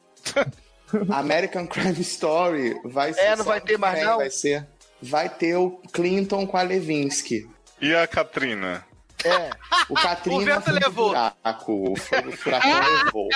[1.14, 3.22] American Crime Story vai ser.
[3.22, 4.18] É, não vai ter mais, vem, não?
[4.18, 4.68] Vai ser.
[5.02, 7.48] Vai ter o Clinton com a Levinsky.
[7.80, 8.86] E a Katrina?
[9.26, 9.50] É.
[9.90, 11.08] O Katrina O vento levou.
[11.10, 11.94] buraco.
[11.94, 12.72] O furacão
[13.06, 13.28] levou.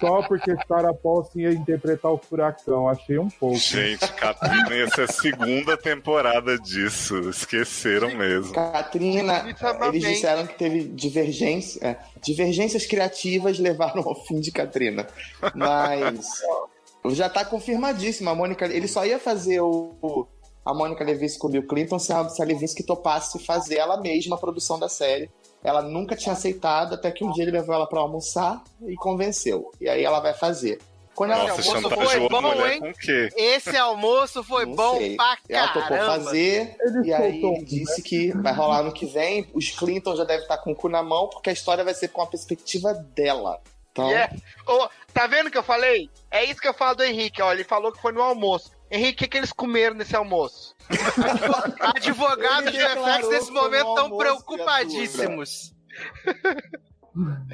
[0.00, 3.56] Só porque Sarah Paulson ia interpretar o furacão, achei um pouco.
[3.56, 7.18] Gente, Katrina ia ser a segunda temporada disso.
[7.30, 8.52] Esqueceram mesmo.
[8.52, 9.96] Katrina, Definitivamente.
[9.96, 15.06] eles disseram que teve divergência, é, divergências criativas levaram ao fim de Katrina.
[15.54, 16.42] Mas
[17.16, 18.28] já tá confirmadíssimo.
[18.30, 20.26] A Mônica, ele só ia fazer o-
[20.64, 23.96] a Mônica Levinsky com o Bill Clinton se a, se a Levinsky topasse fazer ela
[24.00, 25.30] mesma a produção da série.
[25.64, 29.70] Ela nunca tinha aceitado, até que um dia ele levou ela pra almoçar e convenceu.
[29.80, 30.80] E aí ela vai fazer.
[31.14, 32.80] Quando ela Nossa, almoço foi bom, mulher hein?
[32.80, 33.28] com o quê?
[33.36, 35.14] Esse almoço foi Não bom sei.
[35.14, 36.06] pra Ela topou caramba.
[36.24, 39.46] fazer, Ele e aí ele disse que vai rolar no que vem.
[39.52, 42.08] Os Clinton já devem estar com o cu na mão, porque a história vai ser
[42.08, 43.60] com a perspectiva dela.
[43.92, 44.30] Então, é-
[44.66, 46.08] Ô, tá vendo o que eu falei?
[46.30, 47.52] É isso que eu falo do Henrique, ó.
[47.52, 48.70] Ele falou que foi no almoço.
[48.92, 50.74] Henrique, o que, que eles comeram nesse almoço?
[51.80, 55.74] Advogados de FX nesse momento no estão preocupadíssimos.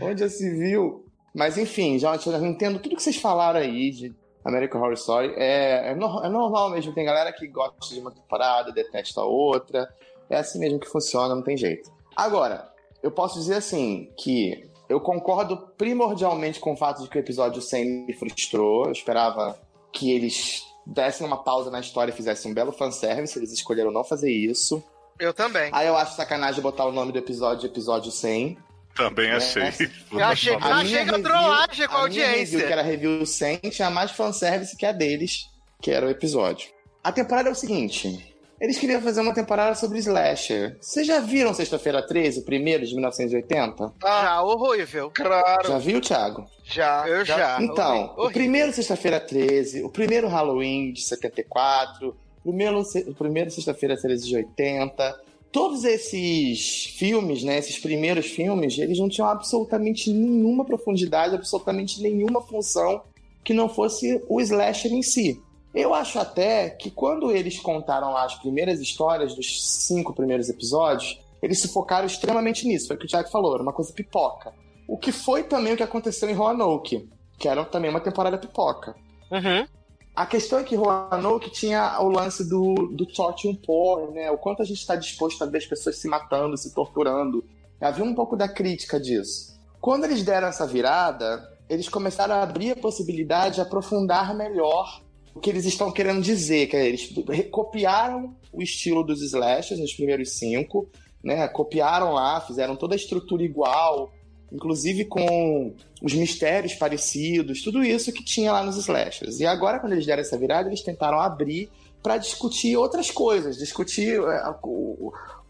[0.01, 1.05] onde já se viu?
[1.35, 5.33] Mas enfim, já, já entendo tudo que vocês falaram aí de American Horror Story.
[5.37, 9.25] É, é, nor- é normal mesmo, tem galera que gosta de uma temporada, detesta a
[9.25, 9.89] outra.
[10.31, 11.91] É assim mesmo que funciona, não tem jeito.
[12.17, 12.69] Agora,
[13.03, 17.63] eu posso dizer assim, que eu concordo primordialmente com o fato de que o episódio
[17.63, 18.87] 100 me frustrou.
[18.87, 19.59] Eu esperava
[19.93, 23.39] que eles dessem uma pausa na história e fizessem um belo fanservice.
[23.39, 24.83] Eles escolheram não fazer isso.
[25.19, 25.69] Eu também.
[25.73, 28.57] Aí eu acho sacanagem botar o nome do episódio de episódio 100.
[28.97, 29.63] Também achei.
[30.11, 32.67] Eu achei, eu A achei minha review- trollagem com a a minha review, audiência.
[32.67, 35.49] que era review 100, tinha mais fanservice que a deles,
[35.81, 36.71] que era o episódio.
[37.05, 40.77] A temporada é o seguinte: eles queriam fazer uma temporada sobre slasher.
[40.81, 43.93] Vocês já viram Sexta-feira 13, o primeiro de 1980?
[44.03, 45.11] Já horrível.
[45.15, 46.45] Claro, Já viu, Thiago?
[46.65, 47.09] já.
[47.09, 47.63] Eu já.
[47.63, 48.25] Então, Horrível.
[48.25, 52.09] o primeiro Sexta-feira 13, o primeiro Halloween de 74,
[52.45, 55.21] o primeiro, o primeiro Sexta-feira 13 de 80.
[55.51, 62.43] Todos esses filmes, né, esses primeiros filmes, eles não tinham absolutamente nenhuma profundidade, absolutamente nenhuma
[62.43, 63.03] função
[63.43, 65.41] que não fosse o slasher em si.
[65.79, 71.21] Eu acho até que quando eles contaram lá as primeiras histórias dos cinco primeiros episódios,
[71.41, 72.89] eles se focaram extremamente nisso.
[72.89, 74.53] Foi o que o Thiago falou, era uma coisa pipoca.
[74.89, 78.97] O que foi também o que aconteceu em Roanoke, que era também uma temporada pipoca.
[79.31, 79.69] Uhum.
[80.17, 84.33] A questão é que Roanoke tinha o lance do, do torture porn, né?
[84.33, 87.45] O quanto a gente está disposto a ver as pessoas se matando, se torturando.
[87.81, 89.57] Havia um pouco da crítica disso.
[89.81, 95.07] Quando eles deram essa virada, eles começaram a abrir a possibilidade de aprofundar melhor
[95.39, 96.67] o que eles estão querendo dizer.
[96.67, 97.15] Que é, eles
[97.51, 100.89] copiaram o estilo dos slashers nos primeiros cinco,
[101.23, 101.47] né?
[101.49, 104.13] Copiaram lá, fizeram toda a estrutura igual,
[104.53, 109.39] inclusive com os mistérios parecidos, tudo isso que tinha lá nos slashers.
[109.39, 111.71] E agora, quando eles deram essa virada, eles tentaram abrir
[112.03, 114.55] para discutir outras coisas, discutir é,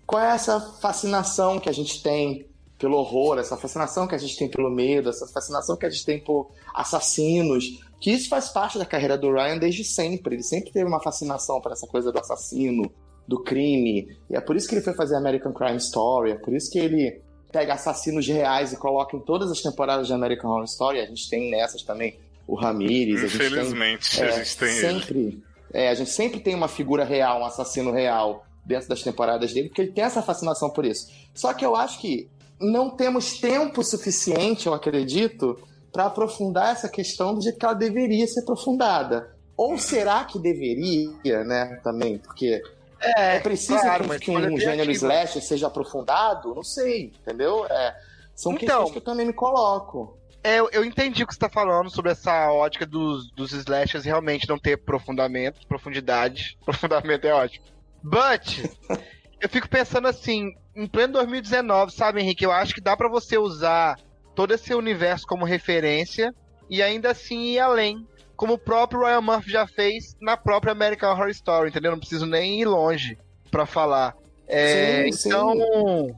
[0.06, 2.46] qual é essa fascinação que a gente tem
[2.78, 6.04] pelo horror, essa fascinação que a gente tem pelo medo, essa fascinação que a gente
[6.04, 10.36] tem por assassinos, que isso faz parte da carreira do Ryan desde sempre.
[10.36, 12.90] Ele sempre teve uma fascinação por essa coisa do assassino,
[13.26, 14.08] do crime.
[14.30, 16.78] E é por isso que ele foi fazer American Crime Story, é por isso que
[16.78, 17.20] ele
[17.52, 21.00] pega assassinos reais e coloca em todas as temporadas de American Horror Story.
[21.00, 24.68] A gente tem nessas também o Ramirez, a gente tem Infelizmente, é, a gente tem
[24.68, 24.80] ele.
[24.80, 25.42] sempre,
[25.72, 29.68] é, a gente sempre tem uma figura real, um assassino real dentro das temporadas dele,
[29.68, 31.10] porque ele tem essa fascinação por isso.
[31.34, 32.28] Só que eu acho que
[32.60, 35.58] não temos tempo suficiente, eu acredito,
[35.98, 39.34] para aprofundar essa questão do jeito que ela deveria ser aprofundada.
[39.56, 42.18] Ou será que deveria, né, também?
[42.18, 42.62] Porque
[43.00, 46.54] é, preciso claro, que- um gênero slasher seja aprofundado?
[46.54, 47.66] Não sei, entendeu?
[47.68, 47.96] É,
[48.32, 50.16] são Então- questões que eu também me coloco.
[50.44, 54.48] É, eu, entendi o que você tá falando sobre essa ótica dos, dos slashers realmente
[54.48, 56.56] não ter aprofundamento, profundidade.
[56.62, 57.64] Aprofundamento é ótimo.
[58.04, 58.70] But,
[59.42, 62.44] eu fico pensando assim, em pleno 2019, sabe, Henrique?
[62.44, 63.98] Eu acho que dá pra você usar
[64.38, 66.32] todo esse universo como referência
[66.70, 68.06] e ainda assim ir além.
[68.36, 71.90] Como o próprio Ryan Murphy já fez na própria American Horror Story, entendeu?
[71.90, 73.18] Não preciso nem ir longe
[73.50, 74.14] pra falar.
[74.46, 75.28] É, Sim, sim.
[75.28, 76.16] então,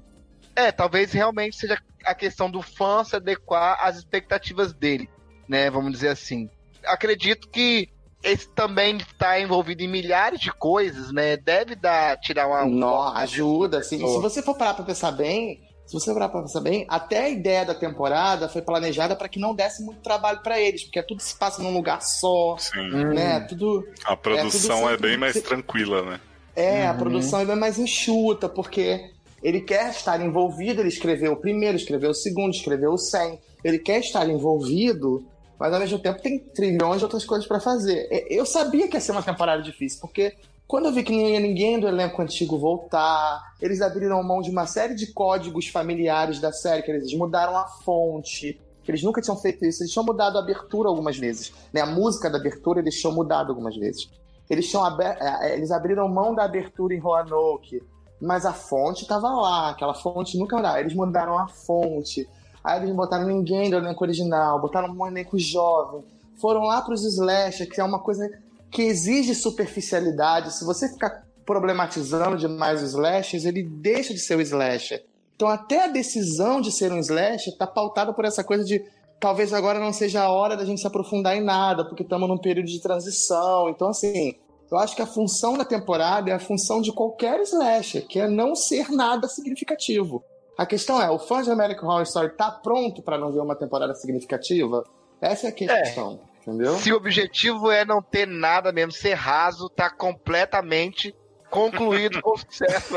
[0.54, 5.08] é, talvez realmente seja a questão do fã se adequar às expectativas dele,
[5.48, 5.70] né?
[5.70, 6.50] Vamos dizer assim.
[6.84, 7.88] Acredito que
[8.22, 11.38] esse também está envolvido em milhares de coisas, né?
[11.38, 12.66] Deve dar, tirar uma.
[12.66, 13.78] Não, ajuda.
[13.78, 17.24] Assim, se você for parar pra pensar bem, se você parar pra pensar bem, até
[17.24, 21.02] a ideia da temporada foi planejada para que não desse muito trabalho pra eles, porque
[21.02, 22.78] tudo se passa num lugar só, Sim.
[22.78, 23.12] Hum.
[23.12, 23.40] né?
[23.40, 26.20] Tudo A produção é, sempre- bem mais tranquila, né?
[26.54, 26.98] é, a Uhum.
[26.98, 29.10] produção é bem mais enxuta, porque
[29.42, 33.40] ele quer estar envolvido, ele escreveu o primeiro, escreveu o segundo, escreveu o 100.
[33.64, 35.24] Ele quer estar envolvido,
[35.58, 38.06] mas ao mesmo tempo tem trilhões de outras coisas pra fazer.
[38.12, 40.34] E- Eu sabia que ia ser uma temporada difícil, porque
[40.70, 44.94] quando eu vi que ninguém do elenco antigo voltar, eles abriram mão de uma série
[44.94, 49.64] de códigos familiares da série, que eles mudaram a fonte, que eles nunca tinham feito
[49.64, 49.82] isso.
[49.82, 51.52] Eles tinham mudado a abertura algumas vezes.
[51.72, 51.80] Né?
[51.80, 54.08] A música da abertura eles tinham mudado algumas vezes.
[54.48, 57.82] Eles, tinham aber- eh, eles abriram mão da abertura em Roanoke,
[58.22, 60.78] mas a fonte estava lá, aquela fonte nunca mudava.
[60.78, 62.28] Eles mudaram a fonte.
[62.62, 66.04] Aí eles não botaram ninguém do elenco original, botaram um elenco jovem.
[66.40, 68.30] Foram lá para os slasher, que é uma coisa
[68.70, 70.54] que exige superficialidade.
[70.54, 75.04] Se você ficar problematizando demais os slashers, ele deixa de ser o slasher.
[75.34, 78.84] Então até a decisão de ser um slasher está pautada por essa coisa de
[79.18, 82.38] talvez agora não seja a hora da gente se aprofundar em nada, porque estamos num
[82.38, 83.68] período de transição.
[83.68, 84.34] Então, assim,
[84.70, 88.28] eu acho que a função da temporada é a função de qualquer slasher, que é
[88.28, 90.24] não ser nada significativo.
[90.56, 93.56] A questão é, o fã de American Horror Story tá pronto para não ver uma
[93.56, 94.84] temporada significativa?
[95.20, 96.20] Essa é a questão,
[96.50, 96.76] entendeu?
[96.78, 101.14] Se o objetivo é não ter nada mesmo, ser raso, tá completamente
[101.50, 102.94] concluído com sucesso.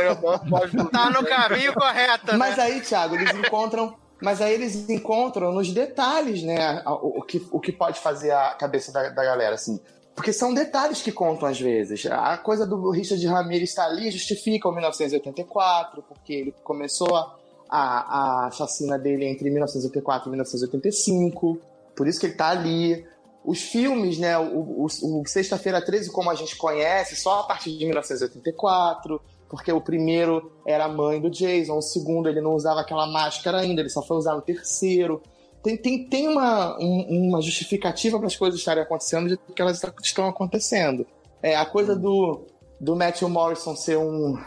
[0.91, 2.63] Tá no caminho correto, Mas né?
[2.63, 3.95] aí, Thiago, eles encontram.
[4.21, 6.81] Mas aí eles encontram nos detalhes, né?
[6.85, 9.79] O, o que, o que pode fazer a cabeça da, da galera, assim.
[10.15, 12.05] Porque são detalhes que contam às vezes.
[12.05, 17.35] A coisa do Richard Ramirez estar ali justifica o 1984, porque ele começou a,
[17.69, 21.59] a, a chacina dele entre 1984 e 1985.
[21.95, 23.05] Por isso que ele tá ali.
[23.45, 24.37] Os filmes, né?
[24.37, 29.71] O, o, o Sexta-feira 13, como a gente conhece, só a partir de 1984, porque
[29.71, 33.81] o primeiro era a mãe do Jason, o segundo ele não usava aquela máscara ainda,
[33.81, 35.21] ele só foi usar no terceiro.
[35.61, 39.81] Tem, tem, tem uma, um- uma justificativa para as coisas estarem acontecendo de que elas
[40.03, 41.05] estão acontecendo.
[41.41, 42.41] É, a coisa do,
[42.79, 44.37] do Matthew Morrison ser um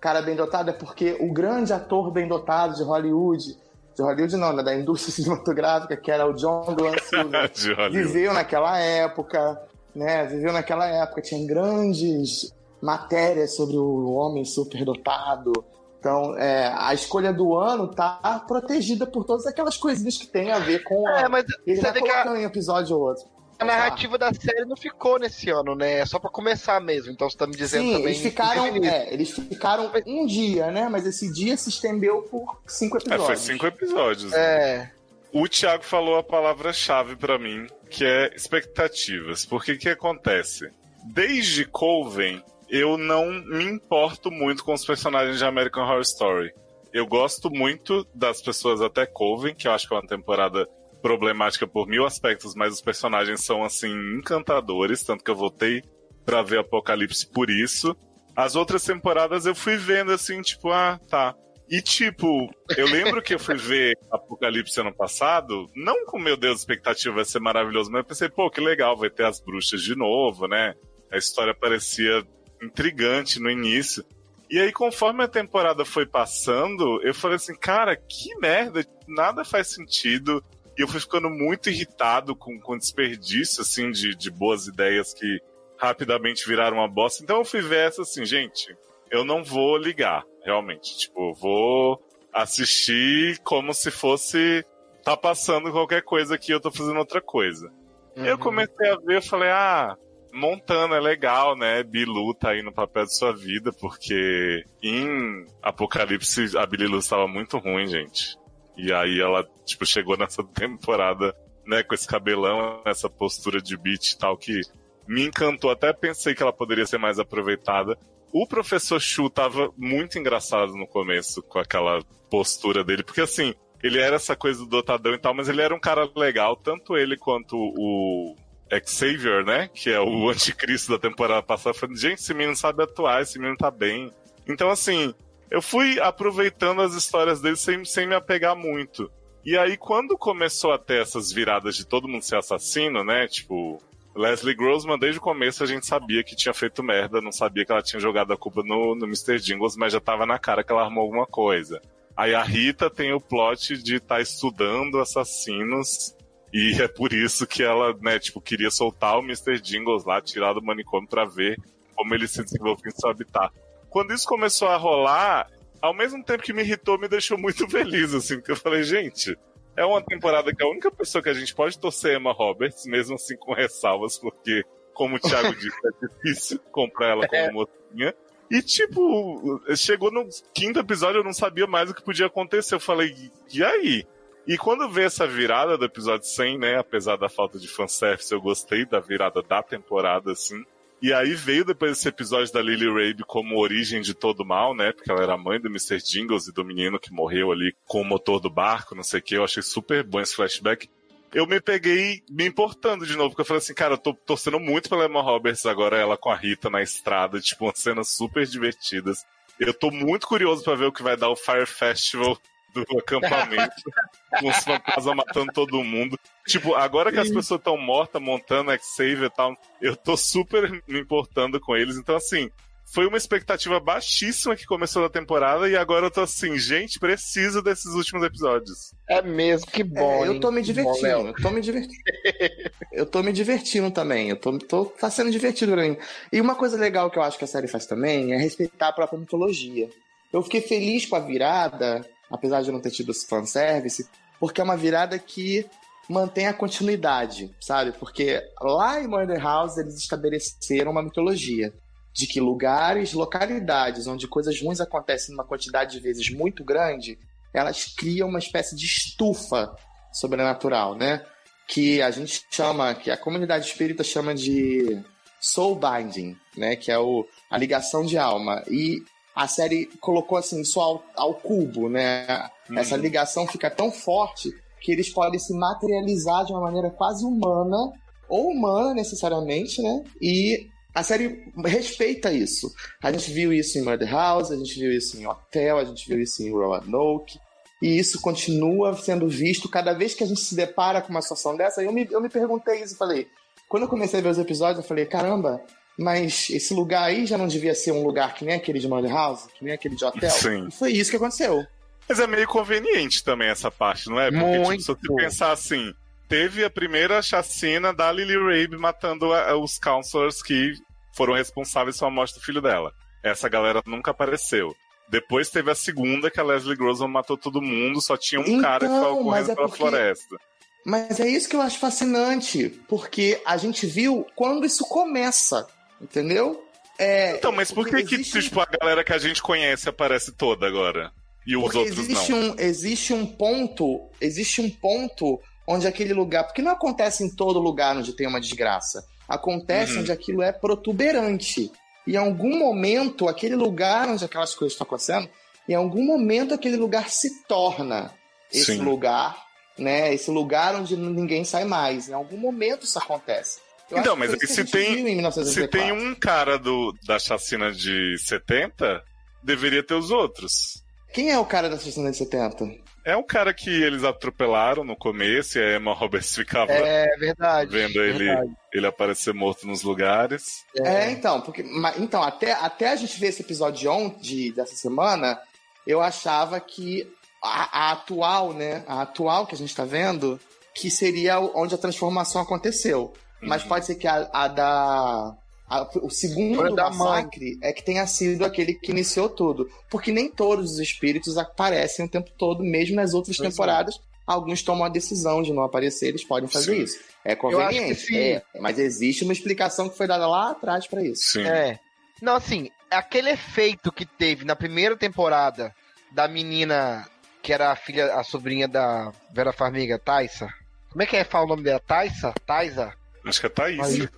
[0.00, 3.56] cara bem dotado é porque o grande ator bem dotado de Hollywood,
[3.96, 7.98] de Hollywood não, né, da indústria cinematográfica, que era o John Glenn Silver, De Hollywood.
[8.04, 9.60] viveu naquela época,
[9.94, 10.26] né?
[10.26, 15.52] Viveu naquela época, tinha grandes matérias sobre o homem superdotado.
[15.98, 20.58] Então, é, a escolha do ano tá protegida por todas aquelas coisinhas que tem a
[20.58, 21.20] ver com a...
[21.20, 23.24] É, mas Ele você vai que a, colocando em episódio ou outro.
[23.58, 26.00] A narrativa da série não ficou nesse ano, né?
[26.00, 27.10] É só pra começar mesmo.
[27.12, 28.06] Então você tá me dizendo Sim, também.
[28.08, 30.88] eles ficaram, é, eles ficaram um dia, né?
[30.88, 33.26] Mas esse dia se estendeu por cinco É, episódios.
[33.26, 34.32] foi cinco episódios.
[34.32, 34.90] É.
[35.32, 39.44] O Thiago falou a palavra-chave pra mim, que é expectativas.
[39.44, 40.70] Porque que acontece?
[41.04, 46.52] Desde Coven, eu não me importo muito com os personagens de American Horror Story.
[46.92, 50.66] Eu gosto muito das pessoas até Coven, que eu acho que é uma temporada
[51.06, 55.80] problemática por mil aspectos, mas os personagens são assim encantadores, tanto que eu voltei
[56.24, 57.96] pra ver Apocalipse por isso.
[58.34, 61.32] As outras temporadas eu fui vendo assim, tipo, ah, tá.
[61.70, 66.58] E tipo, eu lembro que eu fui ver Apocalipse ano passado, não com meu Deus,
[66.58, 69.94] expectativa vai ser maravilhoso, mas eu pensei, pô, que legal, vai ter as bruxas de
[69.94, 70.74] novo, né?
[71.12, 72.26] A história parecia
[72.60, 74.04] intrigante no início.
[74.50, 79.68] E aí, conforme a temporada foi passando, eu falei assim, cara, que merda, nada faz
[79.68, 80.42] sentido.
[80.76, 85.40] E eu fui ficando muito irritado com, com desperdício, assim, de, de boas ideias que
[85.78, 87.22] rapidamente viraram uma bosta.
[87.22, 88.76] Então eu fui ver essa assim, gente,
[89.10, 90.96] eu não vou ligar, realmente.
[90.98, 94.64] Tipo, eu vou assistir como se fosse
[95.02, 97.70] tá passando qualquer coisa aqui, eu tô fazendo outra coisa.
[98.16, 98.26] Uhum.
[98.26, 99.96] Eu comecei a ver, eu falei, ah,
[100.32, 101.82] Montana é legal, né?
[101.82, 107.28] Bilu tá aí no papel de sua vida, porque em Apocalipse a Billy Lu estava
[107.28, 108.36] muito ruim, gente.
[108.76, 111.34] E aí ela, tipo, chegou nessa temporada,
[111.66, 114.60] né, com esse cabelão, essa postura de beat e tal, que
[115.06, 115.70] me encantou.
[115.70, 117.98] Até pensei que ela poderia ser mais aproveitada.
[118.32, 124.00] O professor Shu tava muito engraçado no começo, com aquela postura dele, porque assim, ele
[124.00, 127.16] era essa coisa do dotadão e tal, mas ele era um cara legal, tanto ele
[127.16, 128.36] quanto o
[128.84, 129.68] Xavier, né?
[129.72, 131.74] Que é o anticristo da temporada passada.
[131.74, 134.10] Falei, gente, esse menino sabe atuar, esse menino tá bem.
[134.46, 135.14] Então, assim,
[135.50, 139.10] eu fui aproveitando as histórias dele sem, sem me apegar muito.
[139.44, 143.28] E aí, quando começou a ter essas viradas de todo mundo ser assassino, né?
[143.28, 143.80] Tipo,
[144.16, 147.70] Leslie Grossman, desde o começo a gente sabia que tinha feito merda, não sabia que
[147.70, 149.38] ela tinha jogado a culpa no, no Mr.
[149.38, 151.80] Jingles, mas já tava na cara que ela armou alguma coisa.
[152.16, 156.16] Aí a Rita tem o plot de estar estudando assassinos
[156.52, 159.60] e é por isso que ela, né, tipo, queria soltar o Mr.
[159.60, 161.56] Jingles lá, tirar do manicômio pra ver
[161.94, 163.52] como ele se desenvolve em seu habitat.
[163.96, 165.50] Quando isso começou a rolar,
[165.80, 169.34] ao mesmo tempo que me irritou, me deixou muito feliz, assim, porque eu falei, gente,
[169.74, 172.84] é uma temporada que a única pessoa que a gente pode torcer é Emma Roberts,
[172.84, 174.62] mesmo assim com ressalvas, porque,
[174.92, 178.14] como o Thiago disse, é difícil comprar ela como mocinha.
[178.50, 182.74] E, tipo, chegou no quinto episódio, eu não sabia mais o que podia acontecer.
[182.74, 183.14] Eu falei,
[183.50, 184.06] e aí?
[184.46, 188.42] E quando veio essa virada do episódio 100, né, apesar da falta de fanservice, eu
[188.42, 190.62] gostei da virada da temporada, assim.
[191.00, 194.92] E aí veio depois esse episódio da Lily Rabe como origem de todo mal, né?
[194.92, 195.98] Porque ela era mãe do Mr.
[195.98, 199.22] Jingles e do menino que morreu ali com o motor do barco, não sei o
[199.22, 199.34] que.
[199.36, 200.88] Eu achei super bom esse flashback.
[201.34, 204.58] Eu me peguei me importando de novo, porque eu falei assim, cara, eu tô torcendo
[204.58, 208.46] muito pela Emma Roberts agora, ela com a Rita na estrada, tipo, umas cenas super
[208.46, 209.24] divertidas.
[209.60, 212.38] Eu tô muito curioso pra ver o que vai dar o Fire Festival
[212.72, 213.74] do acampamento,
[214.40, 216.18] com os fantasmas matando todo mundo.
[216.46, 221.00] Tipo, agora que as pessoas estão mortas, montando Xavier e tal, eu tô super me
[221.00, 221.96] importando com eles.
[221.96, 222.50] Então, assim,
[222.86, 227.60] foi uma expectativa baixíssima que começou na temporada e agora eu tô assim, gente, preciso
[227.60, 228.94] desses últimos episódios.
[229.08, 230.24] É mesmo, que bom.
[230.24, 231.26] É, eu tô me bom, divertindo, Léo.
[231.26, 232.02] eu tô me divertindo.
[232.92, 234.30] eu tô me divertindo também.
[234.30, 235.96] Eu tô, tô, tá sendo divertido pra mim.
[236.32, 238.92] E uma coisa legal que eu acho que a série faz também é respeitar a
[238.92, 239.90] própria mitologia.
[240.32, 244.08] Eu fiquei feliz com a virada, apesar de não ter tido esse fanservice,
[244.38, 245.66] porque é uma virada que
[246.08, 247.92] mantém a continuidade, sabe?
[247.92, 251.72] Porque lá em Murder House eles estabeleceram uma mitologia
[252.12, 257.18] de que lugares, localidades onde coisas ruins acontecem numa quantidade de vezes muito grande,
[257.52, 259.74] elas criam uma espécie de estufa
[260.12, 261.24] sobrenatural, né?
[261.68, 265.02] Que a gente chama, que a comunidade espírita chama de
[265.40, 266.76] soul binding, né?
[266.76, 268.62] Que é o, a ligação de alma.
[268.70, 269.02] E
[269.34, 272.48] a série colocou assim isso ao, ao cubo, né?
[272.74, 274.54] Essa ligação fica tão forte
[274.86, 277.92] que eles podem se materializar de uma maneira quase humana
[278.28, 280.04] ou humana necessariamente, né?
[280.22, 282.72] E a série respeita isso.
[283.02, 286.08] A gente viu isso em Murder House, a gente viu isso em Hotel, a gente
[286.08, 287.36] viu isso em Roanoke.
[287.82, 291.56] E isso continua sendo visto cada vez que a gente se depara com uma situação
[291.56, 291.82] dessa.
[291.82, 293.26] Eu me, eu me perguntei isso e falei.
[293.68, 295.60] Quando eu comecei a ver os episódios, eu falei: caramba,
[295.98, 299.12] mas esse lugar aí já não devia ser um lugar que nem aquele de Murder
[299.12, 300.30] House, que nem aquele de Hotel?
[300.30, 300.68] Sim.
[300.68, 301.66] E foi isso que aconteceu.
[302.08, 304.30] Mas é meio conveniente também essa parte, não é?
[304.30, 305.92] Porque, tipo, se você pensar assim,
[306.28, 310.72] teve a primeira chacina da Lily Rabe matando a- os counselors que
[311.12, 312.92] foram responsáveis pela morte do filho dela.
[313.24, 314.74] Essa galera nunca apareceu.
[315.08, 318.62] Depois teve a segunda, que a Leslie Grossman matou todo mundo, só tinha um Então,
[318.62, 320.36] cara que ficava mas correndo é pela porque- floresta.
[320.84, 325.66] Mas é isso que eu acho fascinante, porque a gente viu quando isso começa,
[326.00, 326.62] entendeu?
[326.98, 330.30] É, Então, mas por que, que existe- tipo, a galera que a gente conhece aparece
[330.32, 331.10] toda agora?
[331.46, 332.38] E os Porque outros existe não?
[332.50, 337.58] um, existe um ponto, existe um ponto onde aquele lugar, porque não acontece em todo
[337.60, 339.04] lugar onde tem uma desgraça.
[339.28, 340.00] Acontece Uhum.
[340.00, 341.70] onde aquilo é protuberante.
[342.06, 345.28] E em algum momento, aquele lugar onde aquelas coisas estão acontecendo,
[345.68, 348.12] em algum momento aquele lugar se torna
[348.52, 348.82] esse Sim.
[348.82, 349.36] lugar,
[349.76, 350.14] né?
[350.14, 352.08] Esse lugar onde ninguém sai mais.
[352.08, 353.58] Em algum momento isso acontece.
[353.90, 355.68] Eu Então, mas se tem- Se 1984.
[355.80, 359.02] tem um cara do, da chacina de 70,
[359.42, 360.84] deveria ter os outros.
[361.16, 362.68] Quem é o cara da 1970?
[363.02, 367.70] É um cara que eles atropelaram no começo e a Emma Roberts ficava É verdade.
[367.70, 368.50] vendo ele, verdade.
[368.70, 370.62] ele aparecer morto nos lugares.
[370.78, 371.64] É, então, porque,
[371.98, 375.40] então até, até a gente ver esse episódio de ontem, dessa semana,
[375.86, 377.10] eu achava que
[377.42, 380.38] a, a atual, né, a atual que a gente tá vendo,
[380.74, 383.14] que seria onde a transformação aconteceu.
[383.40, 383.68] Mas Uhum.
[383.68, 385.34] pode ser que a, a da
[385.68, 390.72] a- o segundo massacre é que tenha sido aquele que iniciou tudo, porque nem todos
[390.72, 393.50] os espíritos aparecem o tempo todo, mesmo nas outras Pois é.
[393.50, 394.00] temporadas.
[394.26, 396.82] Alguns tomam a decisão de não aparecer, eles podem fazer Sim.
[396.82, 396.98] isso.
[397.24, 401.22] É conveniente, é, mas existe uma explicação que foi dada lá atrás pra isso.
[401.32, 401.46] Sim.
[401.46, 401.78] É.
[402.20, 405.72] Não, assim, aquele efeito que teve na primeira temporada
[406.12, 407.08] da menina
[407.42, 410.48] que era a filha, a sobrinha da Vera Farmiga, Taissa.
[410.90, 411.80] Como é que é fala o nome dela?
[411.86, 412.32] Taissa?
[412.44, 412.92] Taisa?
[413.24, 413.80] Acho que é Thaís.
[413.80, 414.08] Aí,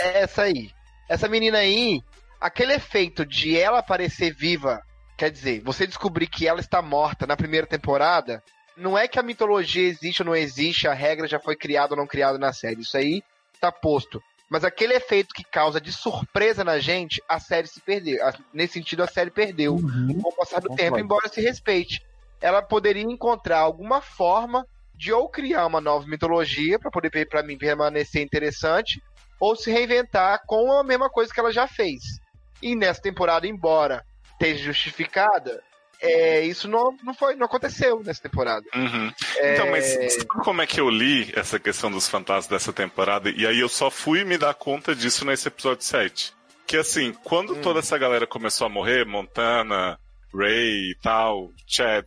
[0.00, 0.70] É essa aí.
[1.08, 2.00] Essa menina aí,
[2.40, 4.82] aquele efeito de ela aparecer viva,
[5.16, 8.42] quer dizer, você descobrir que ela está morta na primeira temporada,
[8.76, 11.96] não é que a mitologia existe ou não existe, a regra já foi criada ou
[11.96, 12.80] não criada na série.
[12.80, 13.22] Isso aí
[13.60, 14.20] tá posto.
[14.50, 18.18] Mas aquele efeito que causa de surpresa na gente, a série se perdeu.
[18.52, 20.20] Nesse sentido, a série perdeu Uhum.
[20.20, 22.02] com o passar do tempo, embora se respeite.
[22.40, 27.56] Ela poderia encontrar alguma forma de ou criar uma nova mitologia para poder para mim
[27.56, 29.00] permanecer interessante,
[29.40, 32.00] ou se reinventar com a mesma coisa que ela já fez.
[32.62, 35.62] E nessa temporada, embora esteja justificada,
[36.00, 38.64] é, isso não, não foi, não aconteceu nessa temporada.
[38.74, 39.12] Uhum.
[39.36, 39.84] É, Então, mas
[40.14, 43.30] sabe como é que eu li essa questão dos fantasmas dessa temporada?
[43.30, 46.32] E aí eu só fui me dar conta disso nesse episódio 7.
[46.66, 47.60] Que assim, quando Hum.
[47.60, 49.98] toda essa galera começou a morrer, Montana,
[50.34, 52.06] Ray e tal, Chad,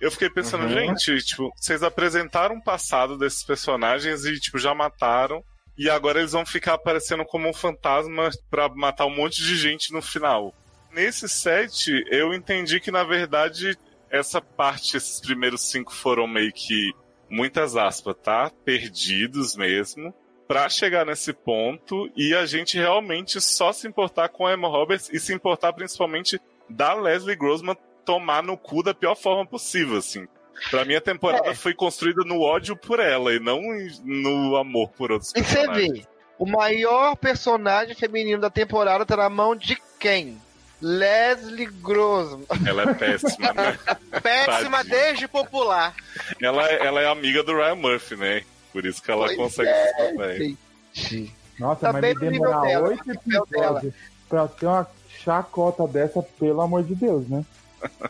[0.00, 0.70] eu fiquei pensando, Uhum.
[0.96, 5.42] gente, tipo, vocês apresentaram um passado desses personagens e, tipo, já mataram.
[5.78, 9.92] E agora eles vão ficar aparecendo como um fantasma pra matar um monte de gente
[9.92, 10.52] no final.
[10.92, 13.78] Nesse set, eu entendi que, na verdade,
[14.10, 16.92] essa parte, esses primeiros cinco foram meio que,
[17.30, 18.50] muitas aspas, tá?
[18.64, 20.12] Perdidos mesmo.
[20.48, 25.10] Pra chegar nesse ponto e a gente realmente só se importar com a Emma Roberts
[25.12, 30.26] e se importar principalmente da Leslie Grossman tomar no cu da pior forma possível, assim.
[30.70, 31.54] Pra mim, a temporada É.
[31.54, 33.60] foi construída no ódio por ela e não
[34.04, 35.92] no amor por outros E você personagens.
[36.00, 36.06] vê,
[36.38, 40.40] o maior personagem feminino da temporada tá na mão de quem?
[40.80, 42.44] Leslie Grossman.
[42.66, 43.78] Ela é péssima, né?
[44.22, 44.84] Péssima Tadinha.
[44.84, 45.94] desde popular.
[46.40, 48.42] Ela, ela é amiga do Ryan Murphy, né?
[48.72, 50.36] Por isso que ela Pois consegue é, esse papel.
[50.92, 51.34] gente.
[51.58, 53.92] Nossa, Tá mas bem me demorar oito episódios
[54.28, 54.86] pra ter uma
[55.24, 57.44] chacota dessa, pelo amor de Deus, né?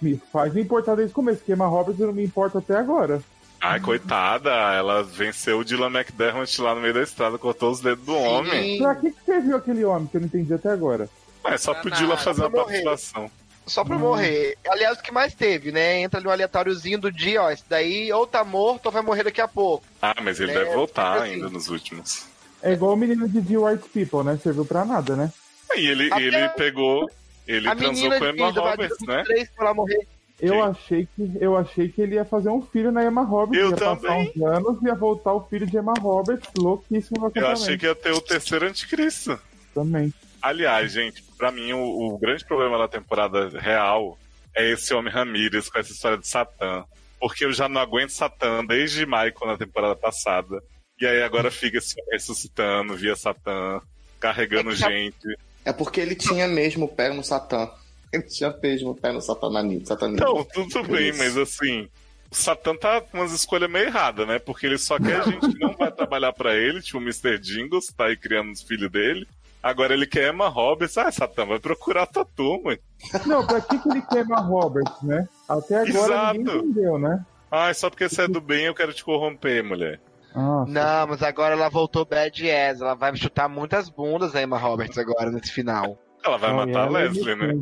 [0.00, 3.20] Me faz me importar desde o começo, porque Emma Roberts não me importa até agora.
[3.60, 8.04] Ai, coitada, ela venceu o Dylan McDermott lá no meio da estrada, cortou os dedos
[8.04, 8.76] do homem.
[8.76, 11.08] Sim, Pra que, que serviu aquele homem que eu não entendi até agora?
[11.42, 12.82] Mas só Pra pro Dylan fazer pra uma morrer.
[12.84, 13.30] participação.
[13.66, 14.00] Só pra Hum.
[14.00, 14.56] morrer.
[14.68, 16.00] Aliás, o que mais teve, né?
[16.00, 17.50] Entra ali um aleatóriozinho do dia, ó.
[17.50, 19.84] Esse daí ou tá morto ou vai morrer daqui a pouco.
[20.00, 21.32] Ah, mas ele É, deve voltar assim.
[21.34, 22.24] ainda nos últimos.
[22.62, 24.38] É igual o menino de The White People, né?
[24.42, 25.30] Serviu pra nada, né?
[25.76, 27.10] E ele, Até ele pegou.
[27.48, 29.16] Ele a transou menina com a de Emma Roberts, né?
[29.16, 30.06] 23 pra ela morrer.
[30.40, 30.60] Eu Sim.
[30.60, 33.58] achei, que, eu achei que ele ia fazer um filho na Emma Roberts.
[33.64, 34.02] Eu ia também.
[34.02, 37.76] passar uns anos e ia voltar o filho de Emma Roberts, louquíssimo no Eu achei
[37.76, 39.36] que ia ter o terceiro anticristo.
[39.74, 40.14] Também.
[40.40, 41.80] Aliás, gente, pra mim o,
[42.14, 44.16] o grande problema da temporada real
[44.54, 46.84] é esse homem Ramirez com essa história de Satã.
[47.18, 50.62] Porque eu já não aguento Satã desde Michael na temporada passada.
[51.00, 53.80] E aí agora fica se ressuscitando via Satã,
[54.20, 55.38] carregando É que já- gente.
[55.68, 57.68] É porque ele tinha mesmo o pé no Satã.
[58.10, 59.84] Ele tinha mesmo o pé no satanismo.
[59.84, 60.24] satanismo.
[60.24, 61.18] Não, tudo bem, Isso.
[61.18, 61.86] mas assim,
[62.30, 64.38] o Satã tá com umas escolhas meio erradas, né?
[64.38, 67.38] Porque ele só quer gente que não vai trabalhar pra ele, tipo o Mr.
[67.38, 69.28] Jingles, tá aí criando os filhos dele.
[69.62, 70.96] Agora ele quer Emma Roberts.
[70.96, 72.78] Ah, Satã, vai procurar tua turma.
[73.26, 75.28] Não, pra que, que ele queima Roberts, né?
[75.46, 76.66] Até agora ninguém Exato.
[76.66, 77.26] entendeu, né?
[77.50, 80.00] Ah, só porque você é do bem eu quero te corromper, mulher.
[80.34, 82.80] Ah, Não, mas agora ela voltou bad ass.
[82.80, 85.98] Ela vai chutar muitas bundas a Emma Roberts agora, nesse final.
[86.24, 87.54] Ela vai não, matar a é Leslie, né?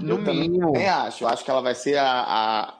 [0.00, 0.72] No Eu também mínimo.
[0.76, 1.24] acho.
[1.24, 2.04] Eu acho que ela vai ser a,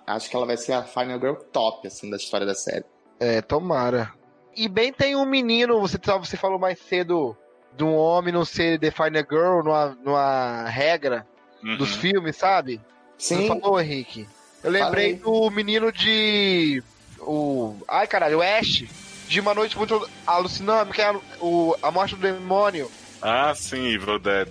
[0.06, 2.84] a- Acho que ela vai ser a Final Girl top, assim, da história da série.
[3.18, 4.12] É, tomara.
[4.56, 7.36] E bem tem um menino, você, você falou mais cedo
[7.76, 11.26] de um homem não ser The Final Girl numa, numa regra
[11.62, 11.76] Uhum.
[11.76, 12.80] dos filmes, sabe?
[13.18, 13.46] Sim.
[13.48, 14.26] Não falou, Henrique?
[14.64, 15.44] Eu lembrei Falei.
[15.44, 16.82] do menino de.
[17.20, 17.74] O.
[17.86, 18.84] Ai, caralho, o Ash.
[19.30, 22.90] De uma noite muito alucinante, que é o, a morte do demônio.
[23.22, 24.48] Ah, sim, Evil Dead.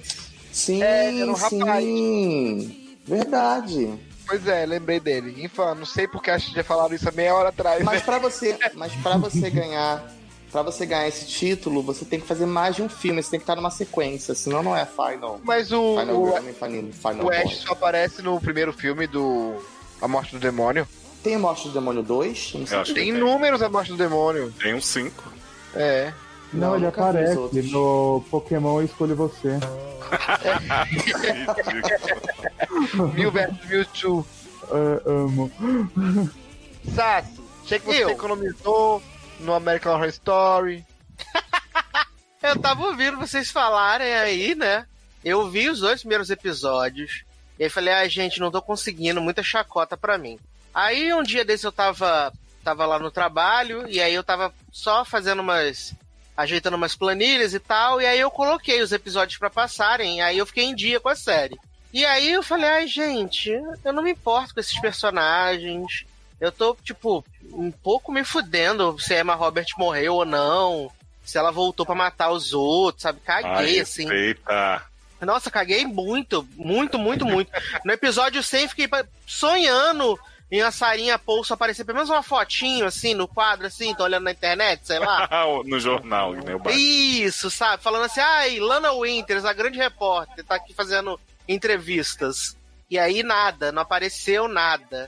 [0.53, 1.83] Sim, É, era um rapaz.
[1.83, 2.97] sim.
[3.05, 3.99] Verdade.
[4.25, 5.43] Pois é, lembrei dele.
[5.43, 7.83] Infã, não sei porque acho que já falaram isso há meia hora atrás.
[7.83, 8.05] Mas né?
[8.05, 10.01] pra você, mas para você ganhar,
[10.49, 13.39] para você ganhar esse título, você tem que fazer mais de um filme, você tem
[13.41, 15.41] que estar numa sequência, senão não é Final.
[15.43, 19.61] Mas o, Final o, nem Final, Final o Ash só aparece no primeiro filme do
[20.01, 20.87] A Morte do Demônio.
[21.23, 22.53] Tem a Morte do Demônio 2?
[22.55, 22.77] Não sei.
[22.77, 24.53] Eu acho que Tem inúmeros A Morte do Demônio.
[24.59, 25.31] Tem uns cinco.
[25.75, 26.13] É.
[26.53, 27.35] Não, Não, ele aparece
[27.71, 29.59] no Pokémon Escolha Você.
[33.13, 34.25] Mil versus Mewtwo.
[34.71, 35.51] Ah, amo.
[36.95, 38.09] Sasso, sei que você Eu.
[38.09, 39.01] economizou
[39.39, 40.85] no American Horror Story.
[42.41, 44.85] Eu tava ouvindo vocês falarem aí, né?
[45.23, 47.23] Eu vi os dois primeiros episódios.
[47.59, 50.39] E aí falei, ah, gente, não tô conseguindo, muita chacota pra mim.
[50.79, 52.31] Aí um dia desse eu tava,
[52.63, 55.93] tava lá no trabalho, e aí eu tava só fazendo umas.
[56.37, 60.37] ajeitando umas planilhas e tal, e aí eu coloquei os episódios pra passarem, e aí
[60.37, 61.59] eu fiquei em dia com a série.
[61.91, 63.49] E aí eu falei, ai, gente,
[63.83, 66.05] eu não me importo com esses personagens.
[66.39, 70.89] Eu tô, tipo, um pouco me fudendo se a Emma Robert morreu ou não.
[71.25, 73.19] Se ela voltou pra matar os outros, sabe?
[73.19, 74.09] Caguei, Ai, assim.
[74.09, 74.81] Eita.
[75.21, 77.51] Nossa, caguei muito, muito, muito, muito.
[77.83, 78.87] No episódio 100, fiquei
[79.27, 80.17] sonhando
[80.51, 84.23] em a Sarinha Poulso aparecer pelo menos uma fotinho, assim, no quadro, assim, tô olhando
[84.23, 85.29] na internet, sei lá.
[85.65, 86.41] no jornal, né?
[86.71, 87.83] Isso, sabe?
[87.83, 92.57] Falando assim, ai, Lana Winters, a grande repórter, tá aqui fazendo entrevistas.
[92.89, 95.07] E aí nada, não apareceu nada.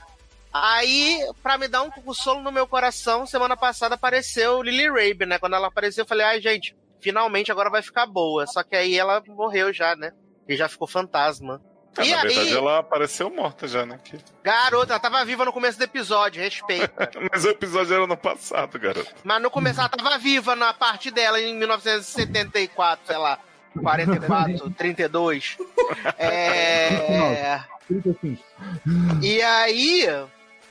[0.52, 5.38] Aí, pra me dar um consolo no meu coração, semana passada apareceu Lily Rabe, né?
[5.38, 8.46] Quando ela apareceu, eu falei, ai, gente, finalmente agora vai ficar boa.
[8.46, 10.12] Só que aí ela morreu já, né?
[10.46, 11.60] E já ficou fantasma.
[11.96, 13.98] Ah, e na aí, verdade, ela apareceu morta já, né?
[14.02, 17.10] Que- garota, ela tava viva no começo do episódio, respeita.
[17.30, 19.12] Mas o episódio era no passado, garoto.
[19.22, 23.38] Mas no começo ela tava viva na parte dela em 1974, sei lá.
[23.80, 25.56] 44, 32.
[26.18, 27.60] É.
[27.88, 28.42] 35.
[29.22, 30.06] E aí,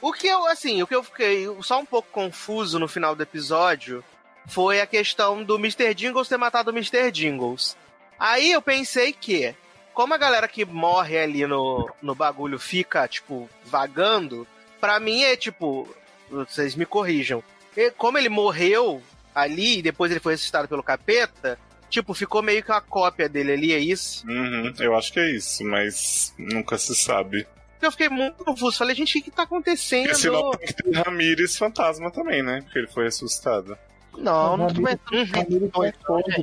[0.02, 3.22] o que eu, assim, o que eu fiquei só um pouco confuso no final do
[3.24, 4.04] episódio
[4.48, 5.94] foi a questão do Mr.
[5.94, 7.12] Jingles ter matado o Mr.
[7.12, 7.78] Jingles.
[8.20, 9.56] Aí eu pensei que,
[9.94, 14.48] como a galera que morre ali no, no bagulho fica, tipo, vagando,
[14.80, 15.88] pra mim é tipo,
[16.30, 17.44] vocês me corrijam.
[17.76, 19.02] E como ele morreu
[19.34, 21.58] ali e depois ele foi ressuscitado pelo capeta,
[21.90, 24.26] tipo, ficou meio que uma cópia dele ali, é isso?
[24.28, 27.48] Uhum, eu acho que é isso, mas nunca se sabe.
[27.82, 28.78] Eu fiquei muito confuso.
[28.78, 30.14] Falei, gente, o que, que tá acontecendo?
[30.14, 32.62] Senão tem que ter Ramires fantasma também, né?
[32.62, 33.76] Porque ele foi ressuscitado.
[34.16, 35.92] Não, não tô Ramires- pensando Ramiro foi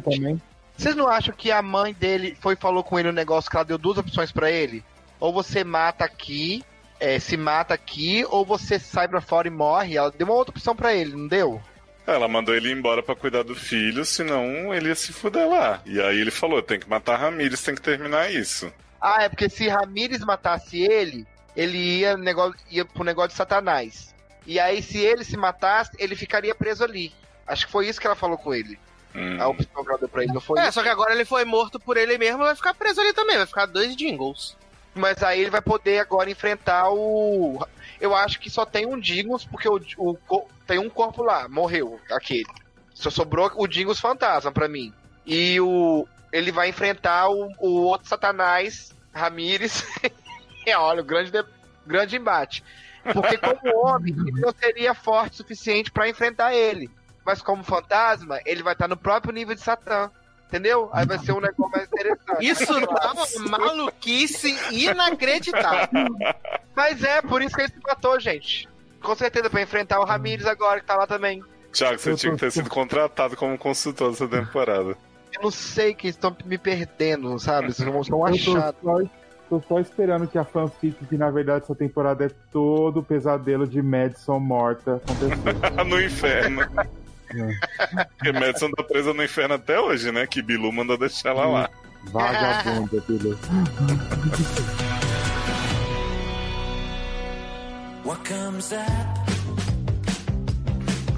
[0.01, 0.43] também.
[0.79, 3.57] Vocês não acham que a mãe dele foi e falou com ele um negócio que
[3.57, 4.85] ela deu duas opções pra ele?
[5.19, 6.65] Ou você mata aqui,
[7.01, 9.97] é, se mata aqui, ou você sai pra fora e morre.
[9.97, 11.61] Ela deu uma outra opção pra ele, não deu?
[12.07, 15.83] Ela mandou ele embora pra cuidar do filho, senão ele ia se fuder lá.
[15.85, 18.73] E aí ele falou: tem que matar Ramires, tem que terminar isso.
[19.01, 21.27] Ah, é porque se Ramires matasse ele,
[21.57, 24.15] ele ia, negócio, ia pro negócio de Satanás.
[24.47, 27.13] E aí, se ele se matasse, ele ficaria preso ali.
[27.45, 28.79] Acho que foi isso que ela falou com ele.
[29.19, 29.43] Hum.
[29.43, 30.73] A opção que ela deu pra ele, não foi É, isso?
[30.73, 33.47] só que agora ele foi morto por ele mesmo, vai ficar preso ali também, vai
[33.47, 34.57] ficar dois jingles.
[34.95, 37.65] Mas aí ele vai poder agora enfrentar o.
[38.01, 40.16] Eu acho que só tem um Dingos, porque o, o
[40.66, 42.47] tem um corpo lá, morreu, aquele.
[42.95, 44.93] Só sobrou o Dingos fantasma pra mim.
[45.27, 46.07] E o.
[46.32, 49.85] Ele vai enfrentar o, o outro Satanás, Ramires.
[50.66, 51.45] é, olha, o grande, de-
[51.86, 52.62] grande embate.
[53.12, 56.90] Porque como homem, ele não seria forte o suficiente pra enfrentar ele.
[57.29, 60.11] Mas como fantasma, ele vai estar no próprio nível de Satã.
[60.47, 60.89] Entendeu?
[60.95, 62.43] Aí vai ser um negócio mais interessante.
[62.43, 66.07] Isso tá uma maluquice inacreditável.
[66.75, 68.67] Mas é, por isso que ele se matou, gente.
[69.03, 71.45] Com certeza, pra enfrentar o Ramires agora, que tá lá também.
[71.71, 74.97] Thiago, você tinha que ter sido contratado como consultor dessa temporada.
[75.35, 77.75] Eu não sei que estão me perdendo, sabe?
[77.75, 78.73] Vocês vão ser um Eu tô só,
[79.51, 83.67] tô só esperando que a fanfic, que na verdade essa temporada é todo o pesadelo
[83.67, 85.85] de Madison morta acontecer.
[85.85, 86.63] no inferno.
[88.17, 90.27] Porque Madison tá presa no inferno até hoje, né?
[90.27, 91.71] Que Bilu mandou deixar ela lá.
[92.05, 93.39] Vagabunda, filho.
[98.05, 99.29] What comes up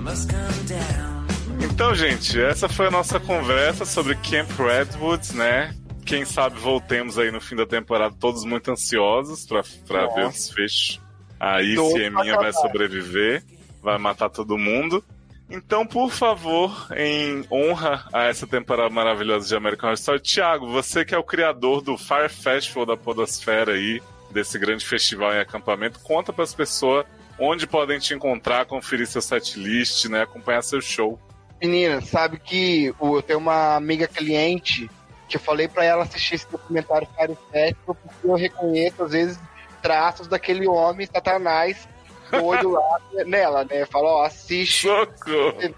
[0.01, 1.21] must come down.
[1.63, 5.75] Então, gente, essa foi a nossa conversa sobre Camp Redwoods, né?
[6.05, 10.31] Quem sabe voltemos aí no fim da temporada, todos muito ansiosos pra, pra ver o
[10.31, 11.01] desfecho.
[11.39, 13.45] Aí, se a minha vai sobreviver,
[13.83, 15.05] vai matar todo mundo.
[15.51, 21.05] Então, por favor, em honra a essa temporada maravilhosa de American Horror Story, Thiago, você
[21.05, 24.01] que é o criador do Fire Festival da Podosfera aí,
[24.31, 27.05] desse grande festival em acampamento, conta pras pessoas
[27.37, 31.19] onde podem te encontrar, conferir seu setlist, né, acompanhar seu show.
[31.61, 34.89] Menina, sabe que eu tenho uma amiga cliente
[35.29, 39.41] que eu falei pra ela assistir esse documentário Fire Festival porque eu reconheço, às vezes,
[39.83, 41.89] traços daquele homem satanás
[42.31, 43.85] doido lá nela, né?
[43.87, 44.87] Fala, ó, assiste.
[44.87, 45.75] Socorro!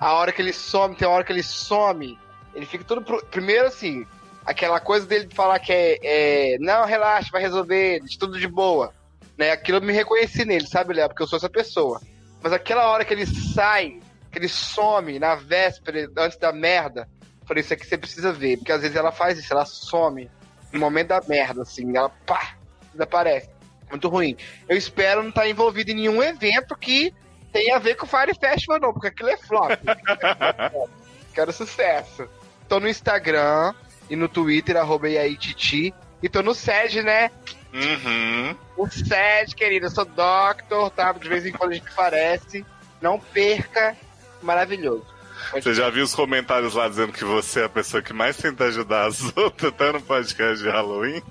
[0.00, 2.18] A hora que ele some, tem a hora que ele some,
[2.54, 3.02] ele fica tudo.
[3.02, 4.04] pro- Primeiro, assim,
[4.44, 8.48] aquela coisa dele de falar que é, é, Não, relaxa, vai resolver, de tudo de
[8.48, 8.92] boa.
[9.38, 9.50] Né?
[9.52, 11.08] Aquilo eu me reconheci nele, sabe, Léo?
[11.08, 12.00] Porque eu sou essa pessoa.
[12.42, 14.00] Mas aquela hora que ele sai,
[14.30, 17.08] que ele some na véspera, antes da merda,
[17.46, 18.56] falei, isso aqui você precisa ver.
[18.58, 20.28] Porque às vezes ela faz isso, ela some
[20.72, 22.56] no momento da merda, assim, ela pá,
[22.92, 23.50] desaparece.
[23.92, 24.38] Muito ruim.
[24.66, 27.12] Eu espero não estar envolvido em nenhum evento que
[27.52, 29.70] tenha a ver com o Fire Festival, não, porque aquilo é flop.
[31.34, 32.26] Quero sucesso.
[32.66, 33.74] Tô no Instagram
[34.08, 35.08] e no Twitter, arroba
[35.38, 35.92] Titi.
[36.22, 37.30] E tô no SED, né?
[37.74, 38.56] Uhum.
[38.78, 39.86] O SED, querido.
[39.86, 41.12] Eu sou doctor, tá?
[41.12, 42.64] De vez em quando a gente aparece.
[42.98, 43.94] Não perca.
[44.40, 45.11] Maravilhoso.
[45.52, 48.64] Você já viu os comentários lá dizendo que você é a pessoa que mais tenta
[48.64, 51.22] ajudar as outras, até no podcast de Halloween?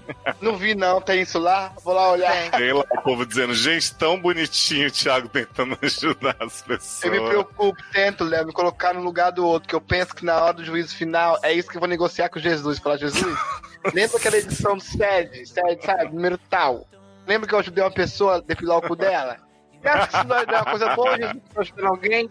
[0.41, 1.01] Não vi, não.
[1.01, 1.73] Tem isso lá?
[1.83, 2.51] Vou lá olhar.
[2.51, 2.73] Tem.
[2.73, 7.03] Lá o povo dizendo, gente, tão bonitinho o Thiago tentando ajudar as pessoas.
[7.03, 10.25] Eu me preocupo, tento, Léo, me colocar no lugar do outro, que eu penso que
[10.25, 12.79] na hora do juízo final é isso que eu vou negociar com Jesus.
[12.79, 13.37] Falar, Jesus,
[13.93, 16.87] lembra aquela edição do SED, SED, sabe, número tal?
[17.27, 19.37] Lembra que eu ajudei uma pessoa a depilar o cu dela?
[19.81, 22.29] Você acha que isso não é uma coisa boa, Jesus, ajudar alguém?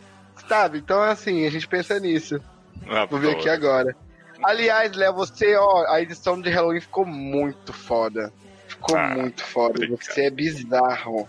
[0.48, 0.78] Sabe?
[0.78, 2.40] Então, assim, a gente pensa nisso.
[2.88, 3.94] Ah, Vou ver aqui agora.
[4.42, 8.32] Aliás, Léo, você, ó, a edição de Halloween ficou muito foda.
[8.66, 9.74] Ficou Ah, muito foda.
[9.74, 10.02] obrigado.
[10.02, 11.28] Você é bizarro.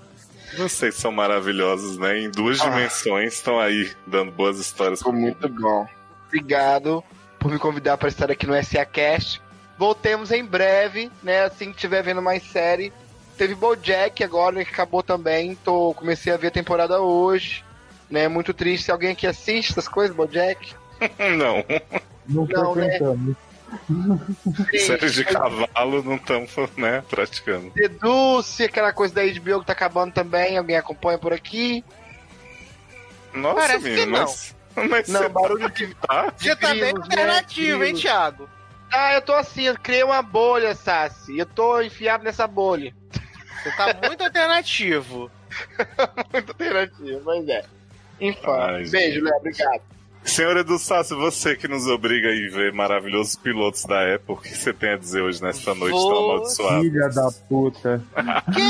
[0.58, 2.20] Vocês são maravilhosos, né?
[2.20, 2.70] Em duas Ah.
[2.70, 5.00] dimensões estão aí dando boas histórias.
[5.00, 5.86] Ficou muito bom.
[6.28, 7.04] Obrigado
[7.40, 9.42] por me convidar para estar aqui no SA Cast.
[9.78, 11.44] Voltemos em breve, né?
[11.44, 12.94] Assim que tiver vendo mais série.
[13.38, 15.56] Teve BoJack agora, né, que acabou também.
[15.56, 17.64] Tô, comecei a ver a temporada hoje.
[18.12, 18.28] Né?
[18.28, 18.86] Muito triste.
[18.86, 20.76] Se alguém aqui assiste essas coisas, BoJack.
[21.38, 21.64] Não,
[22.28, 22.90] Não Não, né?
[22.90, 23.36] frequentamos.
[24.86, 26.46] séries de cavalo não estão
[26.78, 27.72] né, praticando.
[27.74, 30.58] Deduce, aquela coisa da HBO que tá acabando também.
[30.58, 31.84] Alguém acompanha por aqui?
[33.34, 34.20] Nossa, Parece menino, que não.
[34.20, 34.56] mas,
[34.90, 35.96] mas Não, você barulho de.
[35.96, 36.34] tá?
[36.38, 37.16] Você tá bem grilos, né?
[37.16, 37.94] alternativo, hein.
[37.96, 38.50] Thiago?
[38.92, 41.38] Ah, eu tô assim, eu criei uma bolha, Sassi.
[41.38, 42.94] Eu tô enfiado nessa bolha.
[43.64, 45.32] Você tá muito alternativo.
[46.32, 47.64] Muito alternativo, mas é.
[48.22, 49.82] Ai, beijo, Léo, obrigado.
[50.24, 54.38] Senhor Edu Sassi, você que nos obriga a ir ver maravilhosos pilotos da Apple, o
[54.38, 56.82] que você tem a dizer hoje nesta noite tão Vou- amaldiçoada?
[56.82, 58.04] Filha da puta.
[58.54, 58.62] Que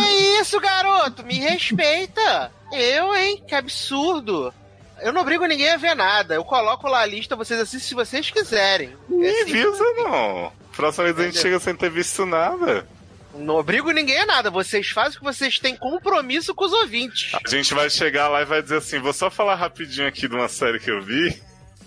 [0.41, 1.25] isso, garoto?
[1.25, 2.51] Me respeita.
[2.71, 3.43] Eu, hein?
[3.45, 4.53] Que absurdo.
[5.01, 6.35] Eu não obrigo ninguém a ver nada.
[6.35, 8.91] Eu coloco lá a lista, vocês assistem se vocês quiserem.
[9.09, 10.51] Me É assim, avisa, não.
[10.75, 12.87] Próxima vez a gente chega sem ter visto nada.
[13.35, 14.49] Não obrigo ninguém a nada.
[14.49, 17.31] Vocês fazem o que vocês têm compromisso com os ouvintes.
[17.45, 20.35] A gente vai chegar lá e vai dizer assim: vou só falar rapidinho aqui de
[20.35, 21.39] uma série que eu vi.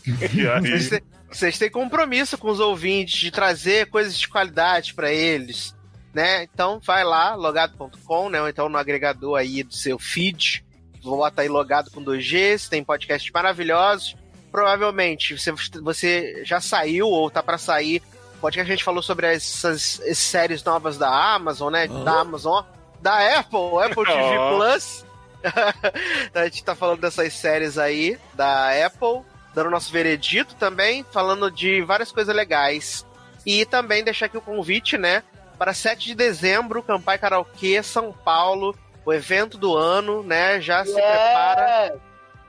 [0.35, 1.01] E aí.
[1.31, 5.75] Vocês têm- compromisso com os ouvintes de trazer coisas de qualidade pra eles,
[6.13, 6.43] né?
[6.45, 8.41] Então vai lá, logado.com, né?
[8.43, 10.63] Ou então no agregador aí do seu feed.
[11.03, 14.15] Bota aí logado com 2G, você tem podcasts maravilhosos.
[14.53, 15.53] Provavelmente você,
[15.83, 18.03] você já saiu ou tá pra sair.
[18.45, 21.89] Podcast que a gente falou sobre essas, essas séries novas da Amazon, né?
[21.89, 22.63] Da Amazon,
[23.01, 24.57] da Apple, Apple TV Oh.
[24.57, 25.07] Plus.
[26.35, 29.23] a gente tá falando dessas séries aí da Apple,
[29.55, 33.07] dando nosso veredito também, falando de várias coisas legais.
[33.47, 35.23] E também deixar aqui o convite, né?
[35.59, 38.77] Para 7 de dezembro, Campai Karaokê, São Paulo,
[39.07, 40.61] o evento do ano, né?
[40.61, 41.97] Já se prepara.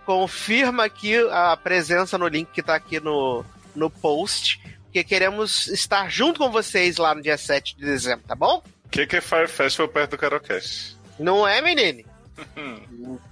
[0.05, 4.59] Confirma aqui a presença no link que tá aqui no, no post.
[4.95, 8.63] Porque queremos estar junto com vocês lá no dia 7 de dezembro, tá bom?
[8.85, 10.97] O que, que é Fire Festival perto do Carocast?
[11.19, 12.05] Não é, menine?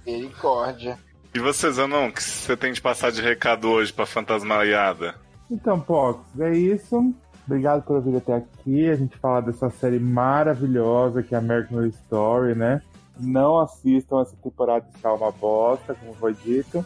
[0.04, 0.98] Misericórdia.
[1.34, 5.14] E você, Zanon, o que você tem de passar de recado hoje pra Fantasmaiada?
[5.50, 7.14] Então, Pox, é isso.
[7.46, 8.90] Obrigado por vir até aqui.
[8.90, 12.82] A gente falar dessa série maravilhosa que é American Horror Story, né?
[13.18, 16.84] Não assistam essa temporada está uma bosta, como foi dito.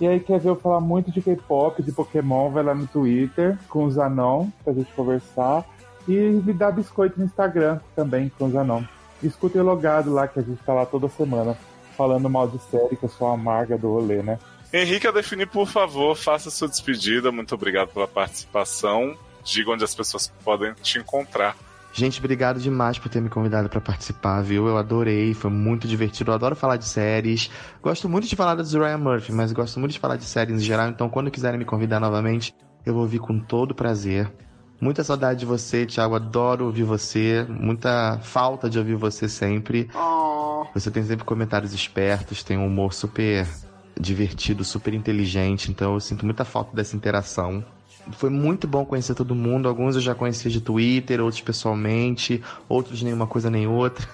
[0.00, 3.58] E aí, quer ver eu falar muito de K-pop, de Pokémon, vai lá no Twitter
[3.68, 5.64] com o Zanon pra gente conversar.
[6.08, 8.82] E me dá biscoito no Instagram também com o Zanon.
[9.22, 11.56] Escutem o logado lá que a gente tá lá toda semana
[11.96, 14.38] falando mal de série, que eu sou a amarga do rolê, né?
[14.72, 17.30] Henrique, a definir, por favor, faça sua despedida.
[17.30, 19.14] Muito obrigado pela participação.
[19.44, 21.54] Diga onde as pessoas podem te encontrar.
[21.92, 24.68] Gente, obrigado demais por ter me convidado pra participar, viu?
[24.68, 26.30] Eu adorei, foi muito divertido.
[26.30, 27.50] Eu adoro falar de séries.
[27.82, 30.64] Gosto muito de falar dos Ryan Murphy, mas gosto muito de falar de séries em
[30.64, 30.88] geral.
[30.88, 32.54] Então, quando quiserem me convidar novamente,
[32.86, 34.30] eu vou vir com todo prazer.
[34.80, 36.14] Muita saudade de você, Thiago.
[36.14, 37.44] Adoro ouvir você.
[37.48, 39.90] Muita falta de ouvir você sempre.
[40.72, 43.46] Você tem sempre comentários espertos, tem um humor super
[43.98, 45.70] divertido, super inteligente.
[45.70, 47.64] Então, eu sinto muita falta dessa interação.
[48.12, 49.68] Foi muito bom conhecer todo mundo.
[49.68, 54.06] Alguns eu já conhecia de Twitter, outros pessoalmente, outros nenhuma coisa nem outra.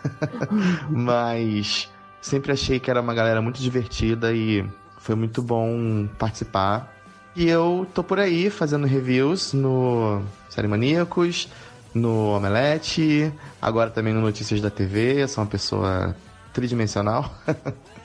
[0.91, 1.89] Mas
[2.21, 4.65] sempre achei que era uma galera muito divertida e
[4.99, 6.93] foi muito bom participar.
[7.35, 11.49] E eu tô por aí fazendo reviews no Série Maníacos,
[11.95, 15.23] no Omelete, agora também no Notícias da TV.
[15.23, 16.17] Eu sou uma pessoa
[16.53, 17.31] tridimensional.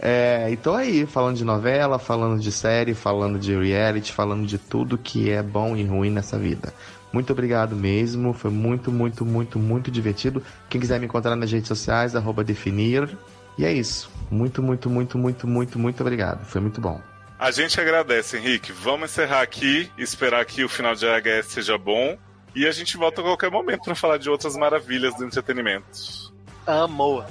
[0.00, 4.58] É, e tô aí falando de novela, falando de série, falando de reality, falando de
[4.58, 6.72] tudo que é bom e ruim nessa vida.
[7.12, 10.42] Muito obrigado mesmo, foi muito, muito, muito, muito divertido.
[10.68, 13.08] Quem quiser me encontrar nas redes sociais, arroba definir.
[13.56, 14.10] E é isso.
[14.30, 16.44] Muito, muito, muito, muito, muito, muito obrigado.
[16.44, 17.00] Foi muito bom.
[17.38, 18.72] A gente agradece, Henrique.
[18.72, 22.16] Vamos encerrar aqui, esperar que o final de AHS seja bom.
[22.54, 26.32] E a gente volta a qualquer momento para falar de outras maravilhas do entretenimento.
[26.66, 27.24] Amor.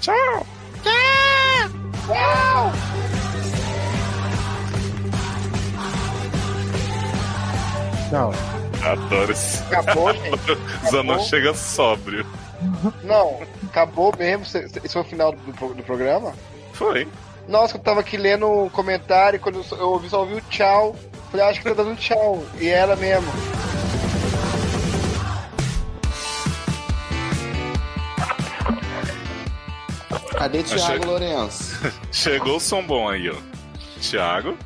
[0.00, 0.46] Tchau!
[0.82, 1.23] Tchau.
[8.84, 9.62] Adoro esse.
[9.64, 10.58] Acabou, gente.
[10.90, 12.26] Zanon chega sóbrio.
[13.02, 14.44] Não, acabou mesmo.
[14.44, 15.38] Esse foi o final do,
[15.74, 16.32] do programa?
[16.72, 17.08] Foi.
[17.48, 20.40] Nossa, eu tava aqui lendo um comentário, quando eu, só- eu ouvi, só ouvi o
[20.42, 20.94] tchau.
[21.30, 22.42] Falei, acho que tá dando tchau.
[22.58, 23.30] E ela mesmo.
[30.44, 31.92] Cadê Achei- Thiago Lourenço?
[32.12, 33.34] Chegou o som bom aí, ó.
[34.00, 34.56] Thiago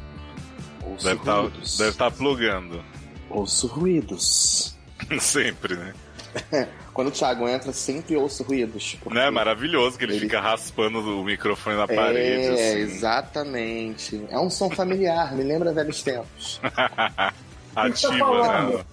[0.85, 1.79] Ouço deve estar ruídos.
[1.79, 2.85] deve tá plugando.
[3.31, 4.77] Ouço ruídos.
[5.21, 5.95] Sempre, né?
[6.93, 8.97] Quando o Thiago entra, sempre ouço ruídos.
[9.09, 12.59] Não é maravilhoso que ele, Ele- fica raspando o microfone na parede.
[12.59, 12.79] É, assim.
[12.81, 14.27] exatamente.
[14.29, 16.61] É um som familiar, me lembra velhos tempos.
[17.77, 18.85] Ativa, né?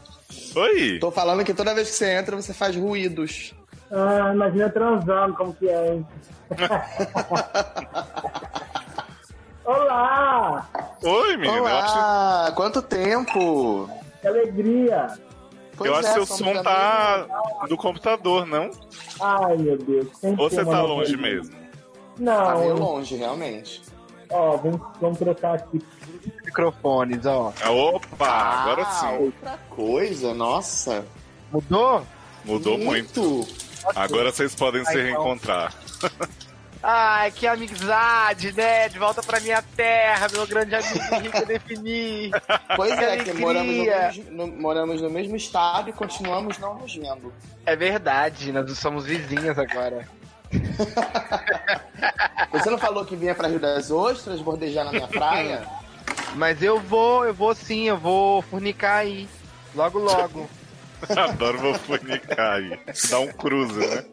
[0.56, 1.00] Oi!
[1.00, 3.55] Tô falando que toda vez que você entra, você faz ruídos.
[3.92, 5.94] Ah, imagina transando, como que é.
[5.96, 6.08] hein?
[9.64, 10.68] Olá!
[11.04, 11.58] Oi, menino.
[11.58, 13.90] Eu acho, Olá, quanto tempo!
[14.22, 15.08] Que alegria!
[15.78, 16.64] Pois eu acho é, que seu somos som amigos.
[16.64, 17.28] tá
[17.68, 18.70] do computador, não?
[19.22, 20.08] Ai, meu Deus.
[20.24, 21.52] Ou você tá longe mesmo?
[21.54, 23.82] Tá meio Não, longe, realmente.
[24.32, 25.84] ó, vamos, vamos trocar aqui.
[26.46, 27.52] Microfones, ó.
[27.62, 29.18] Ah, Opa, agora Ah, sim.
[29.26, 31.06] outra coisa, nossa.
[31.52, 32.04] Mudou?
[32.46, 33.46] Mudou muito.
[33.96, 35.04] Agora vocês podem se Ai, não.
[35.04, 35.74] reencontrar.
[36.82, 38.88] Ai, que amizade, né?
[38.90, 42.32] De volta pra minha terra, meu grande amigo Henrique Definir.
[42.76, 46.76] Pois Que é, que moramos no, mesmo, no- moramos no mesmo estado e continuamos não
[46.76, 47.34] nos vendo.
[47.66, 50.08] É verdade, nós somos vizinhos agora.
[52.52, 55.64] Você não falou que vinha pra Rio das Ostras, bordejar na minha praia?
[56.36, 59.28] Mas eu vou, eu vou sim, eu vou fornicar aí.
[59.74, 60.50] Logo, logo.
[61.18, 62.80] Adoro vou funicar aí.
[63.10, 64.06] Dá um cruze, né?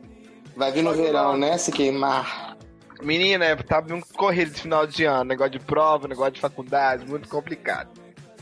[0.57, 1.57] Vai vir no verão, né?
[1.59, 2.57] Se queimar.
[3.03, 5.25] Menina, tá muito corrido esse final de ano.
[5.25, 7.91] Negócio de prova, negócio de faculdade, muito complicado.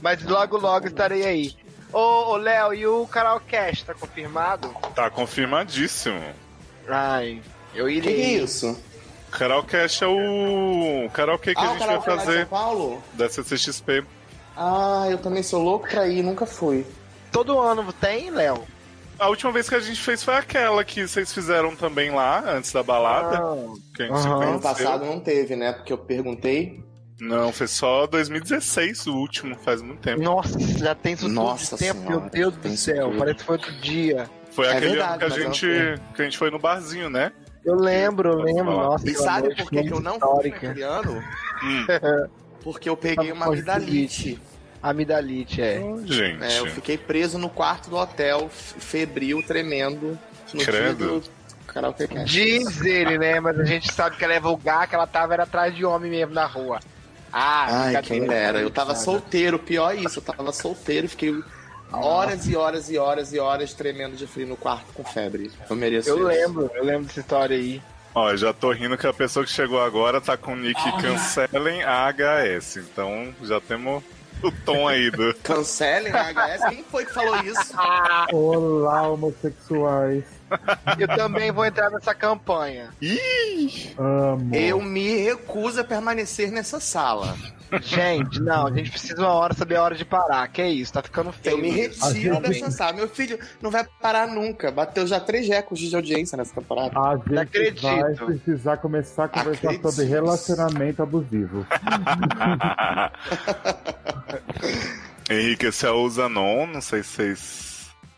[0.02, 1.54] Mas logo, logo estarei aí.
[1.92, 4.74] Ô, ô Léo, e o Karaokast, tá confirmado?
[4.94, 6.22] Tá confirmadíssimo.
[6.88, 7.40] Ai,
[7.74, 8.78] eu O que, que é isso?
[9.30, 13.02] Karaokast é o karaokê que ah, a o gente vai de São fazer Paulo?
[13.14, 14.04] da CCXP.
[14.56, 16.84] Ah, eu também sou louco pra ir, nunca fui.
[17.30, 18.64] Todo ano tem, Léo?
[19.18, 22.72] A última vez que a gente fez foi aquela que vocês fizeram também lá, antes
[22.72, 23.38] da balada.
[23.94, 24.44] Que a gente se Aham.
[24.44, 25.72] Ano passado não teve, né?
[25.72, 26.82] Porque eu perguntei.
[27.20, 30.22] Não, foi só 2016 o último, faz muito tempo.
[30.22, 33.08] Nossa, já tem isso Nossa tudo de tempo, Senhora, meu Deus do céu.
[33.08, 33.18] tudo.
[33.18, 34.30] Parece que foi outro dia.
[34.52, 37.10] Foi É aquele verdade, ano que a, eu gente, que a gente foi no barzinho,
[37.10, 37.30] né?
[37.62, 38.64] Eu lembro, eu lembro.
[38.72, 41.22] Nossa, E sabe por que, que eu não fui naquele ano?
[41.62, 41.86] Hum,
[42.64, 44.40] Porque eu peguei uma amidalite.
[44.82, 45.80] Amidalite, é.
[46.06, 46.42] gente.
[46.42, 50.18] É, eu fiquei preso no quarto do hotel, febril, tremendo,
[50.54, 51.22] no Credo.
[51.68, 52.24] cast.
[52.24, 53.38] Diz ele, né?
[53.40, 56.10] Mas a gente sabe que ela é vulgar, que ela tava era atrás de homem
[56.10, 56.80] mesmo na rua.
[57.32, 58.60] Ah, Ai, fica quem dera.
[58.60, 61.42] Eu tava solteiro, pior isso, eu tava solteiro, fiquei
[61.92, 65.50] horas e horas e horas e horas tremendo de frio no quarto com febre.
[65.68, 66.26] Eu mereço Eu isso.
[66.26, 67.80] lembro, eu lembro dessa história aí.
[68.12, 71.84] Ó, já tô rindo que a pessoa que chegou agora tá com o nick cancelem
[71.84, 72.78] a HS.
[72.78, 74.02] Então já temos
[74.44, 75.34] o tom aí do.
[75.42, 76.68] Cancelem a HS?
[76.70, 77.74] Quem foi que falou isso?
[78.32, 80.24] Olá, homossexuais.
[80.98, 82.90] Eu também vou entrar nessa campanha.
[83.00, 83.94] Ih!
[83.98, 84.54] Amo.
[84.54, 87.36] Eu me recuso a permanecer nessa sala.
[87.82, 90.48] Gente, não, a gente precisa uma hora saber a hora de parar.
[90.48, 91.54] Que é isso, tá ficando feio.
[91.56, 92.94] Eu me retiro gente- dessa sala.
[92.94, 94.72] Meu filho não vai parar nunca.
[94.72, 96.98] Bateu já três recordes de audiência nessa temporada.
[96.98, 97.82] A gente acredito.
[97.82, 99.88] vai precisar começar a conversar Acredito.
[99.90, 101.64] sobre relacionamento abusivo.
[105.30, 107.69] Henrique, esse é o Zanon, não sei se vocês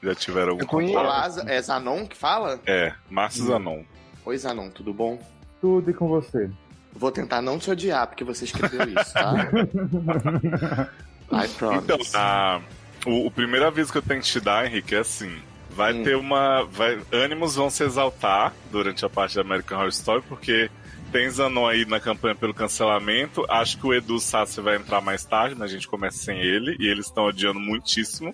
[0.03, 1.49] já tiveram algum contato.
[1.49, 2.61] É Zanon que fala?
[2.67, 3.83] É, Márcio Zanon.
[4.25, 5.19] Oi, Zanon, tudo bom?
[5.61, 6.51] Tudo e com você.
[6.95, 9.49] Vou tentar não te odiar, porque você escreveu isso, tá?
[11.33, 11.85] I promise.
[11.85, 12.61] Então, a-
[13.07, 15.35] o, o primeiro aviso que eu tenho que te dar, Henrique, é assim.
[15.71, 16.03] Vai Hum.
[16.03, 16.65] ter uma.
[16.65, 20.71] Vai, ânimos vão se exaltar durante a parte da American Horror Story, porque
[21.11, 23.47] tem Zanon aí na campanha pelo cancelamento.
[23.49, 25.65] Acho que o Edu Sassi vai entrar mais tarde, né?
[25.65, 28.33] A gente começa sem ele, e eles estão odiando muitíssimo.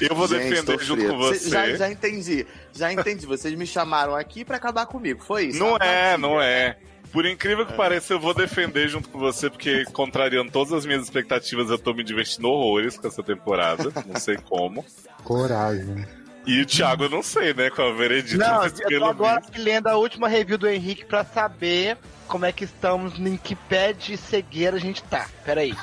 [0.00, 1.50] Eu vou Gente, defender junto com você.
[1.50, 2.46] Já, já entendi.
[2.72, 3.26] Já entendi.
[3.26, 5.22] Vocês me chamaram aqui pra acabar comigo.
[5.22, 5.58] Foi isso?
[5.58, 6.78] Não é, não é.
[7.12, 11.02] Por incrível que pareça, eu vou defender junto com você, porque contrariando todas as minhas
[11.02, 13.92] expectativas, eu tô me divertindo horrores com essa temporada.
[14.06, 14.84] Não sei como.
[15.24, 16.06] Coragem.
[16.46, 17.68] E o Thiago, eu não sei, né?
[17.68, 18.46] Com a veredita.
[18.46, 21.98] Não, eu tô agora lendo a última review do Henrique pra saber
[22.30, 25.26] como é que estamos, em que pé de cegueira a gente tá.
[25.44, 25.74] Peraí.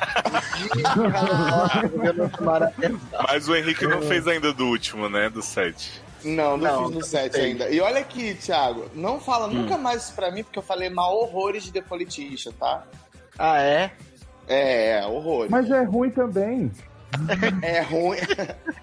[3.28, 5.30] Mas o Henrique não fez ainda do último, né?
[5.30, 6.02] Do 7.
[6.24, 7.46] Não, não, Não, fiz no não 7 sei.
[7.46, 7.70] ainda.
[7.70, 9.54] E olha aqui, Thiago, não fala Hum.
[9.54, 12.84] nunca mais isso pra mim, porque eu falei mal horrores de The Politician, tá?
[13.38, 13.92] ah, é?
[14.48, 15.52] É, horrores.
[15.52, 16.72] Mas é ruim também.
[17.62, 18.18] É ruim.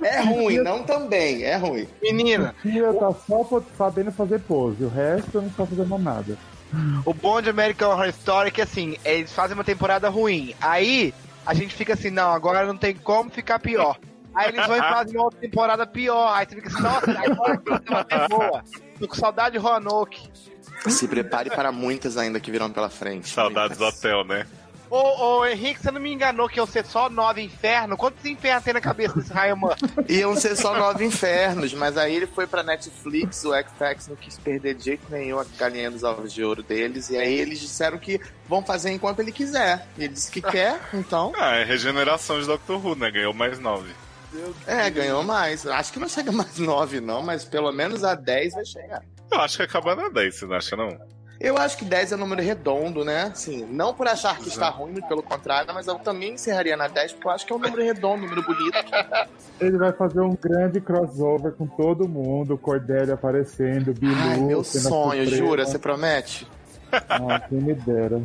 [0.03, 1.87] é ruim, não também, é ruim.
[2.03, 4.83] Menina, Tia tá só sabendo fazer pose.
[4.83, 6.37] O resto não tá fazendo nada.
[7.05, 10.55] O bom de American Horror Story é que assim, eles fazem uma temporada ruim.
[10.61, 11.15] Aí
[11.47, 13.99] a gente fica assim, não, agora não tem como ficar pior.
[14.35, 16.33] Aí eles vão e fazem uma outra temporada pior.
[16.35, 18.65] Aí você fica assim, nossa, agora vai ser boa.
[18.99, 20.29] Tô com saudade de Roanoke.
[20.89, 23.29] Se prepare para muitas ainda que virão pela frente.
[23.29, 24.47] Saudades do hotel, né?
[24.97, 27.99] Ô, ô, Henrique, você não me enganou que iam ser só nove infernos?
[27.99, 29.75] Quantos infernos tem na cabeça desse Rayman?
[30.09, 34.39] Iam ser só nove infernos, mas aí ele foi pra Netflix, o X-Fax não quis
[34.39, 37.99] perder de jeito nenhum a galinha dos ovos de ouro deles, e aí eles disseram
[37.99, 39.85] que vão fazer enquanto ele quiser.
[39.99, 43.11] E ele disse que quer, então, Ah, é regeneração de Doctor Who, né?
[43.11, 43.91] Ganhou mais 9.
[44.65, 45.67] é, ganhou mais.
[45.67, 49.03] Acho que não chega mais nove, não, mas pelo menos a 10 vai chegar.
[49.29, 51.14] Eu acho que acaba na 10, você não acha, não?
[51.45, 53.25] Eu acho que 10 é um número redondo, né?
[53.25, 57.13] Assim, não por achar que está ruim, pelo contrário, mas eu também encerraria na 10,
[57.13, 58.79] porque eu acho que é um número redondo, um número bonito.
[59.61, 64.15] Ele vai fazer um grande crossover com todo mundo, Cordélia aparecendo, Bilu.
[64.17, 65.47] Ai, meu sonho, Suprema.
[65.47, 65.67] jura?
[65.67, 66.49] Você promete?
[66.91, 68.23] Ah, quem me dera.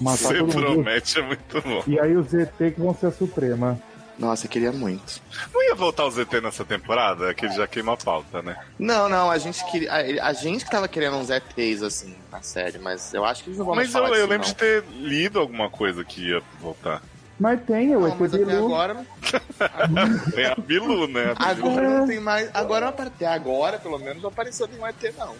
[0.00, 0.74] Matar Você todo mundo.
[0.74, 1.82] promete, é muito bom.
[1.86, 3.78] E aí os ET que vão ser a Suprema.
[4.18, 5.20] Nossa, eu queria muito.
[5.52, 7.30] Não ia voltar o ZT nessa temporada?
[7.30, 8.56] É que ele já queima a pauta, né?
[8.78, 9.92] Não, não, a gente queria.
[9.92, 13.50] A, a gente que tava querendo uns ETs, assim, na série, mas eu acho que
[13.50, 14.52] eles não vão Mas eu, eu lembro não.
[14.52, 17.02] de ter lido alguma coisa que ia voltar.
[17.38, 18.64] Mas tem o ET Bilu.
[18.66, 19.06] agora.
[20.34, 21.34] Tem a Bilu, né?
[21.36, 21.68] A Bilu.
[21.68, 22.50] Agora não tem mais.
[22.54, 25.34] Agora, até agora, pelo menos, não apareceu nenhum ET, não.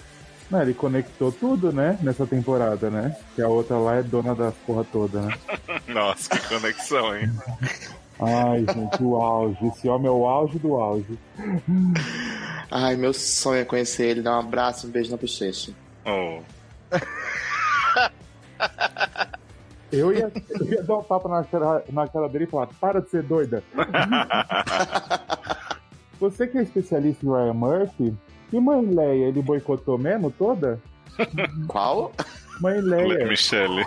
[0.51, 1.99] Não, ele conectou tudo, né?
[2.03, 3.17] Nessa temporada, né?
[3.35, 5.39] Que a outra lá é dona das porra toda, né?
[5.89, 7.33] Nossa, que conexão, hein?
[8.19, 9.67] Ai, gente, o auge.
[9.67, 11.19] Esse homem é o auge do auge.
[12.71, 15.73] Ai, meu sonho é conhecer ele, dar um abraço, um beijo na bochecha.
[16.05, 16.41] Oh.
[19.93, 23.01] Eu ia, eu ia dar um tapa na cara, na cara dele e falar: para
[23.01, 23.63] de ser doida.
[26.19, 28.17] Você que é especialista em Ryan Murphy,
[28.53, 30.81] e Mãe Leia, ele boicotou mesmo toda?
[31.69, 32.13] Qual?
[32.61, 33.27] Mãe Leia.
[33.27, 33.85] Michelle.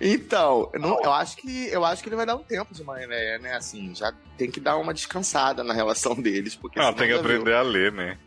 [0.00, 2.84] Então, eu, não- eu acho que eu acho que ele vai dar um tempo de
[2.84, 3.54] mané, né?
[3.56, 7.20] Assim, já tem que dar uma descansada na relação deles, porque senão tem que já
[7.20, 7.30] viu.
[7.30, 8.18] aprender a ler, né?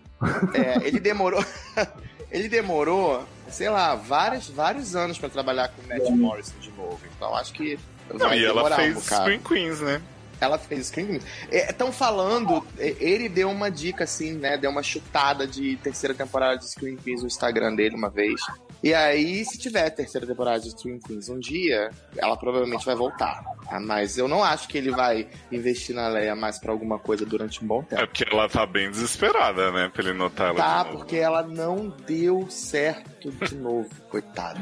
[0.54, 1.44] É, ele demorou.
[2.30, 7.00] ele demorou, sei lá, vários, vários anos pra trabalhar com o Matt Morrison de novo.
[7.16, 7.80] Então acho que.
[8.14, 9.02] Não, e ela fez um.
[9.02, 10.02] Screen Queens, né?
[10.42, 11.24] Ela fez Queens.
[11.52, 14.58] Estão falando, é, ele deu uma dica assim, né?
[14.58, 18.42] Deu uma chutada de terceira temporada de Screen Queens no Instagram dele uma vez.
[18.84, 23.44] E aí, se tiver terceira temporada de Twin Queens um dia, ela provavelmente vai voltar.
[23.70, 27.24] Ah, Mas eu não acho que ele vai investir na Leia mais pra alguma coisa
[27.24, 28.08] durante um bom É tempo.
[28.08, 29.92] porque ela tá bem desesperada, né?
[29.94, 30.58] Pra ele notar ela.
[30.58, 34.60] Tá, porque ela não deu certo de novo, coitada.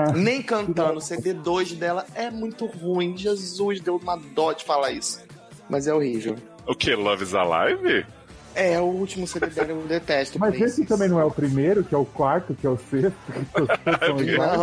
[0.14, 3.16] Nem cantando, o CD2 dela é muito ruim.
[3.16, 5.22] Jesus, deu uma dó de falar isso.
[5.68, 6.36] Mas é horrível.
[6.66, 6.94] O que?
[6.94, 8.06] Love is Alive?
[8.54, 10.38] É, o último CD dela eu detesto.
[10.38, 13.16] Mas esse também não é o primeiro, que é o quarto, que é o sexto,
[13.52, 14.56] três são iguais.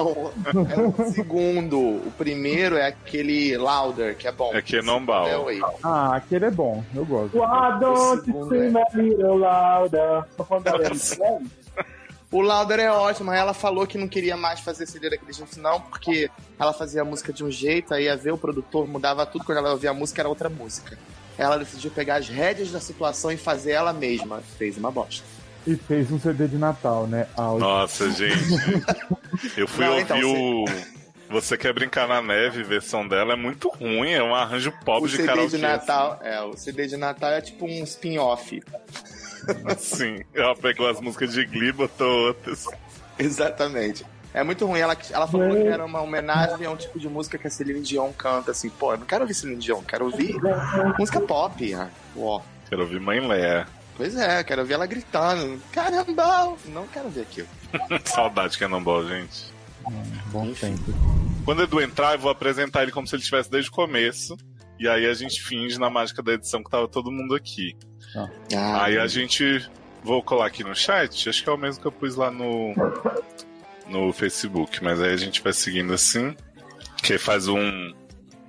[0.54, 1.78] Não, é o segundo.
[1.78, 4.52] O primeiro é aquele Louder, que é bom.
[4.54, 5.28] É que não bal.
[5.28, 5.60] É o aí.
[5.84, 7.38] Ah, aquele é bom, eu gosto.
[7.38, 10.24] Why don't you segundo scream a little louder?
[12.32, 15.60] O Louder é ótimo, aí ela falou que não queria mais fazer CD daquele jeito,
[15.60, 19.26] não, porque ela fazia a música de um jeito, aí ia ver o produtor, mudava
[19.26, 20.98] tudo, quando ela ouvia a música era outra música.
[21.38, 24.42] Ela decidiu pegar as rédeas da situação e fazer ela mesma.
[24.58, 25.26] Fez uma bosta.
[25.68, 27.28] E fez um CD de Natal, né?
[27.36, 27.60] Áudio.
[27.60, 28.38] Nossa, gente.
[29.58, 30.66] Eu fui Não, ouvir então, o.
[31.30, 35.10] Você quer brincar na neve, versão dela é muito ruim, é um arranjo O pobre
[35.10, 35.56] de CD karaokê.
[35.56, 38.62] de Natal, é, o CD de Natal é tipo um spin-off.
[39.78, 42.66] Sim, ela pegou as músicas de Glee e botou outras.
[43.18, 44.06] Exatamente.
[44.34, 44.80] É muito ruim.
[44.80, 47.82] Ela, ela falou que era uma homenagem a um tipo de música que a Celine
[47.82, 48.70] Dion canta, assim.
[48.70, 50.36] Pô, eu não quero ouvir Celine Dion, quero ouvir
[50.98, 51.74] música pop.
[51.74, 52.42] Ah, Ó.
[52.70, 53.68] Quero ouvir Mãe Léa.
[53.98, 55.62] Pois é, quero ouvir ela gritando.
[55.72, 56.56] Caramba!
[56.68, 57.48] Não quero ver aquilo.
[58.06, 59.52] Saudade que é não bom, gente.
[60.28, 60.84] Bom tempo.
[61.44, 64.38] Quando o Edu entrar, eu vou apresentar ele como se ele estivesse desde o começo.
[64.80, 67.76] E aí a gente finge na mágica da edição que tava todo mundo aqui.
[68.16, 69.70] Ah, Aí a gente.
[70.04, 72.74] Vou colar aqui no chat, acho que é o mesmo que eu pus lá no.
[73.88, 76.36] No Facebook, mas aí a gente vai seguindo assim.
[77.04, 77.94] Que faz um.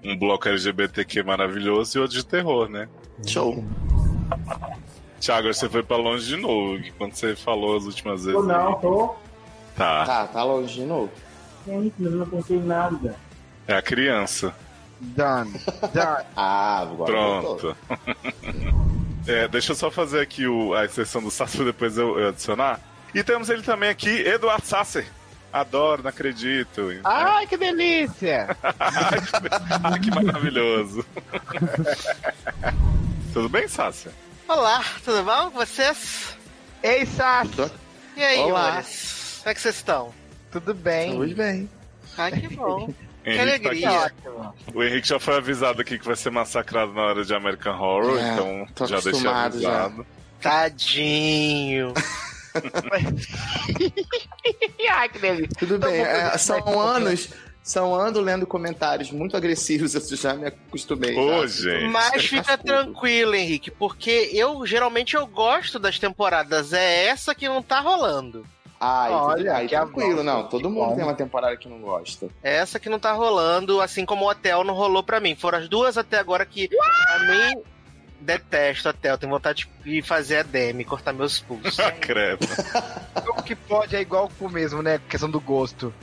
[0.05, 2.89] Um bloco LGBTQ maravilhoso e outro de terror, né?
[3.27, 3.63] Show.
[5.21, 8.41] Thiago, você foi pra longe de novo, que quando você falou as últimas vezes.
[8.41, 8.81] Tô não, aí.
[8.81, 9.15] tô.
[9.77, 11.11] Tá, Tá, tá longe de novo.
[11.65, 13.15] Gente, eu não pensei em nada.
[13.69, 14.53] é a criança.
[15.01, 15.53] Done.
[15.95, 16.25] Done.
[16.37, 17.13] Ah, agora.
[17.13, 17.77] Pronto.
[19.27, 22.81] É, deixa eu só fazer aqui o, a exceção do Sasser depois eu, eu adicionar.
[23.15, 25.07] E temos ele também aqui, Eduardo Sasser.
[25.53, 26.89] Adoro, não acredito.
[27.05, 28.57] Ai, que delícia!
[28.81, 31.05] Ai, que maravilhoso.
[33.35, 34.13] Tudo bem, Sasser?
[34.49, 36.37] Olá, tudo bom com vocês?
[36.83, 37.71] Ei, Sassi, Tô-
[38.17, 38.69] E aí, Olá.
[38.71, 39.39] amores?
[39.39, 40.13] Como é que vocês estão?
[40.51, 41.13] tudo bem?
[41.13, 41.71] Saúde bem.
[42.19, 42.93] Ai, que bom.
[43.25, 43.89] Henrique alegria.
[43.91, 44.29] tá aqui.
[44.75, 48.19] O Henrique já foi avisado aqui que vai ser massacrado na hora de American Horror,
[48.19, 49.85] É, então tô já deixei acostumado já.
[49.85, 50.07] avisado.
[50.41, 51.95] Tadinho.
[54.91, 55.57] Ai, que delícia.
[55.59, 56.01] Tudo Então, bem.
[56.01, 57.29] é, são anos.
[57.63, 61.17] São anos lendo comentários muito agressivos, eu já me acostumei.
[61.17, 61.85] Ô, gente.
[61.93, 66.73] Mas fica tranquilo, Henrique, porque eu geralmente eu gosto das temporadas.
[66.73, 68.45] É essa que não tá rolando.
[68.85, 70.49] Ah, Olha, aí que tranquilo, não.
[70.49, 70.97] Todo mundo bom.
[70.97, 72.29] tem uma temporada que não gosta.
[72.43, 75.37] Essa que não tá rolando, assim como o Hotel não rolou pra mim.
[75.37, 77.63] Foram as duas até agora que, pra mim,
[78.19, 79.17] detesto Hotel.
[79.17, 81.77] Tenho vontade de fazer a Demi, cortar meus pulsos.
[82.03, 82.45] Credo.
[83.25, 85.01] Como que pode é igual com o mesmo, né?
[85.09, 85.95] Questão do gosto.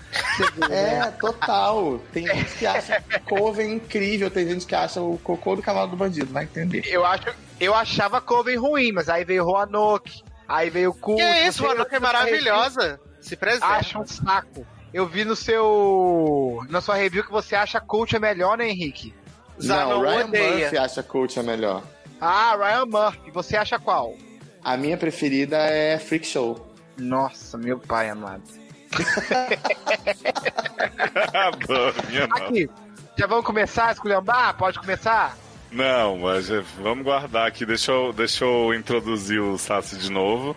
[0.56, 1.00] Vê, né?
[1.00, 2.00] É, total.
[2.14, 5.98] Tem gente que acha Coven incrível, tem gente que acha o cocô do cavalo do
[5.98, 6.84] bandido, vai entender.
[6.86, 7.26] Eu, acho,
[7.60, 11.18] eu achava Coven ruim, mas aí veio Roanoke, aí veio Cult.
[11.18, 13.00] que é isso, Roanoke é maravilhosa.
[13.22, 13.64] Se presente.
[13.64, 14.66] Acha um saco.
[14.94, 16.62] Eu vi no seu.
[16.70, 19.14] Na sua review que você acha Cult é melhor, né, Henrique?
[19.62, 20.60] Zanon não, Ryan odeia.
[20.62, 21.84] Murphy acha Coach é melhor.
[22.20, 23.32] Ah, Ryan Murphy.
[23.32, 24.16] Você acha qual?
[24.64, 26.68] A minha preferida é Freak Show.
[26.98, 28.44] Nossa, meu pai amado.
[31.70, 32.26] Nossa.
[32.32, 32.70] Aqui,
[33.18, 34.58] já vamos começar a esculhambar?
[34.58, 35.38] Pode começar?
[35.72, 37.66] Não, mas é, vamos guardar aqui.
[37.66, 40.56] Deixa eu, deixa eu introduzir o Sassi de novo.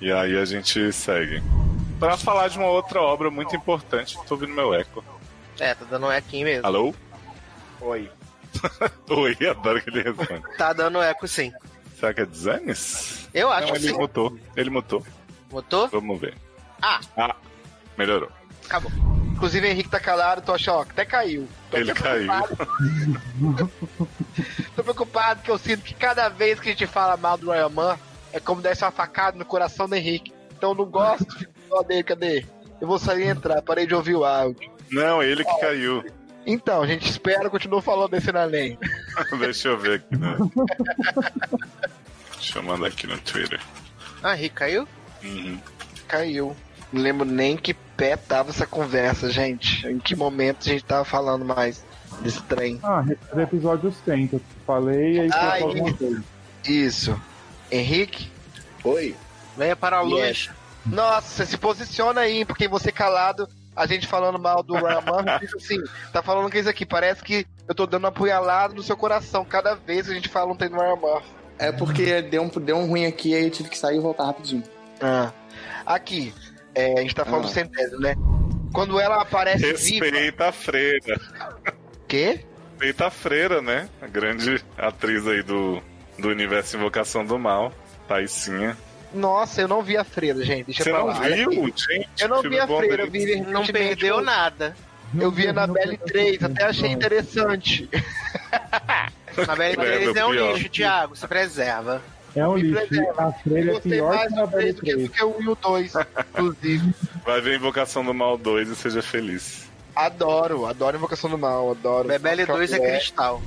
[0.00, 1.42] E aí a gente segue.
[1.98, 5.04] Pra falar de uma outra obra muito importante, tô ouvindo meu eco.
[5.58, 6.66] É, tá dando eco mesmo.
[6.66, 6.94] Alô?
[7.80, 8.10] Oi.
[9.08, 10.42] Oi, adoro que ele responde.
[10.56, 11.52] Tá dando eco sim.
[11.98, 13.28] Será que é Designs?
[13.32, 13.98] Eu acho Não, que ele sim.
[13.98, 14.38] mutou.
[14.56, 15.06] Ele mutou.
[15.50, 15.88] Botou?
[15.88, 16.34] Vamos ver.
[16.82, 17.00] Ah.
[17.16, 17.36] Ah,
[17.96, 18.30] melhorou.
[18.66, 18.90] Acabou.
[19.32, 21.48] Inclusive, Henrique tá calado, tô achando, ó, até caiu.
[21.70, 22.30] Tô Ele caiu.
[24.74, 27.68] tô preocupado que eu sinto que cada vez que a gente fala mal do Ryan
[27.68, 27.98] Man,
[28.32, 30.32] é como desse uma facada no coração do Henrique.
[30.56, 32.46] Então eu não gosto, só dele, cadê?
[32.80, 34.70] Eu vou sair e entrar, parei de ouvir o áudio.
[34.90, 36.04] Não, ele que caiu.
[36.46, 38.78] Então, a gente espera, continua falando desse na além.
[39.38, 40.36] Deixa eu ver aqui, né?
[42.34, 43.60] Deixa eu mandar aqui no Twitter.
[44.22, 44.88] Ah, Henrique caiu?
[45.22, 45.58] Uhum.
[46.06, 46.56] Caiu.
[46.92, 49.86] Não lembro nem que pé tava essa conversa, gente.
[49.86, 51.84] Em que momento a gente tava falando mais
[52.20, 52.78] desse trem.
[52.82, 56.24] Ah, do episódio 100 que eu falei, aí Ah, foi alguma e- coisa.
[56.66, 57.20] Isso.
[57.70, 58.30] Henrique,
[58.84, 59.16] Oi?
[59.56, 60.20] Venha para a luz.
[60.26, 60.50] Yes.
[60.86, 65.48] Nossa, você se posiciona aí, porque você calado, a gente falando mal do Ryan Murphy,
[65.56, 65.78] assim,
[66.12, 69.44] tá falando que isso aqui, parece que eu tô dando uma apunhalada no seu coração
[69.44, 71.28] cada vez que a gente fala um tem do Ryan Murphy.
[71.58, 74.26] É porque deu um, deu um ruim aqui, aí eu tive que sair e voltar
[74.26, 74.62] rapidinho.
[75.00, 75.32] Ah.
[75.86, 76.34] Aqui,
[76.74, 77.46] é, a gente tá falando Ah.
[77.46, 78.14] do Centésimo, né?
[78.72, 80.04] Quando ela aparece viva...
[80.04, 81.20] Respeita a freira.
[82.08, 82.40] Quê?
[82.72, 83.88] Respeita a freira, né?
[84.02, 85.82] A grande atriz aí do,
[86.18, 87.72] do universo Invocação do Mal.
[88.08, 88.76] Paicinha.
[89.12, 90.66] Nossa, eu não vi a freira, gente.
[90.66, 91.20] Deixa Você pra não lá.
[91.20, 92.06] viu, gente?
[92.20, 94.76] Eu não vi a freira, eu vi Não perdeu o- nada.
[95.18, 97.88] Eu vi a Annabelle 3, até achei interessante.
[99.46, 100.52] A Belle É, 3 é um pior.
[100.56, 101.14] lixo, Thiago.
[101.16, 102.02] Se preserva.
[102.34, 103.00] É um lixo.
[103.16, 105.02] A freira é pior mais que a do 3 Belle do que, 3.
[105.04, 105.92] do que o 1 e o 2,
[106.30, 106.94] inclusive.
[107.24, 109.63] Vai ver Invocação do Mal 2 e seja feliz.
[109.94, 112.08] Adoro, adoro Invocação do Mal, adoro.
[112.08, 113.40] Bebele 2 é cristal.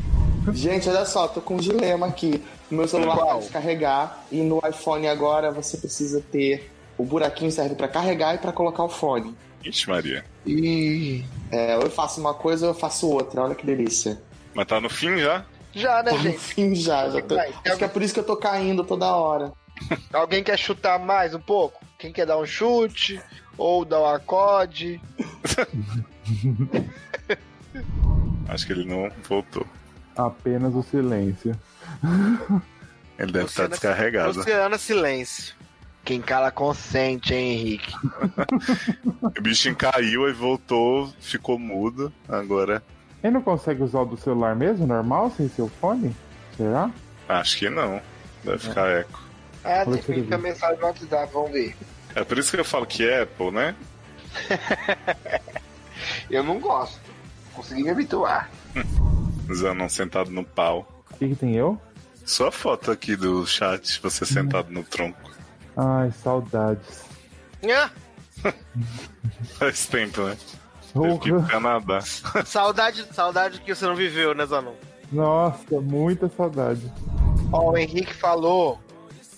[0.53, 2.41] Gente, olha só, tô com um dilema aqui.
[2.71, 3.27] Meu celular Qual?
[3.27, 6.71] vai descarregar e no iPhone agora você precisa ter.
[6.97, 9.35] O buraquinho serve pra carregar e pra colocar o fone.
[9.63, 10.25] Ixi, Maria.
[10.45, 13.41] Ih, É, ou eu faço uma coisa ou eu faço outra.
[13.43, 14.21] Olha que delícia.
[14.53, 15.45] Mas tá no fim já?
[15.73, 16.39] já, né, Tô no gente?
[16.39, 17.09] fim já.
[17.09, 17.35] já tô...
[17.35, 19.51] Vai, Acho que é por isso que eu tô caindo toda hora.
[20.11, 21.79] Alguém quer chutar mais um pouco?
[21.99, 23.21] Quem quer dar um chute?
[23.57, 24.99] Ou dar um acorde?
[28.49, 29.65] Acho que ele não voltou.
[30.15, 31.55] Apenas o silêncio.
[33.19, 34.37] Ele deve estar Luciana- descarregado.
[34.37, 35.55] Luciana Silêncio.
[36.05, 37.93] Quem cala consente, hein, Henrique?
[39.37, 42.13] O bichinho caiu e voltou, ficou mudo.
[42.29, 42.81] Agora,
[43.23, 46.15] Ele não consegue usar o do celular mesmo, normal, sem seu fone?
[46.55, 46.89] Será?
[47.27, 47.99] acho que não.
[48.43, 49.21] Deve ficar eco.
[50.05, 51.75] Que que a mensagem no WhatsApp, vamos ver.
[52.15, 53.75] É por isso que eu falo que é Apple, né?
[56.29, 56.99] Eu não gosto.
[57.53, 58.49] Consegui me habituar.
[59.53, 61.03] Zanon sentado no pau.
[61.11, 61.79] O que, que tem eu?
[62.25, 65.31] Sua foto aqui do chat, você sentado no tronco.
[65.75, 67.05] Ai, saudades.
[67.73, 67.89] Ah,
[69.57, 70.37] Faz tempo, né?
[70.93, 71.49] Teve que.
[71.49, 72.01] Canadá.
[72.45, 74.73] saudade, saudade que você não viveu, né, Zanon?
[75.11, 76.91] Nossa, muita saudade.
[77.51, 78.79] Ó, o Henrique falou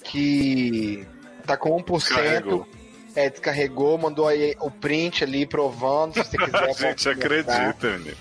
[0.03, 1.05] que
[1.45, 1.97] tá com 1%.
[1.99, 2.67] Descarregou.
[3.15, 6.69] É, descarregou, mandou aí o print ali provando, se você quiser.
[6.69, 8.17] A gente acredita, menino.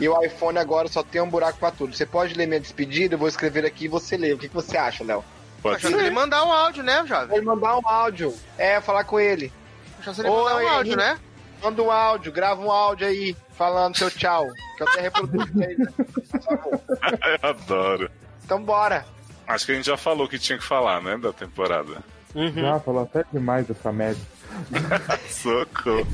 [0.00, 1.94] E o iPhone agora só tem um buraco pra tudo.
[1.94, 4.32] Você pode ler minha despedida, eu vou escrever aqui e você lê.
[4.32, 5.24] O que, que você acha, Léo?
[5.60, 6.10] Pode Achando ele ser.
[6.12, 7.36] mandar um áudio, né, jovem?
[7.36, 8.34] Ele mandar um áudio.
[8.56, 9.52] É, falar com ele.
[10.00, 11.18] Achando ele mandar um áudio, né?
[11.60, 14.46] Manda um áudio, grava um áudio aí, falando seu tchau.
[14.76, 15.74] Que eu até reproduzo né?
[17.42, 18.10] Eu adoro.
[18.44, 19.04] Então bora.
[19.46, 21.16] Acho que a gente já falou o que tinha que falar, né?
[21.18, 22.02] Da temporada.
[22.34, 24.22] Já falou até demais dessa média.
[25.28, 26.06] Socorro.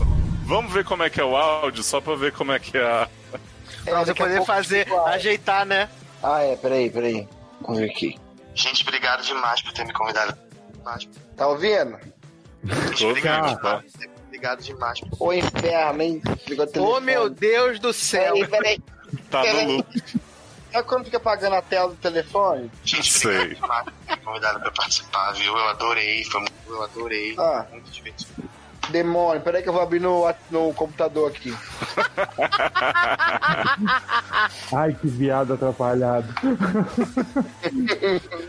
[0.44, 2.82] Vamos ver como é que é o áudio, só pra ver como é que é
[2.84, 3.08] a.
[3.84, 5.88] Pra você poder fazer, ajeitar, né?
[6.22, 7.28] Ah, é, peraí, peraí.
[7.60, 8.18] Vamos ver aqui.
[8.54, 10.36] Gente, obrigado demais por ter me convidado.
[11.36, 11.98] Tá ouvindo?
[12.62, 13.82] Vendo, tá?
[14.26, 15.00] Obrigado demais.
[15.18, 16.22] Ô inferno, hein?
[16.78, 18.34] Ô, meu Deus do céu.
[18.34, 18.82] Peraí, peraí.
[19.30, 20.20] Tá no loop.
[20.74, 22.68] Sabe quando fica apagando a tela do telefone?
[22.82, 23.56] Gente, Sei.
[24.24, 25.56] convidado pra participar, viu?
[25.56, 27.36] Eu adorei, foi muito, eu adorei.
[27.38, 27.64] Ah.
[27.70, 28.42] Muito divertido.
[28.90, 31.54] Demônio, peraí que eu vou abrir no, no computador aqui.
[34.74, 36.26] Ai, que viado atrapalhado.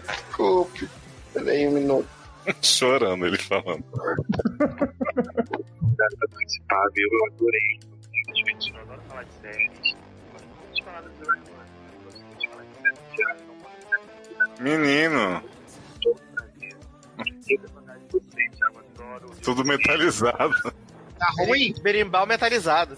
[0.08, 0.90] Desculpe.
[1.32, 2.10] Peraí um minuto.
[2.60, 3.84] Chorando ele falando.
[3.94, 4.96] Obrigado
[6.20, 7.08] por participar, viu?
[7.12, 8.80] Eu adorei, foi muito divertido.
[8.80, 9.96] Eu adoro falar de séries.
[14.60, 15.44] Menino,
[19.42, 20.54] tudo metalizado.
[21.18, 21.74] Tá ruim?
[21.82, 22.98] Berimbau metalizado.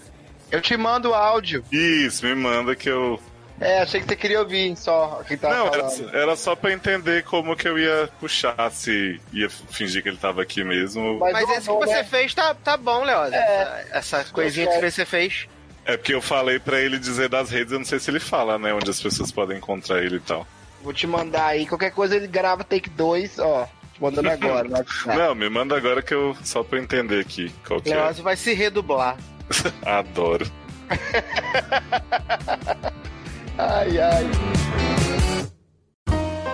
[0.50, 1.64] Eu te mando o áudio.
[1.70, 3.20] Isso, me manda que eu.
[3.60, 6.16] É, achei que você queria ouvir só o que tava Não, era, falando.
[6.16, 10.42] era só pra entender como que eu ia puxar, se ia fingir que ele tava
[10.42, 11.18] aqui mesmo.
[11.18, 13.32] Mas, Mas esse que você é- fez tá, tá bom, Leoz.
[13.32, 13.86] É.
[13.90, 15.48] Essa, essa coisinha que você fez.
[15.88, 18.58] É porque eu falei pra ele dizer das redes, eu não sei se ele fala,
[18.58, 18.74] né?
[18.74, 20.46] Onde as pessoas podem encontrar ele e tal.
[20.82, 21.66] Vou te mandar aí.
[21.66, 23.66] Qualquer coisa ele grava take 2, ó.
[23.94, 24.68] Te mandando agora.
[25.06, 26.36] Não, me manda agora que eu.
[26.44, 28.12] Só pra eu entender aqui qual que é.
[28.12, 29.16] Vai se redublar.
[29.82, 30.46] Adoro.
[33.56, 34.26] ai, ai.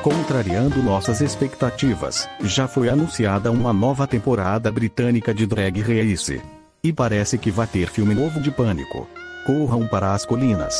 [0.00, 6.40] Contrariando nossas expectativas, já foi anunciada uma nova temporada britânica de Drag Race.
[6.84, 9.08] E parece que vai ter filme novo de Pânico.
[9.44, 10.78] Corram para as colinas.